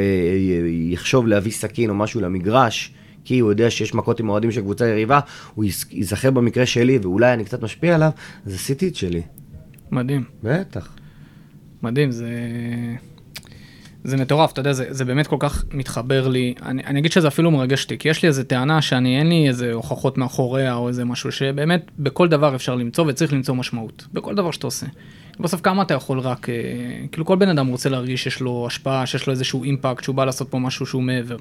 יחשוב 0.69 1.27
להביא 1.27 1.51
סכין 1.51 1.89
או 1.89 1.95
משהו 1.95 2.21
למגרש, 2.21 2.93
כי 3.25 3.39
הוא 3.39 3.51
יודע 3.51 3.69
שיש 3.69 3.93
מכות 3.93 4.19
עם 4.19 4.29
אוהדים 4.29 4.51
של 4.51 4.61
קבוצה 4.61 4.87
יריבה, 4.87 5.19
הוא 5.55 5.65
יז- 5.65 5.85
ייזכר 5.91 6.31
במקרה 6.31 6.65
שלי, 6.65 6.99
ואולי 7.01 7.33
אני 7.33 7.45
קצת 7.45 7.63
משפיע 7.63 7.95
עליו, 7.95 8.09
אז 8.45 8.53
עשיתי 8.53 8.87
את 8.87 8.95
שלי. 8.95 9.21
מדהים, 9.91 10.23
בטח. 10.43 10.95
מדהים, 11.83 12.11
זה... 12.11 12.27
זה 14.03 14.17
מטורף, 14.17 14.51
אתה 14.51 14.59
יודע, 14.59 14.73
זה, 14.73 14.85
זה 14.89 15.05
באמת 15.05 15.27
כל 15.27 15.35
כך 15.39 15.65
מתחבר 15.73 16.27
לי. 16.27 16.53
אני, 16.65 16.83
אני 16.85 16.99
אגיד 16.99 17.11
שזה 17.11 17.27
אפילו 17.27 17.51
מרגש 17.51 17.83
אותי, 17.83 17.97
כי 17.97 18.09
יש 18.09 18.21
לי 18.23 18.27
איזה 18.27 18.43
טענה 18.43 18.81
שאני, 18.81 19.19
אין 19.19 19.29
לי 19.29 19.47
איזה 19.47 19.73
הוכחות 19.73 20.17
מאחוריה 20.17 20.75
או 20.75 20.87
איזה 20.87 21.05
משהו 21.05 21.31
שבאמת 21.31 21.91
בכל 21.99 22.27
דבר 22.27 22.55
אפשר 22.55 22.75
למצוא 22.75 23.05
וצריך 23.07 23.33
למצוא 23.33 23.55
משמעות. 23.55 24.07
בכל 24.13 24.35
דבר 24.35 24.51
שאתה 24.51 24.67
עושה. 24.67 24.85
בסוף 25.39 25.61
כמה 25.61 25.81
אתה 25.81 25.93
יכול 25.93 26.19
רק, 26.19 26.49
אה, 26.49 26.55
כאילו 27.11 27.25
כל 27.25 27.35
בן 27.35 27.49
אדם 27.49 27.67
רוצה 27.67 27.89
להרגיש 27.89 28.23
שיש 28.23 28.41
לו 28.41 28.63
השפעה, 28.67 29.05
שיש 29.05 29.27
לו 29.27 29.31
איזשהו 29.31 29.63
אימפקט, 29.63 30.03
שהוא 30.03 30.15
בא 30.15 30.25
לעשות 30.25 30.49
פה 30.51 30.59
משהו 30.59 30.85
שהוא 30.85 31.03
מעבר. 31.03 31.37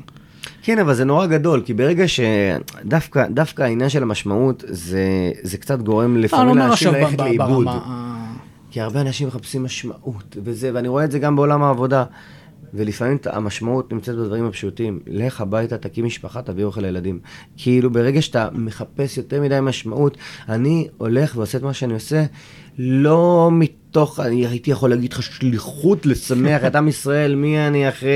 כן, 0.63 0.79
אבל 0.79 0.95
זה 0.95 1.05
נורא 1.05 1.27
גדול, 1.27 1.63
כי 1.67 1.75
ברגע 1.75 2.05
שדווקא 2.09 3.27
דווקא 3.31 3.63
העניין 3.63 3.91
של 3.91 4.03
המשמעות, 4.03 4.65
זה, 4.69 5.03
זה 5.43 5.59
קצת 5.59 5.79
גורם 5.83 6.11
לא, 6.11 6.17
אני 6.17 6.23
לפעמים 6.25 6.49
אומר 6.49 6.67
לאנשים 6.69 6.89
עכשיו 6.89 7.01
ללכת 7.03 7.17
ב- 7.19 7.23
ב- 7.23 7.25
לאיבוד. 7.25 7.49
ברמה 7.67 7.81
ה- 7.87 8.35
כי 8.71 8.81
הרבה 8.81 9.01
אנשים 9.01 9.29
מחפשים 9.29 9.65
משמעות 9.65 10.37
וזה, 10.45 10.71
ואני 10.75 10.89
רואה 10.89 11.05
את 11.05 11.11
זה 11.11 11.19
גם 11.19 11.37
בעולם 11.37 11.63
העבודה. 11.63 12.05
ולפעמים 12.75 13.19
המשמעות 13.27 13.93
נמצאת 13.93 14.17
בדברים 14.17 14.45
הפשוטים. 14.45 15.01
לך 15.07 15.41
הביתה, 15.41 15.79
תקים 15.79 16.05
משפחה, 16.05 16.43
תביא 16.43 16.65
אוכל 16.65 16.81
לילדים. 16.81 17.21
כאילו 17.57 17.91
ברגע 17.91 18.23
שאתה 18.23 18.49
מחפש 18.53 19.17
יותר 19.17 19.41
מדי 19.41 19.59
משמעות, 19.63 20.17
אני 20.49 20.89
הולך 20.99 21.37
ועושה 21.37 21.59
את 21.59 21.63
מה 21.63 21.73
שאני 21.73 21.95
עושה, 21.95 22.25
לא 22.79 23.49
מתוך, 23.53 24.21
אני 24.21 24.47
הייתי 24.47 24.71
יכול 24.71 24.91
להגיד 24.91 25.13
לך 25.13 25.23
שליחות 25.23 26.07
לשמח 26.07 26.65
את 26.65 26.77
עם 26.77 26.89
ישראל, 26.89 27.35
מי 27.35 27.67
אני 27.67 27.89
אחרי, 27.89 28.11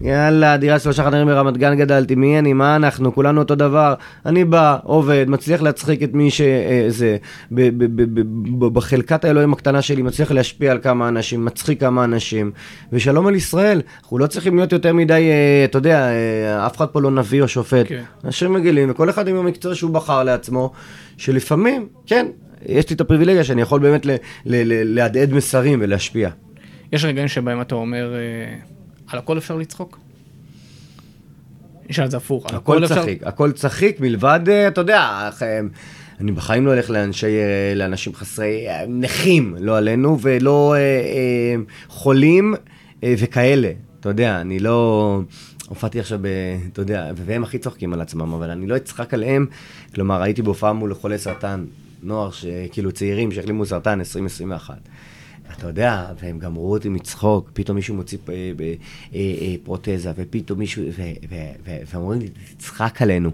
יאללה, 0.00 0.56
דירה 0.56 0.78
שלושה 0.78 1.04
חדרים 1.04 1.26
ברמת 1.26 1.56
גן 1.56 1.74
גדלתי, 1.74 2.14
מי 2.14 2.38
אני, 2.38 2.52
מה 2.52 2.76
אנחנו, 2.76 3.14
כולנו 3.14 3.40
אותו 3.40 3.54
דבר. 3.54 3.94
אני 4.26 4.44
בא, 4.44 4.76
עובד, 4.82 5.24
מצליח 5.28 5.62
להצחיק 5.62 6.02
את 6.02 6.14
מי 6.14 6.28
שזה, 6.30 7.16
בחלקת 8.58 9.24
האלוהים 9.24 9.52
הקטנה 9.52 9.82
שלי, 9.82 10.02
מצליח 10.02 10.30
להשפיע 10.30 10.72
על 10.72 10.78
כמה 10.82 11.08
אנשים, 11.08 11.44
מצחיק 11.44 11.80
כמה 11.80 12.04
אנשים, 12.04 12.52
ושלום 12.92 13.26
על 13.26 13.34
ישראל. 13.34 13.82
אנחנו 14.02 14.18
לא 14.18 14.26
צריכים 14.26 14.56
להיות 14.56 14.72
יותר 14.72 14.92
מדי, 14.92 15.12
אה, 15.12 15.64
אתה 15.64 15.78
יודע, 15.78 16.08
אה, 16.08 16.66
אף 16.66 16.76
אחד 16.76 16.86
פה 16.86 17.00
לא 17.00 17.10
נביא 17.10 17.42
או 17.42 17.48
שופט. 17.48 17.86
כן. 17.88 18.02
אנשים 18.24 18.52
מגלים, 18.52 18.90
וכל 18.90 19.10
אחד 19.10 19.28
עם 19.28 19.36
המקצוע 19.36 19.74
שהוא 19.74 19.90
בחר 19.90 20.24
לעצמו, 20.24 20.72
שלפעמים, 21.16 21.86
כן, 22.06 22.26
יש 22.66 22.90
לי 22.90 22.96
את 22.96 23.00
הפריבילגיה 23.00 23.44
שאני 23.44 23.62
יכול 23.62 23.80
באמת 23.80 24.06
להדהד 24.84 25.32
מסרים 25.32 25.78
ולהשפיע. 25.82 26.30
יש 26.92 27.04
רגעים 27.04 27.28
שבהם 27.28 27.60
אתה 27.60 27.74
אומר, 27.74 28.14
אה, 28.14 28.56
על 29.06 29.18
הכל 29.18 29.38
אפשר 29.38 29.56
לצחוק? 29.56 29.98
נשאל 31.90 32.04
את 32.04 32.10
זה 32.10 32.16
הפוך. 32.16 32.46
הכל 32.54 32.86
צחיק, 32.86 33.18
אפשר... 33.18 33.28
הכל 33.28 33.52
צחיק 33.52 34.00
מלבד, 34.00 34.40
אה, 34.48 34.68
אתה 34.68 34.80
יודע, 34.80 35.30
אה, 35.42 35.60
אני 36.20 36.32
בחיים 36.32 36.66
לא 36.66 36.72
הולך 36.72 36.90
לאנשי, 36.90 37.36
לאנשים 37.76 38.14
חסרי, 38.14 38.66
נכים, 38.88 39.56
לא 39.60 39.78
עלינו, 39.78 40.18
ולא 40.20 40.74
חולים 41.88 42.54
וכאלה. 43.04 43.72
אתה 44.00 44.08
יודע, 44.08 44.40
אני 44.40 44.58
לא... 44.58 45.20
הופעתי 45.68 46.00
עכשיו, 46.00 46.18
ב, 46.22 46.26
אתה 46.72 46.82
יודע, 46.82 47.10
והם 47.16 47.42
הכי 47.42 47.58
צוחקים 47.58 47.92
על 47.92 48.00
עצמם, 48.00 48.32
אבל 48.32 48.50
אני 48.50 48.66
לא 48.66 48.76
אצחק 48.76 49.14
עליהם. 49.14 49.46
כלומר, 49.94 50.22
הייתי 50.22 50.42
בהופעה 50.42 50.72
מול 50.72 50.94
חולי 50.94 51.18
סרטן, 51.18 51.64
נוער, 52.04 52.30
כאילו 52.72 52.92
צעירים 52.92 53.32
שהחלימו 53.32 53.66
סרטן 53.66 53.98
2021. 54.00 54.78
אתה 55.58 55.66
יודע, 55.66 56.06
והם 56.22 56.38
גמרו 56.38 56.72
אותי 56.72 56.88
מצחוק, 56.88 57.50
פתאום 57.52 57.76
מישהו 57.76 57.94
מוציא 57.94 58.18
אה, 58.28 58.34
אה, 58.34 58.74
אה, 59.14 59.54
פרוטזה, 59.62 60.12
ופתאום 60.16 60.58
מישהו, 60.58 60.82
ואומרים 61.92 62.20
לי, 62.20 62.28
תצחק 62.56 63.02
עלינו. 63.02 63.30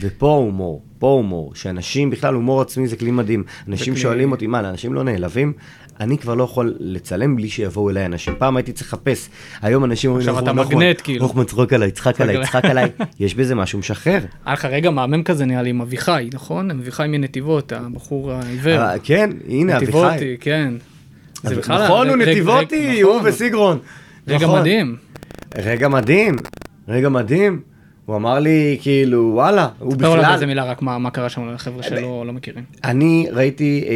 ופה 0.00 0.30
הומור, 0.30 0.82
פה 0.98 1.06
הומור, 1.06 1.54
שאנשים, 1.54 2.10
בכלל 2.10 2.34
הומור 2.34 2.60
עצמי 2.60 2.88
זה 2.88 2.96
כלי 2.96 3.10
מדהים. 3.10 3.44
אנשים 3.68 3.96
שואלים 3.96 4.32
אותי, 4.32 4.46
מה, 4.46 4.62
לאנשים 4.62 4.94
לא 4.94 5.04
נעלבים? 5.04 5.52
אני 6.00 6.18
כבר 6.18 6.34
לא 6.34 6.44
יכול 6.44 6.74
לצלם 6.78 7.36
בלי 7.36 7.48
שיבואו 7.48 7.90
אליי 7.90 8.06
אנשים. 8.06 8.34
פעם 8.38 8.56
הייתי 8.56 8.72
צריך 8.72 8.92
לחפש, 8.92 9.28
היום 9.62 9.84
אנשים 9.84 10.10
אומרים, 10.10 10.28
עכשיו 10.28 10.42
אתה 10.42 10.52
מגנט 10.52 11.00
כאילו. 11.04 11.26
רוחמן 11.26 11.44
צחוק 11.44 11.72
עליי, 11.72 11.90
צחק 11.90 12.20
עליי, 12.20 12.44
צחק 12.44 12.64
עליי, 12.64 12.90
יש 13.20 13.34
בזה 13.34 13.54
משהו 13.54 13.78
משחרר. 13.78 14.20
היה 14.44 14.52
לך 14.52 14.64
רגע 14.64 14.90
מהמם 14.90 15.22
כזה 15.22 15.44
נראה 15.44 15.62
לי 15.62 15.70
עם 15.70 15.80
אביחי, 15.80 16.28
נכון? 16.32 16.70
אביחי 16.70 17.06
מנתיבות, 17.08 17.72
הבחור 17.72 18.32
העיוור. 18.32 18.98
כן, 19.02 19.30
הנה 19.48 19.76
אביחי. 19.76 19.92
נתיבותי, 19.92 20.36
כן. 20.40 20.74
נכון, 21.68 22.08
הוא 22.08 22.16
נתיבותי, 22.16 23.00
הוא 23.00 23.16
נכון. 23.16 23.28
וסיגרון. 23.28 23.78
רגע 24.28 24.46
נכון. 24.46 24.60
מדהים. 24.60 24.96
רגע 25.56 25.88
מדהים, 25.88 26.36
רגע 26.88 27.08
מדהים. 27.08 27.69
הוא 28.10 28.16
אמר 28.16 28.38
לי, 28.38 28.78
כאילו, 28.80 29.30
וואלה, 29.34 29.68
הוא 29.78 29.96
בכלל... 29.96 30.08
לא, 30.08 30.22
לא, 30.22 30.34
איזה 30.34 30.46
מילה, 30.46 30.64
רק 30.64 30.82
מה, 30.82 30.98
מה 30.98 31.10
קרה 31.10 31.28
שם 31.28 31.48
לחבר'ה 31.48 31.82
שלא 31.82 32.26
לא 32.26 32.32
מכירים. 32.32 32.64
אני 32.84 33.26
ראיתי, 33.32 33.84
אה, 33.86 33.90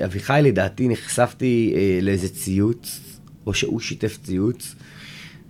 אה, 0.00 0.04
אביחי, 0.04 0.40
לדעתי, 0.42 0.88
נחשפתי 0.88 1.74
אה, 1.76 1.98
לאיזה 2.02 2.28
ציוץ, 2.28 3.00
או 3.46 3.54
שהוא 3.54 3.80
שיתף 3.80 4.18
ציוץ, 4.22 4.74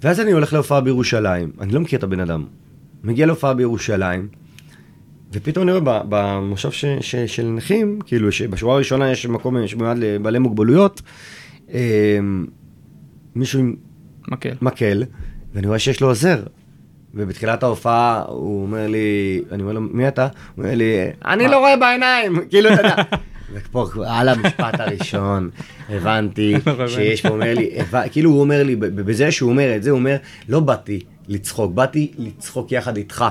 ואז 0.03 0.21
אני 0.21 0.33
הולך 0.33 0.53
להופעה 0.53 0.81
בירושלים, 0.81 1.53
אני 1.61 1.73
לא 1.73 1.81
מכיר 1.81 1.99
את 1.99 2.05
הבן 2.05 2.21
אדם. 2.21 2.45
מגיע 3.05 3.27
להופעה 3.27 3.55
בירושלים, 3.55 4.29
ופתאום 5.33 5.69
אני 5.69 5.79
רואה 5.79 6.03
במושב 6.09 6.71
ש, 6.71 6.85
ש, 7.01 7.17
של 7.17 7.47
נכים, 7.47 7.99
כאילו 8.07 8.33
שבשורה 8.33 8.75
הראשונה 8.75 9.13
יש 9.13 9.27
מקום 9.27 9.67
שמיועד 9.67 9.99
לבעלי 9.99 10.39
מוגבלויות, 10.39 11.03
אה, 11.73 12.19
מישהו 13.35 13.61
עם 13.61 13.77
מקל. 14.29 14.55
מקל, 14.63 15.05
ואני 15.55 15.67
רואה 15.67 15.79
שיש 15.79 16.01
לו 16.01 16.09
עוזר. 16.09 16.43
ובתחילת 17.15 17.63
ההופעה 17.63 18.23
הוא 18.29 18.63
אומר 18.63 18.87
לי, 18.87 19.41
אני 19.53 19.63
אומר 19.63 19.73
לו, 19.73 19.81
מי 19.81 20.09
אתה? 20.09 20.23
הוא 20.55 20.65
אומר 20.65 20.75
לי, 20.75 20.95
אני 21.25 21.49
לא 21.49 21.59
רואה 21.59 21.77
בעיניים, 21.77 22.39
כאילו, 22.51 22.73
אתה 22.73 22.83
יודע. 22.83 22.97
ופה 23.53 23.87
על 24.07 24.29
המשפט 24.29 24.81
הראשון, 24.81 25.51
הבנתי 25.89 26.55
שיש 26.95 27.23
פה, 27.23 27.29
אומר 27.29 27.55
לי, 27.55 27.71
כאילו 28.11 28.31
הוא 28.31 28.41
אומר 28.41 28.63
לי, 28.63 28.77
בזה 28.77 29.33
שהוא 29.33 29.51
אומר 29.51 29.77
את 29.77 29.83
זה, 29.83 29.91
הוא 29.91 29.99
אומר, 29.99 30.17
לא 30.49 30.61
באתי 30.61 31.01
לצחוק, 31.29 31.75
באתי 31.75 32.13
לצחוק 32.19 32.73
יחד 32.73 32.97
איתך. 32.97 33.25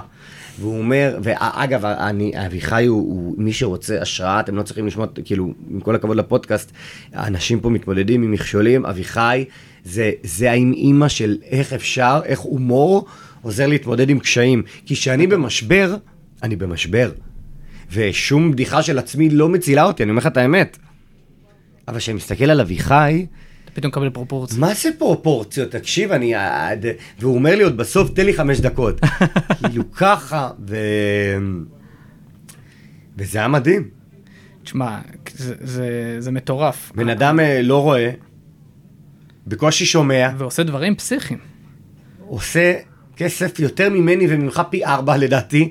והוא 0.60 0.78
אומר, 0.78 1.18
ואגב, 1.24 1.86
אני, 1.86 2.32
אביחי 2.46 2.86
הוא, 2.86 3.00
הוא 3.00 3.36
מי 3.38 3.54
שרוצה 3.54 4.02
השראה, 4.02 4.40
אתם 4.40 4.56
לא 4.56 4.64
צריכים 4.64 4.88
לשמוע, 4.88 5.08
כאילו, 5.26 5.54
עם 5.70 5.80
כל 5.80 5.96
הכבוד 5.96 6.18
לפודקאסט, 6.18 6.72
אנשים 7.14 7.60
פה 7.60 7.70
מתמודדים 7.70 8.24
עם 8.24 8.32
מכשולים, 8.32 8.86
אביחי 8.86 9.46
זה, 9.84 10.12
זה 10.24 10.52
האם 10.52 10.74
אימא 10.74 11.08
של 11.08 11.38
איך 11.44 11.74
אפשר, 11.74 12.20
איך 12.26 12.40
הומור 12.40 13.06
עוזר 13.42 13.68
להתמודד 13.68 14.10
עם 14.10 14.20
קשיים. 14.20 14.64
כי 14.86 14.96
כשאני 14.96 15.28
במשבר, 15.28 15.96
אני 16.44 16.56
במשבר. 16.56 17.12
ושום 17.92 18.52
בדיחה 18.52 18.84
של 18.84 19.00
עצמי 19.00 19.30
לא 19.30 19.50
מצילה 19.50 19.84
אותי, 19.84 20.04
אני 20.04 20.10
אומר 20.10 20.20
לך 20.20 20.28
את 20.28 20.38
האמת. 20.38 20.78
אבל 21.88 21.98
כשאני 21.98 22.18
מסתכל 22.18 22.46
על 22.46 22.62
אביחי, 22.62 23.26
פתאום 23.74 23.90
מקבל 23.90 24.10
פרופורציות. 24.10 24.60
מה 24.60 24.74
זה 24.74 24.90
פרופורציות? 24.98 25.72
תקשיב, 25.72 26.12
אני... 26.12 26.34
והוא 27.20 27.36
אומר 27.36 27.56
לי 27.56 27.64
עוד 27.64 27.78
בסוף, 27.78 28.10
תן 28.10 28.26
לי 28.26 28.34
חמש 28.34 28.60
דקות. 28.60 29.00
כאילו 29.70 29.92
ככה, 29.92 30.50
ו... 30.68 30.78
וזה 33.18 33.38
היה 33.40 33.48
מדהים. 33.48 33.90
תשמע, 34.64 35.00
זה, 35.34 35.56
זה, 35.60 36.16
זה 36.20 36.32
מטורף. 36.32 36.92
בן 36.96 37.10
אדם 37.10 37.40
אה, 37.40 37.62
לא 37.62 37.82
רואה, 37.82 38.12
בקושי 39.48 39.86
שומע. 39.86 40.30
ועושה 40.38 40.64
דברים 40.64 40.96
פסיכיים. 40.96 41.40
עושה 42.28 42.74
כסף 43.18 43.60
יותר 43.60 43.90
ממני 43.90 44.26
וממך 44.30 44.62
פי 44.70 44.86
ארבע 44.86 45.18
לדעתי. 45.18 45.70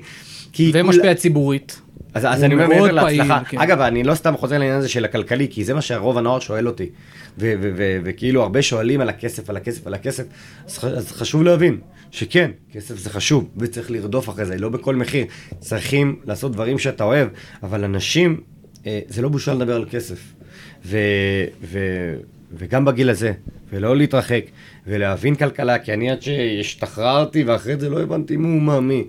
ומשפיע 0.73 1.15
ציבורית. 1.15 1.81
אז, 2.13 2.25
אז 2.25 2.43
אני 2.43 2.53
אומר 2.53 2.67
מעבר 2.67 2.91
להצלחה, 2.91 3.43
כן. 3.43 3.57
אגב 3.57 3.81
אני 3.81 4.03
לא 4.03 4.15
סתם 4.15 4.37
חוזר 4.37 4.57
לעניין 4.57 4.77
הזה 4.77 4.89
של 4.89 5.05
הכלכלי, 5.05 5.47
כי 5.49 5.63
זה 5.63 5.73
מה 5.73 5.81
שהרוב 5.81 6.17
הנוער 6.17 6.39
שואל 6.39 6.67
אותי, 6.67 6.89
וכאילו 8.03 8.41
הרבה 8.41 8.61
שואלים 8.61 9.01
על 9.01 9.09
הכסף, 9.09 9.49
על 9.49 9.57
הכסף, 9.57 9.87
על 9.87 9.93
הכסף, 9.93 10.23
אז, 10.65 10.79
אז 10.83 11.11
חשוב 11.11 11.43
להבין 11.43 11.77
שכן, 12.11 12.51
כסף 12.71 12.97
זה 12.97 13.09
חשוב, 13.09 13.49
וצריך 13.57 13.91
לרדוף 13.91 14.29
אחרי 14.29 14.45
זה, 14.45 14.57
לא 14.57 14.69
בכל 14.69 14.95
מחיר, 14.95 15.25
צריכים 15.59 16.19
לעשות 16.25 16.51
דברים 16.51 16.79
שאתה 16.79 17.03
אוהב, 17.03 17.27
אבל 17.63 17.83
אנשים, 17.83 18.41
אה, 18.85 18.99
זה 19.07 19.21
לא 19.21 19.29
בושה 19.29 19.53
לדבר 19.53 19.75
על 19.75 19.85
כסף, 19.91 20.19
ו, 20.85 20.97
ו, 21.63 21.79
וגם 22.51 22.85
בגיל 22.85 23.09
הזה, 23.09 23.33
ולא 23.69 23.97
להתרחק, 23.97 24.45
ולהבין 24.87 25.35
כלכלה, 25.35 25.79
כי 25.79 25.93
אני 25.93 26.11
עד 26.11 26.21
שהשתחררתי 26.21 27.43
ואחרי 27.43 27.77
זה 27.77 27.89
לא 27.89 28.01
הבנתי 28.01 28.37
מו 28.37 28.59
מה 28.59 28.79
מי. 28.79 29.03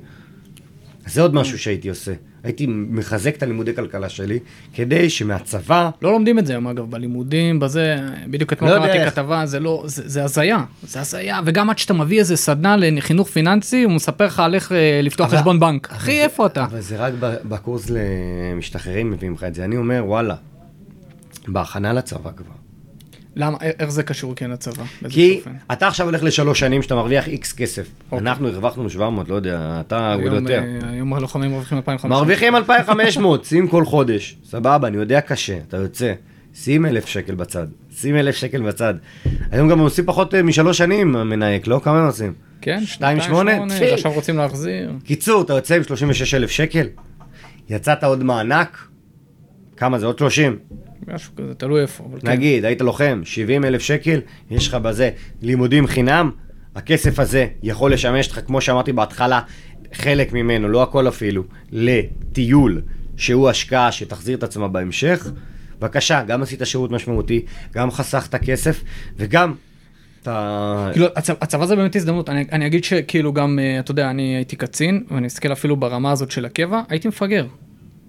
זה 1.06 1.22
עוד 1.22 1.34
משהו 1.34 1.58
שהייתי 1.58 1.88
עושה. 1.88 2.12
הייתי 2.42 2.66
מחזק 2.68 3.36
את 3.36 3.42
הלימודי 3.42 3.74
כלכלה 3.74 4.08
שלי, 4.08 4.38
כדי 4.74 5.10
שמהצבא... 5.10 5.90
לא 6.02 6.12
לומדים 6.12 6.38
את 6.38 6.46
זה 6.46 6.52
היום 6.52 6.66
אגב, 6.66 6.90
בלימודים, 6.90 7.60
בזה, 7.60 7.96
בדיוק 8.26 8.52
אתמול 8.52 8.70
לא 8.70 8.78
קראתי 8.78 9.10
כתבה, 9.10 9.46
זה 9.46 9.60
לא, 9.60 9.82
זה, 9.86 10.08
זה 10.08 10.24
הזיה, 10.24 10.64
זה 10.82 11.00
הזיה, 11.00 11.40
וגם 11.44 11.70
עד 11.70 11.78
שאתה 11.78 11.94
מביא 11.94 12.18
איזה 12.18 12.36
סדנה 12.36 12.76
לחינוך 12.78 13.28
פיננסי, 13.28 13.82
הוא 13.82 13.92
מספר 13.92 14.26
לך 14.26 14.40
על 14.40 14.54
איך 14.54 14.72
אה, 14.72 15.00
לפתוח 15.02 15.28
אבל, 15.28 15.38
חשבון 15.38 15.60
בנק. 15.60 15.88
אחי, 15.92 16.22
איפה 16.22 16.46
אתה? 16.46 16.64
אבל 16.64 16.80
זה 16.80 16.96
רק 16.96 17.12
בקורס 17.20 17.90
למשתחררים 17.90 19.10
מביאים 19.10 19.34
לך 19.34 19.44
את 19.44 19.54
זה. 19.54 19.64
אני 19.64 19.76
אומר, 19.76 20.02
וואלה, 20.06 20.34
בהכנה 21.48 21.92
לצבא 21.92 22.30
כבר. 22.36 22.67
למה, 23.38 23.58
איך 23.60 23.90
זה 23.90 24.02
קשור 24.02 24.34
כן 24.36 24.50
לצבא? 24.50 24.84
כי 25.08 25.40
אתה 25.72 25.88
עכשיו 25.88 26.06
הולך 26.06 26.22
לשלוש 26.22 26.60
שנים 26.60 26.82
שאתה 26.82 26.94
מרוויח 26.94 27.28
איקס 27.28 27.52
כסף. 27.52 27.86
אוקיי. 28.12 28.18
אנחנו 28.18 28.48
הרווחנו 28.48 28.90
700, 28.90 29.28
לא 29.28 29.34
יודע, 29.34 29.80
אתה 29.86 30.14
עוד 30.14 30.32
יותר. 30.32 30.62
אה, 30.62 30.90
היום 30.90 31.14
הלוחמים 31.14 31.50
מרוויחים 31.50 31.78
2,500. 31.78 32.18
מרוויחים 32.18 32.56
2,500, 32.70 33.44
שים 33.44 33.68
כל 33.68 33.84
חודש. 33.84 34.36
סבבה, 34.44 34.88
אני 34.88 34.96
יודע 34.96 35.20
קשה, 35.20 35.58
אתה 35.68 35.76
יוצא. 35.76 36.12
שים 36.54 36.86
אלף 36.86 37.06
שקל 37.06 37.34
בצד. 37.34 37.66
שים 37.96 38.16
אלף 38.16 38.36
שקל 38.36 38.62
בצד. 38.62 38.94
היום 39.50 39.68
גם 39.68 39.78
עושים 39.78 40.04
פחות 40.06 40.34
אה, 40.34 40.42
משלוש 40.42 40.78
שנים, 40.78 41.16
המנהק, 41.16 41.66
לא? 41.66 41.80
כמה 41.84 42.00
הם 42.00 42.06
עושים? 42.06 42.32
כן, 42.60 42.80
שתיים 42.84 43.20
שמונה? 43.20 43.52
עכשיו 43.92 44.12
רוצים 44.12 44.36
להחזיר. 44.36 44.92
קיצור, 45.04 45.42
אתה 45.42 45.52
יוצא 45.52 45.74
עם 45.74 45.82
36 45.82 46.34
אלף 46.34 46.50
שקל, 46.50 46.86
יצאת 47.70 48.04
עוד 48.04 48.24
מענק, 48.24 48.87
כמה 49.78 49.98
זה? 49.98 50.06
עוד 50.06 50.18
30? 50.18 50.58
משהו 51.08 51.32
כזה, 51.36 51.54
תלוי 51.54 51.82
איפה. 51.82 52.04
כן. 52.20 52.28
נגיד, 52.28 52.62
כן. 52.62 52.66
היית 52.66 52.80
לוחם, 52.80 53.20
70 53.24 53.64
אלף 53.64 53.82
שקל, 53.82 54.20
יש 54.50 54.68
לך 54.68 54.74
בזה 54.74 55.10
לימודים 55.42 55.86
חינם, 55.86 56.30
הכסף 56.74 57.18
הזה 57.18 57.46
יכול 57.62 57.92
לשמש 57.92 58.28
לך, 58.30 58.40
כמו 58.46 58.60
שאמרתי 58.60 58.92
בהתחלה, 58.92 59.40
חלק 59.92 60.32
ממנו, 60.32 60.68
לא 60.68 60.82
הכל 60.82 61.08
אפילו, 61.08 61.42
לטיול, 61.72 62.82
שהוא 63.16 63.48
השקעה 63.48 63.92
שתחזיר 63.92 64.38
את 64.38 64.42
עצמה 64.42 64.68
בהמשך. 64.68 65.30
בבקשה, 65.80 66.22
גם 66.22 66.42
עשית 66.42 66.60
שירות 66.64 66.90
משמעותי, 66.90 67.44
גם 67.74 67.90
חסכת 67.90 68.34
כסף, 68.34 68.84
וגם 69.16 69.54
אתה... 70.22 70.88
כאילו, 70.92 71.06
הצבא, 71.16 71.36
הצבא 71.40 71.66
זה 71.66 71.76
באמת 71.76 71.96
הזדמנות, 71.96 72.28
אני, 72.28 72.44
אני 72.52 72.66
אגיד 72.66 72.84
שכאילו 72.84 73.32
גם, 73.32 73.58
אה, 73.58 73.78
אתה 73.80 73.90
יודע, 73.90 74.10
אני 74.10 74.36
הייתי 74.36 74.56
קצין, 74.56 75.04
ואני 75.10 75.26
אסתכל 75.26 75.52
אפילו 75.52 75.76
ברמה 75.76 76.12
הזאת 76.12 76.30
של 76.30 76.44
הקבע, 76.44 76.82
הייתי 76.88 77.08
מפגר. 77.08 77.46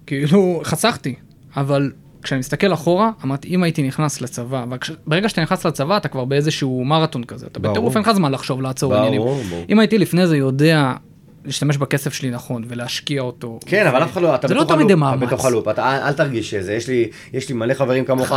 כאילו, 0.05 0.61
חסכתי, 0.63 1.15
אבל 1.57 1.91
כשאני 2.23 2.39
מסתכל 2.39 2.73
אחורה, 2.73 3.11
אמרתי, 3.23 3.47
אם 3.47 3.63
הייתי 3.63 3.87
נכנס 3.87 4.21
לצבא, 4.21 4.65
ברגע 5.07 5.29
שאתה 5.29 5.41
נכנס 5.41 5.65
לצבא, 5.65 5.97
אתה 5.97 6.07
כבר 6.07 6.25
באיזשהו 6.25 6.85
מרתון 6.85 7.23
כזה, 7.23 7.47
אתה 7.47 7.59
בטירוף 7.59 7.95
אין 7.95 8.03
לך 8.03 8.11
זמן 8.11 8.31
לחשוב, 8.31 8.61
לעצור 8.61 8.95
עניינים. 8.95 9.21
אם 9.69 9.79
הייתי 9.79 9.97
לפני 9.97 10.27
זה 10.27 10.37
יודע 10.37 10.93
להשתמש 11.45 11.77
בכסף 11.77 12.13
שלי 12.13 12.29
נכון 12.29 12.63
ולהשקיע 12.67 13.21
אותו. 13.21 13.59
כן, 13.65 13.87
אבל 13.87 14.03
אף 14.03 14.11
אחד 14.11 14.21
לא, 14.21 14.35
אתה 14.35 14.47
זה 14.47 14.53
לא 14.53 14.63
תמיד 14.63 14.95
מאמץ. 14.95 15.27
בתוך 15.27 15.45
הלופ, 15.45 15.67
אתה 15.67 16.07
אל 16.07 16.13
תרגיש 16.13 16.49
שזה, 16.49 16.73
יש 16.73 16.87
לי, 16.87 17.09
יש 17.33 17.49
לי 17.49 17.55
מלא 17.55 17.73
חברים 17.73 18.05
כמוך, 18.05 18.31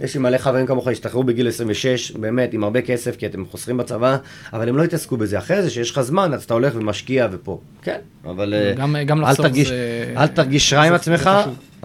יש 0.00 0.14
לי 0.14 0.20
מלא 0.20 0.38
חברים 0.38 0.66
כמוך, 0.66 0.88
השתחררו 0.88 1.24
בגיל 1.24 1.48
26, 1.48 2.10
באמת, 2.10 2.54
עם 2.54 2.64
הרבה 2.64 2.82
כסף, 2.82 3.16
כי 3.16 3.26
אתם 3.26 3.44
חוסרים 3.46 3.76
בצבא, 3.76 4.16
אבל 4.52 4.68
הם 4.68 4.76
לא 4.76 4.84
התעסקו 4.84 5.16
בזה. 5.16 5.38
אחרי 5.38 5.62
זה, 5.62 5.70
שיש 5.70 5.90
לך 5.90 6.00
זמן, 6.00 6.34
אז 6.34 6.44
אתה 6.44 6.54
הולך 6.54 6.74
ומשקיע 6.76 7.28
ופה. 7.30 7.60
כן, 7.82 7.98
אבל 8.24 8.54
גם, 8.76 8.96
גם 9.06 9.24
אל 9.24 9.34
תרגיש, 9.34 9.68
זה... 9.68 10.14
אל 10.16 10.26
תרגיש 10.26 10.72
רע 10.72 10.82
עם 10.82 10.94
עצמך, 10.94 11.30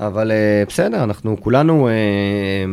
אבל 0.08 0.32
בסדר, 0.68 1.04
אנחנו 1.04 1.38
כולנו 1.42 1.90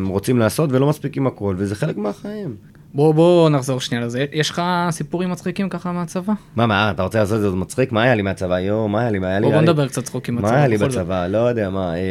רוצים 0.09 0.39
לעשות 0.39 0.73
ולא 0.73 0.89
מספיק 0.89 1.17
עם 1.17 1.27
הכל, 1.27 1.55
וזה 1.59 1.75
חלק 1.75 1.97
מהחיים. 1.97 2.57
בוא 2.95 3.15
בוא 3.15 3.51
נחזור 3.51 3.81
שנייה 3.81 4.05
לזה 4.05 4.25
יש 4.33 4.51
לך 4.51 4.63
סיפורים 4.91 5.31
מצחיקים 5.31 5.69
ככה 5.69 5.93
מהצבא? 5.93 6.33
מה 6.57 6.67
מה 6.67 6.91
אתה 6.91 7.03
רוצה 7.03 7.19
לעשות 7.19 7.37
את 7.37 7.43
זה 7.43 7.51
מצחיק 7.51 7.93
מה 7.93 8.03
היה 8.03 8.15
לי 8.15 8.23
מהצבא 8.23 8.59
יואו 8.59 8.89
מה 8.89 9.01
היה 9.01 9.11
לי 9.11 9.19
מה 9.19 9.29
היה 9.29 9.41
לי 9.41 9.47
בוא 9.47 9.61
נדבר 9.61 9.89
קצת 9.89 10.05
צחוקים 10.05 10.35
מהצבא 10.35 10.51
מה 10.51 10.57
היה 10.57 10.67
לי 10.67 10.79
בצבא 10.79 11.27
לא 11.27 11.39
יודע 11.39 11.71
מה. 11.71 11.95
אה, 11.95 11.95
אה, 11.95 12.03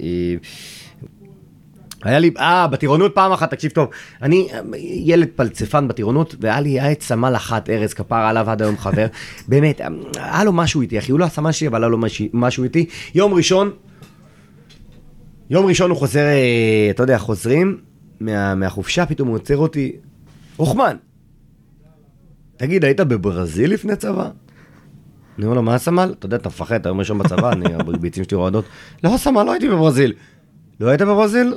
אה, 0.00 0.34
היה 2.04 2.18
לי, 2.18 2.30
אה, 2.38 2.66
בטירונות 2.66 3.14
פעם 3.14 3.32
אחת, 3.32 3.50
תקשיב 3.50 3.70
טוב, 3.70 3.88
אני 4.22 4.48
ילד 5.04 5.28
פלצפן 5.36 5.88
בטירונות, 5.88 6.34
והיה 6.40 6.60
לי, 6.60 6.92
את 6.92 7.02
סמל 7.02 7.36
אחת, 7.36 7.70
ארז, 7.70 7.94
כפר 7.94 8.16
עליו 8.16 8.50
עד 8.50 8.62
היום 8.62 8.76
חבר, 8.76 9.06
באמת, 9.48 9.80
היה 10.16 10.44
לו 10.44 10.52
משהו 10.52 10.80
איתי, 10.80 10.98
אחי, 10.98 11.12
הוא 11.12 11.20
לא 11.20 11.24
הסמל 11.24 11.52
שלי, 11.52 11.68
אבל 11.68 11.82
היה 11.82 11.88
לו 11.88 11.98
משהו 12.32 12.64
איתי. 12.64 12.86
יום 13.14 13.34
ראשון, 13.34 13.70
יום 15.50 15.66
ראשון 15.66 15.90
הוא 15.90 15.98
חוזר, 15.98 16.26
אתה 16.90 17.02
יודע, 17.02 17.18
חוזרים, 17.18 17.80
מה, 18.20 18.54
מהחופשה, 18.54 19.06
פתאום 19.06 19.28
הוא 19.28 19.36
עוצר 19.36 19.56
אותי, 19.56 19.92
רוחמן, 20.56 20.96
תגיד, 22.56 22.84
היית 22.84 23.00
בברזיל 23.00 23.72
לפני 23.72 23.96
צבא? 23.96 24.30
אני 25.38 25.44
אומר 25.44 25.56
לו, 25.56 25.62
מה 25.62 25.74
הסמל? 25.74 26.14
אתה 26.18 26.26
יודע, 26.26 26.36
אתה 26.36 26.48
מפחד, 26.48 26.74
אתה 26.74 26.88
אומר 26.88 27.04
שם 27.04 27.18
בצבא, 27.18 27.52
אני, 27.52 27.74
הביצים 27.74 28.24
שלי 28.24 28.36
רועדות. 28.36 28.64
לא, 29.04 29.16
סמל, 29.16 29.42
לא 29.42 29.52
הייתי 29.52 29.68
בברזיל. 29.68 30.12
לא 30.80 30.88
היית 30.88 31.02
בברזיל? 31.02 31.54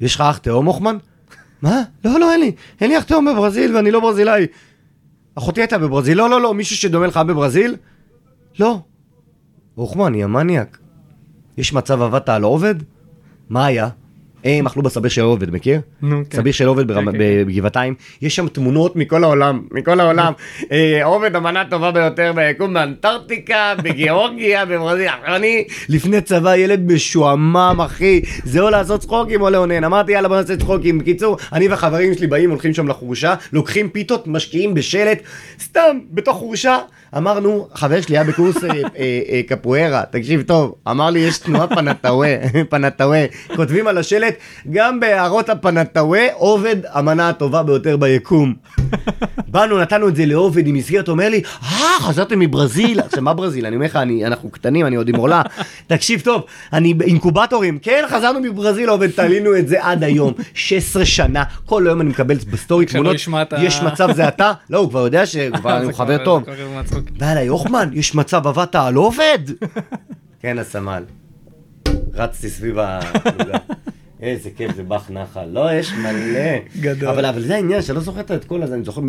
יש 0.00 0.14
לך 0.14 0.20
אח 0.20 0.38
תאום, 0.38 0.64
מוחמן? 0.64 0.96
מה? 1.62 1.82
לא, 2.04 2.20
לא, 2.20 2.32
אין 2.32 2.40
לי. 2.40 2.52
אין 2.80 2.90
לי 2.90 2.98
אח 2.98 3.04
תאום 3.04 3.24
בברזיל 3.24 3.76
ואני 3.76 3.90
לא 3.90 4.00
ברזילאי. 4.00 4.46
אחותי 5.34 5.60
הייתה 5.60 5.78
בברזיל. 5.78 6.18
לא, 6.18 6.30
לא, 6.30 6.40
לא, 6.40 6.54
מישהו 6.54 6.76
שדומה 6.76 7.06
לך 7.06 7.16
בברזיל? 7.16 7.76
לא. 8.60 8.80
רוחמן, 9.76 10.14
היא 10.14 10.24
המניאק. 10.24 10.78
יש 11.58 11.72
מצב 11.72 12.02
עבדת 12.02 12.28
על 12.28 12.42
עובד? 12.42 12.74
מה 13.50 13.66
היה? 13.66 13.88
הם 14.44 14.66
אכלו 14.66 14.82
בסביר 14.82 15.10
של 15.10 15.22
עובד, 15.22 15.50
מכיר? 15.50 15.80
נו, 16.02 16.22
כן. 16.30 16.36
סביר 16.36 16.52
של 16.52 16.66
עובד 16.66 16.92
כן, 16.92 17.12
כן, 17.12 17.18
בגבעתיים, 17.18 17.94
יש 18.22 18.36
שם 18.36 18.48
תמונות 18.48 18.96
מכל 18.96 19.24
העולם, 19.24 19.62
מכל 19.70 20.00
העולם. 20.00 20.32
אה, 20.72 21.04
עובד 21.04 21.36
המנה 21.36 21.64
טובה 21.70 21.90
ביותר 21.90 22.32
ביקום 22.36 22.74
באנטארקטיקה, 22.74 23.74
בגיאורגיה, 23.82 24.64
בברזיל. 24.64 25.08
אני 25.26 25.64
לפני 25.88 26.20
צבא 26.20 26.56
ילד 26.56 26.92
משועמם, 26.92 27.76
אחי. 27.84 28.20
זה 28.44 28.60
או 28.60 28.70
לעשות 28.70 29.00
צחוקים 29.00 29.42
או 29.42 29.50
לאונן. 29.50 29.84
אמרתי 29.84 30.12
יאללה 30.12 30.28
בוא 30.28 30.36
נעשה 30.36 30.56
צחוקים. 30.56 30.98
בקיצור, 30.98 31.36
אני 31.52 31.68
וחברים 31.72 32.14
שלי 32.14 32.26
באים, 32.26 32.50
הולכים 32.50 32.74
שם 32.74 32.88
לחורשה, 32.88 33.34
לוקחים 33.52 33.88
פיתות, 33.88 34.26
משקיעים 34.26 34.74
בשלט, 34.74 35.18
סתם, 35.60 35.98
בתוך 36.10 36.36
חורשה. 36.36 36.78
אמרנו, 37.16 37.68
חבר 37.74 38.00
שלי 38.00 38.16
היה 38.18 38.24
בקורס 38.24 38.64
אה, 38.64 38.70
אה, 38.98 39.40
קפוארה, 39.48 40.02
תקשיב 40.10 40.42
טוב, 40.42 40.74
אמר 40.90 41.10
לי 41.10 41.18
יש 41.20 41.38
תנועה 41.38 41.66
פנטאווה, 41.68 42.28
פנטאווה, 42.70 43.24
כותבים 43.56 43.86
על 43.86 43.98
השלט 43.98 44.34
גם 44.70 45.00
בהערות 45.00 45.48
הפנטאווה, 45.48 46.26
עובד 46.34 46.76
המנה 46.92 47.28
הטובה 47.28 47.62
ביותר 47.62 47.96
ביקום. 47.96 48.54
באנו, 49.52 49.78
נתנו 49.78 50.08
את 50.08 50.16
זה 50.16 50.26
לעובד 50.26 50.66
עם 50.66 50.74
מסגרת, 50.74 51.08
אומר 51.08 51.28
לי, 51.28 51.42
אה, 51.62 52.00
חזרתם 52.00 52.38
מברזיל. 52.38 53.00
עכשיו, 53.00 53.22
מה 53.22 53.34
ברזיל? 53.34 53.66
אני 53.66 53.76
אומר 53.76 53.86
לך, 53.86 53.98
אנחנו 54.26 54.50
קטנים, 54.50 54.86
אני 54.86 54.96
עוד 54.96 55.08
עם 55.08 55.16
עולה. 55.16 55.42
תקשיב 55.86 56.20
טוב, 56.20 56.42
אני 56.72 56.94
אינקובטורים, 57.02 57.78
כן, 57.78 58.04
חזרנו 58.08 58.40
מברזיל, 58.40 58.88
עובד, 58.88 59.10
תלינו 59.10 59.56
את 59.56 59.68
זה 59.68 59.84
עד 59.84 60.04
היום. 60.04 60.32
16 60.54 61.04
שנה, 61.04 61.44
כל 61.66 61.86
היום 61.86 62.00
אני 62.00 62.10
מקבל 62.10 62.36
בסטורי 62.50 62.86
תמונות, 62.86 63.16
יש 63.58 63.82
מצב 63.82 64.12
זה 64.12 64.28
אתה? 64.28 64.52
לא, 64.70 64.78
הוא 64.78 64.88
כבר 64.88 65.00
יודע 65.00 65.26
שכבר 65.26 65.82
הוא 65.82 65.92
חבר 65.92 66.24
טוב. 66.24 66.42
בא 67.18 67.32
אליי, 67.32 67.46
הוחמן, 67.46 67.90
יש 67.92 68.14
מצב 68.14 68.46
עבדת 68.46 68.74
על 68.74 68.94
עובד? 68.94 69.38
כן, 70.40 70.58
הסמל. 70.58 71.02
רצתי 72.14 72.48
סביב 72.48 72.78
הפלוגה. 72.78 73.58
איזה 74.26 74.50
כיף 74.56 74.76
זה 74.76 74.82
באך 74.82 75.10
נחל. 75.10 75.44
לא, 75.44 75.72
יש 75.72 75.92
מלא. 75.92 76.80
גדול. 76.80 77.08
אבל, 77.08 77.24
אבל 77.24 77.42
זה 77.42 77.54
העניין, 77.54 77.82
שאני 77.82 77.96
לא 77.96 78.02
זוכר 78.02 78.20
את 78.20 78.44
כל 78.44 78.62
הזה, 78.62 78.74
אני 78.74 78.84
זוכר, 78.84 79.00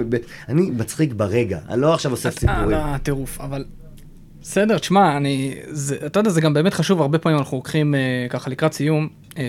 אני 0.50 0.62
מצחיק 0.62 1.14
ברגע, 1.14 1.60
אני 1.70 1.82
לא 1.82 1.94
עכשיו 1.94 2.12
אוסף 2.12 2.40
סיפורים. 2.40 2.70
לא, 2.70 2.98
טירוף, 3.04 3.42
אבל... 3.42 3.66
בסדר, 4.42 4.78
תשמע, 4.78 5.18
אני... 5.18 5.56
זה, 5.68 5.96
אתה 6.06 6.20
יודע, 6.20 6.30
זה 6.30 6.42
גם 6.42 6.54
באמת 6.54 6.74
חשוב, 6.74 7.02
הרבה 7.02 7.18
פעמים 7.18 7.38
אנחנו 7.38 7.58
לוקחים 7.58 7.96
אה, 7.96 8.28
ככה 8.30 8.50
לקראת 8.50 8.74
סיום. 8.74 9.08
אה, 9.38 9.44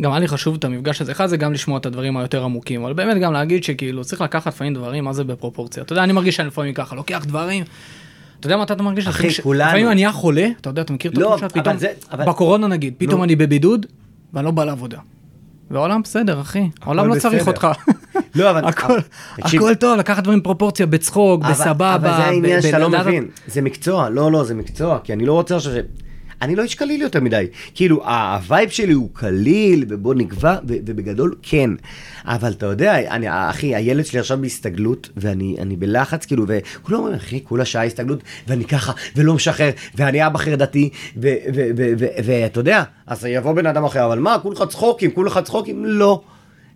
גם 0.00 0.12
היה 0.12 0.20
לי 0.20 0.28
חשוב 0.28 0.54
את 0.54 0.64
המפגש 0.64 1.00
הזה, 1.00 1.12
אחד 1.12 1.26
זה 1.26 1.36
גם 1.36 1.52
לשמוע 1.52 1.78
את 1.78 1.86
הדברים 1.86 2.16
היותר 2.16 2.44
עמוקים, 2.44 2.84
אבל 2.84 2.92
באמת 2.92 3.20
גם 3.20 3.32
להגיד 3.32 3.64
שכאילו 3.64 4.04
צריך 4.04 4.20
לקחת 4.22 4.46
לפעמים 4.46 4.74
דברים, 4.74 5.04
מה 5.04 5.12
זה 5.12 5.24
בפרופורציה. 5.24 5.82
אתה 5.82 5.92
יודע, 5.92 6.04
אני 6.04 6.12
מרגיש 6.12 6.36
שאני 6.36 6.48
לפעמים 6.48 6.74
ככה, 6.74 6.96
לוקח 6.96 7.24
דברים, 7.28 7.64
אתה 8.40 8.46
יודע 8.46 8.56
מתי 8.56 8.72
אתה 8.72 8.82
מרגיש? 8.82 9.06
אחי, 9.06 9.42
כולנו. 9.42 9.68
לפעמים 9.68 9.86
אני 9.86 9.94
נהיה 9.94 10.12
חולה, 10.12 10.48
אתה 10.60 10.70
יודע, 10.70 10.82
אתה 10.82 10.92
מכיר 10.92 11.10
את 11.10 11.18
לא, 11.18 11.34
התחושה? 11.34 11.48
פתאום. 11.48 11.76
בקורונה 12.26 12.66
נגיד, 12.66 12.94
פתאום 12.98 13.22
אני 13.22 13.36
בבידוד, 13.36 13.86
ואני 14.34 14.44
לא 14.44 14.50
בא 14.50 14.64
לעבודה. 14.64 14.98
והעולם 15.70 16.02
בסדר, 16.02 16.40
אחי. 16.40 16.70
העולם 16.82 17.08
לא 17.08 17.18
צריך 17.18 17.46
אותך. 17.46 17.68
לא, 18.34 18.50
אבל... 18.50 18.64
הכל 19.42 19.74
טוב, 19.74 19.98
לקחת 19.98 20.22
דברים 20.22 20.40
פרופורציה, 20.40 20.86
בצחוק, 20.86 21.42
בסבבה. 21.44 21.94
אבל 21.94 22.08
זה 22.08 22.14
העניין 22.14 22.62
שאתה 22.62 22.78
לא 22.78 22.90
מבין. 22.90 23.28
זה 23.46 23.62
מקצוע, 23.62 24.08
לא, 24.08 24.32
לא, 24.32 24.44
זה 24.44 24.54
מקצוע, 24.54 24.98
כי 25.04 25.12
אני 25.12 25.26
לא 25.26 25.32
רוצה 25.32 25.56
עכשיו. 25.56 25.72
אני 26.44 26.56
לא 26.56 26.62
איש 26.62 26.74
קליל 26.74 27.02
יותר 27.02 27.20
מדי. 27.20 27.46
כאילו, 27.74 28.08
ה-vibe 28.08 28.70
שלי 28.70 28.92
הוא 28.92 29.08
קליל, 29.12 29.84
ובוא 29.88 30.14
נקבע, 30.14 30.56
ובגדול 30.64 31.34
כן. 31.42 31.70
אבל 32.24 32.52
אתה 32.52 32.66
יודע, 32.66 32.98
אני, 33.10 33.26
אחי, 33.30 33.74
הילד 33.74 34.06
שלי 34.06 34.18
עכשיו 34.20 34.38
בהסתגלות, 34.40 35.08
ואני 35.16 35.76
בלחץ, 35.78 36.26
כאילו, 36.26 36.44
וכולם 36.48 36.98
אומרים, 36.98 37.16
אחי, 37.16 37.44
כולה 37.44 37.64
שעה 37.64 37.84
הסתגלות, 37.84 38.22
ואני 38.48 38.64
ככה, 38.64 38.92
ולא 39.16 39.34
משחרר, 39.34 39.70
ואני 39.94 40.26
אבא 40.26 40.38
חרדתי, 40.38 40.90
ואתה 41.16 42.60
יודע, 42.60 42.82
אז 43.06 43.24
יבוא 43.24 43.52
בן 43.52 43.66
אדם 43.66 43.84
אחר, 43.84 44.06
אבל 44.06 44.18
מה, 44.18 44.38
כולך 44.38 44.64
צחוקים, 44.68 45.10
כולך 45.10 45.40
צחוקים? 45.44 45.84
לא. 45.84 46.20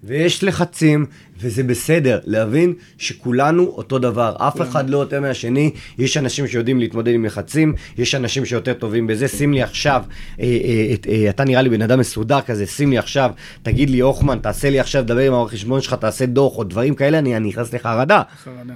ויש 0.05 0.45
לחצים, 0.45 1.07
וזה 1.41 1.63
בסדר, 1.63 2.19
להבין 2.25 2.75
שכולנו 2.99 3.63
אותו 3.63 3.99
דבר, 3.99 4.37
אף 4.39 4.57
כן. 4.57 4.63
אחד 4.63 4.91
לא 4.91 4.99
יותר 4.99 5.21
מהשני, 5.21 5.71
יש 5.99 6.17
אנשים 6.17 6.47
שיודעים 6.47 6.79
להתמודד 6.79 7.15
עם 7.15 7.25
לחצים, 7.25 7.75
יש 7.99 8.15
אנשים 8.15 8.45
שיותר 8.45 8.75
טובים 8.75 9.07
בזה, 9.07 9.29
שים 9.29 9.53
לי 9.53 9.63
עכשיו, 9.63 10.03
אה, 10.41 10.45
אה, 10.45 10.95
אה, 11.09 11.31
אתה 11.31 11.45
נראה 11.45 11.63
לי 11.63 11.71
בן 11.71 11.83
אדם 11.83 11.99
מסודר 11.99 12.41
כזה, 12.41 12.67
שים 12.67 12.91
לי 12.91 12.99
עכשיו, 12.99 13.31
תגיד 13.63 13.91
לי, 13.91 14.01
הוכמן, 14.01 14.39
תעשה 14.39 14.71
לי 14.71 14.81
עכשיו, 14.81 15.03
דבר 15.03 15.21
עם 15.21 15.33
העורך 15.33 15.53
חשבון 15.53 15.81
שלך, 15.81 15.95
תעשה 15.95 16.27
דוח 16.27 16.59
או 16.59 16.65
דברים 16.65 16.95
כאלה, 16.95 17.19
אני 17.19 17.41
נכנס 17.41 17.75
לחרדה, 17.75 18.23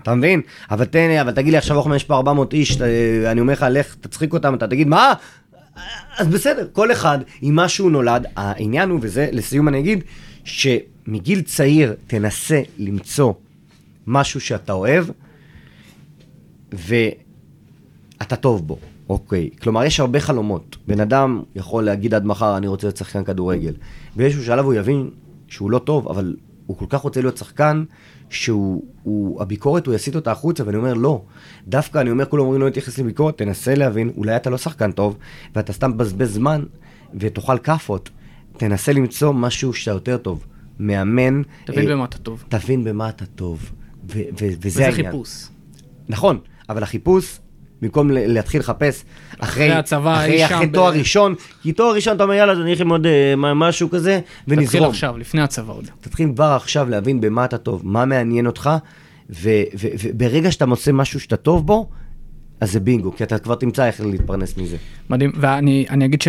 אתה 0.02 0.14
מבין? 0.14 0.40
אבל 0.70 0.84
תן 0.84 1.08
לי, 1.08 1.20
אבל 1.20 1.32
תגיד 1.32 1.52
לי 1.52 1.58
עכשיו, 1.58 1.76
הוכמן, 1.76 1.96
יש 1.96 2.04
פה 2.04 2.14
400 2.14 2.54
איש, 2.54 2.80
אני 3.26 3.40
אומר 3.40 3.52
לך, 3.52 3.66
לך, 3.70 3.94
תצחיק 4.00 4.32
אותם, 4.32 4.54
אתה 4.54 4.66
תגיד, 4.66 4.88
מה? 4.88 5.12
אז 6.18 6.28
בסדר, 6.28 6.66
כל 6.72 6.92
אחד 6.92 7.18
עם 7.42 7.54
מה 7.54 7.68
שהוא 7.68 7.90
נולד, 7.90 8.26
העניין 8.36 8.90
הוא, 8.90 8.98
וזה 9.02 9.28
לסיום 9.32 9.68
אני 9.68 9.78
אגיד, 9.78 10.04
ש... 10.44 10.66
מגיל 11.06 11.42
צעיר 11.42 11.94
תנסה 12.06 12.62
למצוא 12.78 13.32
משהו 14.06 14.40
שאתה 14.40 14.72
אוהב, 14.72 15.06
ואתה 16.72 18.36
טוב 18.36 18.66
בו, 18.66 18.78
אוקיי? 19.08 19.50
כלומר, 19.62 19.84
יש 19.84 20.00
הרבה 20.00 20.20
חלומות. 20.20 20.76
בן 20.86 21.00
אדם 21.00 21.42
יכול 21.54 21.84
להגיד 21.84 22.14
עד 22.14 22.24
מחר, 22.24 22.56
אני 22.56 22.66
רוצה 22.66 22.86
להיות 22.86 22.96
שחקן 22.96 23.24
כדורגל. 23.24 23.74
באיזשהו 24.16 24.44
שלב 24.44 24.64
הוא 24.64 24.74
יבין 24.74 25.10
שהוא 25.48 25.70
לא 25.70 25.78
טוב, 25.78 26.08
אבל 26.08 26.36
הוא 26.66 26.76
כל 26.76 26.86
כך 26.88 27.00
רוצה 27.00 27.20
להיות 27.20 27.36
שחקן, 27.36 27.84
שהוא, 28.30 28.84
הוא, 29.02 29.42
הביקורת, 29.42 29.86
הוא 29.86 29.94
יסיט 29.94 30.16
אותה 30.16 30.32
החוצה, 30.32 30.66
ואני 30.66 30.76
אומר, 30.76 30.94
לא. 30.94 31.22
דווקא 31.68 31.98
אני 31.98 32.10
אומר, 32.10 32.24
כולם 32.24 32.42
אומרים 32.42 32.60
לא 32.60 32.66
להתייחס 32.66 32.98
לביקורת, 32.98 33.38
תנסה 33.38 33.74
להבין, 33.74 34.12
אולי 34.16 34.36
אתה 34.36 34.50
לא 34.50 34.58
שחקן 34.58 34.92
טוב, 34.92 35.16
ואתה 35.54 35.72
סתם 35.72 35.90
מבזבז 35.90 36.34
זמן, 36.34 36.64
ותאכל 37.14 37.58
כאפות. 37.58 38.10
תנסה 38.56 38.92
למצוא 38.92 39.32
משהו 39.32 39.74
שאתה 39.74 39.90
יותר 39.90 40.16
טוב. 40.16 40.44
מאמן... 40.78 41.42
תבין 41.64 41.88
אה, 41.88 41.94
במה 41.94 42.04
אתה 42.04 42.18
טוב. 42.18 42.44
תבין 42.48 42.84
במה 42.84 43.08
אתה 43.08 43.26
טוב. 43.26 43.72
ו- 44.14 44.18
ו- 44.40 44.46
וזה 44.60 44.86
העניין. 44.86 45.00
וזה 45.00 45.10
חיפוש. 45.10 45.46
נכון, 46.08 46.38
אבל 46.68 46.82
החיפוש, 46.82 47.38
במקום 47.82 48.10
להתחיל 48.10 48.60
לחפש 48.60 49.04
אחרי, 49.38 49.66
אחרי 49.66 49.78
הצבא, 49.78 50.16
אחרי, 50.16 50.46
אחרי 50.46 50.66
ב... 50.66 50.74
תואר 50.74 50.92
ראשון, 50.92 51.34
כי 51.62 51.72
תואר 51.72 51.94
ראשון 51.94 52.16
אתה 52.16 52.22
אומר 52.22 52.34
יאללה, 52.34 52.52
אני 52.52 52.62
הולך 52.62 52.80
ללמוד 52.80 53.06
uh, 53.06 53.36
משהו 53.36 53.90
כזה, 53.90 54.20
ונזרום. 54.48 54.66
תתחיל 54.66 54.84
עכשיו, 54.84 55.18
לפני 55.18 55.42
הצבא 55.42 55.72
עוד. 55.72 55.90
תתחיל 56.00 56.32
כבר 56.34 56.44
עכשיו 56.44 56.88
להבין 56.88 57.20
במה 57.20 57.44
אתה 57.44 57.58
טוב, 57.58 57.82
מה 57.84 58.04
מעניין 58.04 58.46
אותך, 58.46 58.70
וברגע 59.30 60.52
שאתה 60.52 60.66
מוצא 60.66 60.92
משהו 60.92 61.20
שאתה 61.20 61.36
טוב 61.36 61.66
בו, 61.66 61.90
אז 62.60 62.72
זה 62.72 62.80
בינגו, 62.80 63.16
כי 63.16 63.24
אתה 63.24 63.38
כבר 63.38 63.54
תמצא 63.54 63.86
איך 63.86 64.00
להתפרנס 64.00 64.56
מזה. 64.56 64.76
מדהים, 65.10 65.32
ואני 65.36 65.86
אני 65.90 66.04
אגיד 66.04 66.22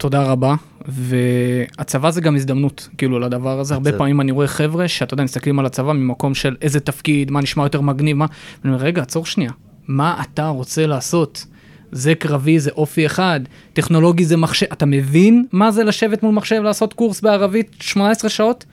שתודה 0.00 0.22
רבה, 0.22 0.54
והצבא 0.86 2.10
זה 2.10 2.20
גם 2.20 2.36
הזדמנות, 2.36 2.88
כאילו, 2.98 3.18
לדבר 3.18 3.60
הזה. 3.60 3.74
הרבה. 3.74 3.92
פעמים 3.92 4.20
אני 4.20 4.32
רואה 4.32 4.46
חבר'ה 4.46 4.88
שאתה 4.88 5.14
יודע, 5.14 5.24
מסתכלים 5.24 5.58
על 5.58 5.66
הצבא 5.66 5.92
ממקום 5.92 6.34
של 6.34 6.56
איזה 6.62 6.80
תפקיד, 6.80 7.30
מה 7.30 7.40
נשמע 7.40 7.62
יותר 7.62 7.80
מגניב, 7.80 8.16
מה... 8.16 8.26
אני 8.64 8.72
אומר, 8.72 8.84
רגע, 8.84 9.02
עצור 9.02 9.26
שנייה, 9.26 9.50
מה 9.88 10.22
אתה 10.22 10.48
רוצה 10.48 10.86
לעשות? 10.86 11.46
זה 11.92 12.14
קרבי, 12.14 12.58
זה 12.58 12.70
אופי 12.70 13.06
אחד, 13.06 13.40
טכנולוגי 13.72 14.24
זה 14.24 14.36
מחשב, 14.36 14.66
אתה 14.72 14.86
מבין 14.86 15.44
מה 15.52 15.70
זה 15.70 15.84
לשבת 15.84 16.22
מול 16.22 16.34
מחשב 16.34 16.62
לעשות 16.62 16.92
קורס 16.92 17.20
בערבית 17.20 17.76
18 17.80 18.30
שעות? 18.30 18.64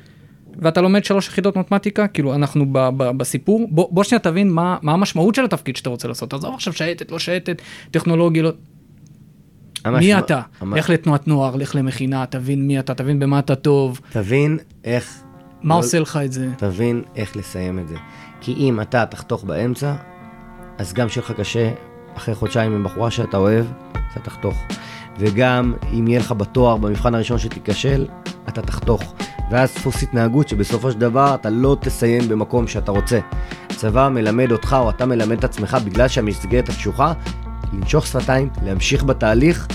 ואתה 0.59 0.81
לומד 0.81 1.05
שלוש 1.05 1.27
יחידות 1.27 1.57
מתמטיקה, 1.57 2.07
כאילו 2.07 2.35
אנחנו 2.35 2.65
ב, 2.71 2.89
ב, 2.97 3.17
בסיפור, 3.17 3.67
בוא, 3.71 3.87
בוא 3.91 4.03
שנייה 4.03 4.19
תבין 4.19 4.51
מה, 4.51 4.77
מה 4.81 4.93
המשמעות 4.93 5.35
של 5.35 5.45
התפקיד 5.45 5.75
שאתה 5.75 5.89
רוצה 5.89 6.07
לעשות, 6.07 6.33
עזוב 6.33 6.53
עכשיו 6.53 6.73
שייטת, 6.73 7.11
לא 7.11 7.19
שייטת, 7.19 7.61
טכנולוגי, 7.91 8.41
לא... 8.41 8.51
ממש 9.91 10.03
מי 10.05 10.13
מה- 10.13 10.19
אתה? 10.19 10.41
ממש- 10.61 10.79
לך 10.79 10.89
לתנועת 10.89 11.27
נוער, 11.27 11.55
לך 11.55 11.75
למכינה, 11.75 12.25
תבין 12.25 12.67
מי 12.67 12.79
אתה, 12.79 12.93
תבין 12.93 13.19
במה 13.19 13.39
אתה 13.39 13.55
טוב, 13.55 13.99
תבין 14.11 14.57
איך... 14.83 15.17
מה 15.63 15.73
לא- 15.75 15.79
עושה 15.79 15.99
לך 15.99 16.19
את 16.25 16.31
זה. 16.31 16.47
תבין 16.57 17.01
איך 17.15 17.35
לסיים 17.37 17.79
את 17.79 17.87
זה. 17.87 17.95
כי 18.41 18.53
אם 18.53 18.81
אתה 18.81 19.05
תחתוך 19.05 19.43
באמצע, 19.43 19.93
אז 20.77 20.93
גם 20.93 21.09
שיהיה 21.09 21.25
לך 21.25 21.31
קשה, 21.39 21.71
אחרי 22.17 22.35
חודשיים 22.35 22.71
עם 22.71 22.83
בחורה 22.83 23.11
שאתה 23.11 23.37
אוהב, 23.37 23.65
אתה 23.91 24.19
תחתוך. 24.19 24.55
וגם 25.19 25.73
אם 25.93 26.07
יהיה 26.07 26.19
לך 26.19 26.31
בתואר, 26.31 26.77
במבחן 26.77 27.15
הראשון 27.15 27.37
שתיכשל, 27.39 28.05
אתה 28.49 28.61
תחתוך. 28.61 29.13
ואז 29.51 29.73
דפוס 29.75 30.03
התנהגות 30.03 30.47
שבסופו 30.49 30.91
של 30.91 30.99
דבר 30.99 31.35
אתה 31.35 31.49
לא 31.49 31.77
תסיים 31.81 32.29
במקום 32.29 32.67
שאתה 32.67 32.91
רוצה. 32.91 33.19
הצבא 33.69 34.09
מלמד 34.09 34.51
אותך 34.51 34.75
או 34.79 34.89
אתה 34.89 35.05
מלמד 35.05 35.37
את 35.37 35.43
עצמך 35.43 35.77
בגלל 35.85 36.07
שהמסגרת 36.07 36.69
הקשוחה, 36.69 37.13
לנשוך 37.73 38.07
שפתיים, 38.07 38.49
להמשיך 38.63 39.03
בתהליך, 39.03 39.67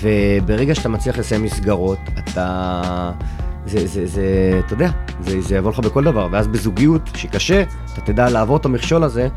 וברגע 0.00 0.74
שאתה 0.74 0.88
מצליח 0.88 1.18
לסיים 1.18 1.42
מסגרות, 1.42 1.98
אתה... 2.18 3.12
זה, 3.66 3.86
זה, 3.86 4.06
זה, 4.06 4.60
אתה 4.66 4.74
יודע, 4.74 4.90
זה, 5.20 5.40
זה 5.40 5.56
יבוא 5.56 5.70
לך 5.70 5.78
בכל 5.78 6.04
דבר, 6.04 6.28
ואז 6.30 6.46
בזוגיות, 6.46 7.10
שקשה, 7.16 7.62
אתה 7.92 8.00
תדע 8.00 8.30
לעבור 8.30 8.56
את 8.56 8.64
המכשול 8.64 9.04
הזה, 9.04 9.28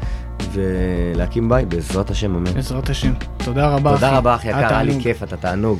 ולהקים 0.51 1.49
בית 1.49 1.67
בעזרת 1.67 2.09
השם, 2.09 2.35
אמן. 2.35 2.53
בעזרת 2.53 2.89
השם. 2.89 3.13
תודה 3.38 3.67
רבה, 3.67 3.89
אחי. 3.89 3.99
תודה 3.99 4.17
רבה, 4.17 4.35
אחי 4.35 4.47
יקר, 4.49 4.57
היה 4.57 4.83
לי. 4.83 4.99
כיף, 5.01 5.23
אתה 5.23 5.38
תענוג. 5.38 5.79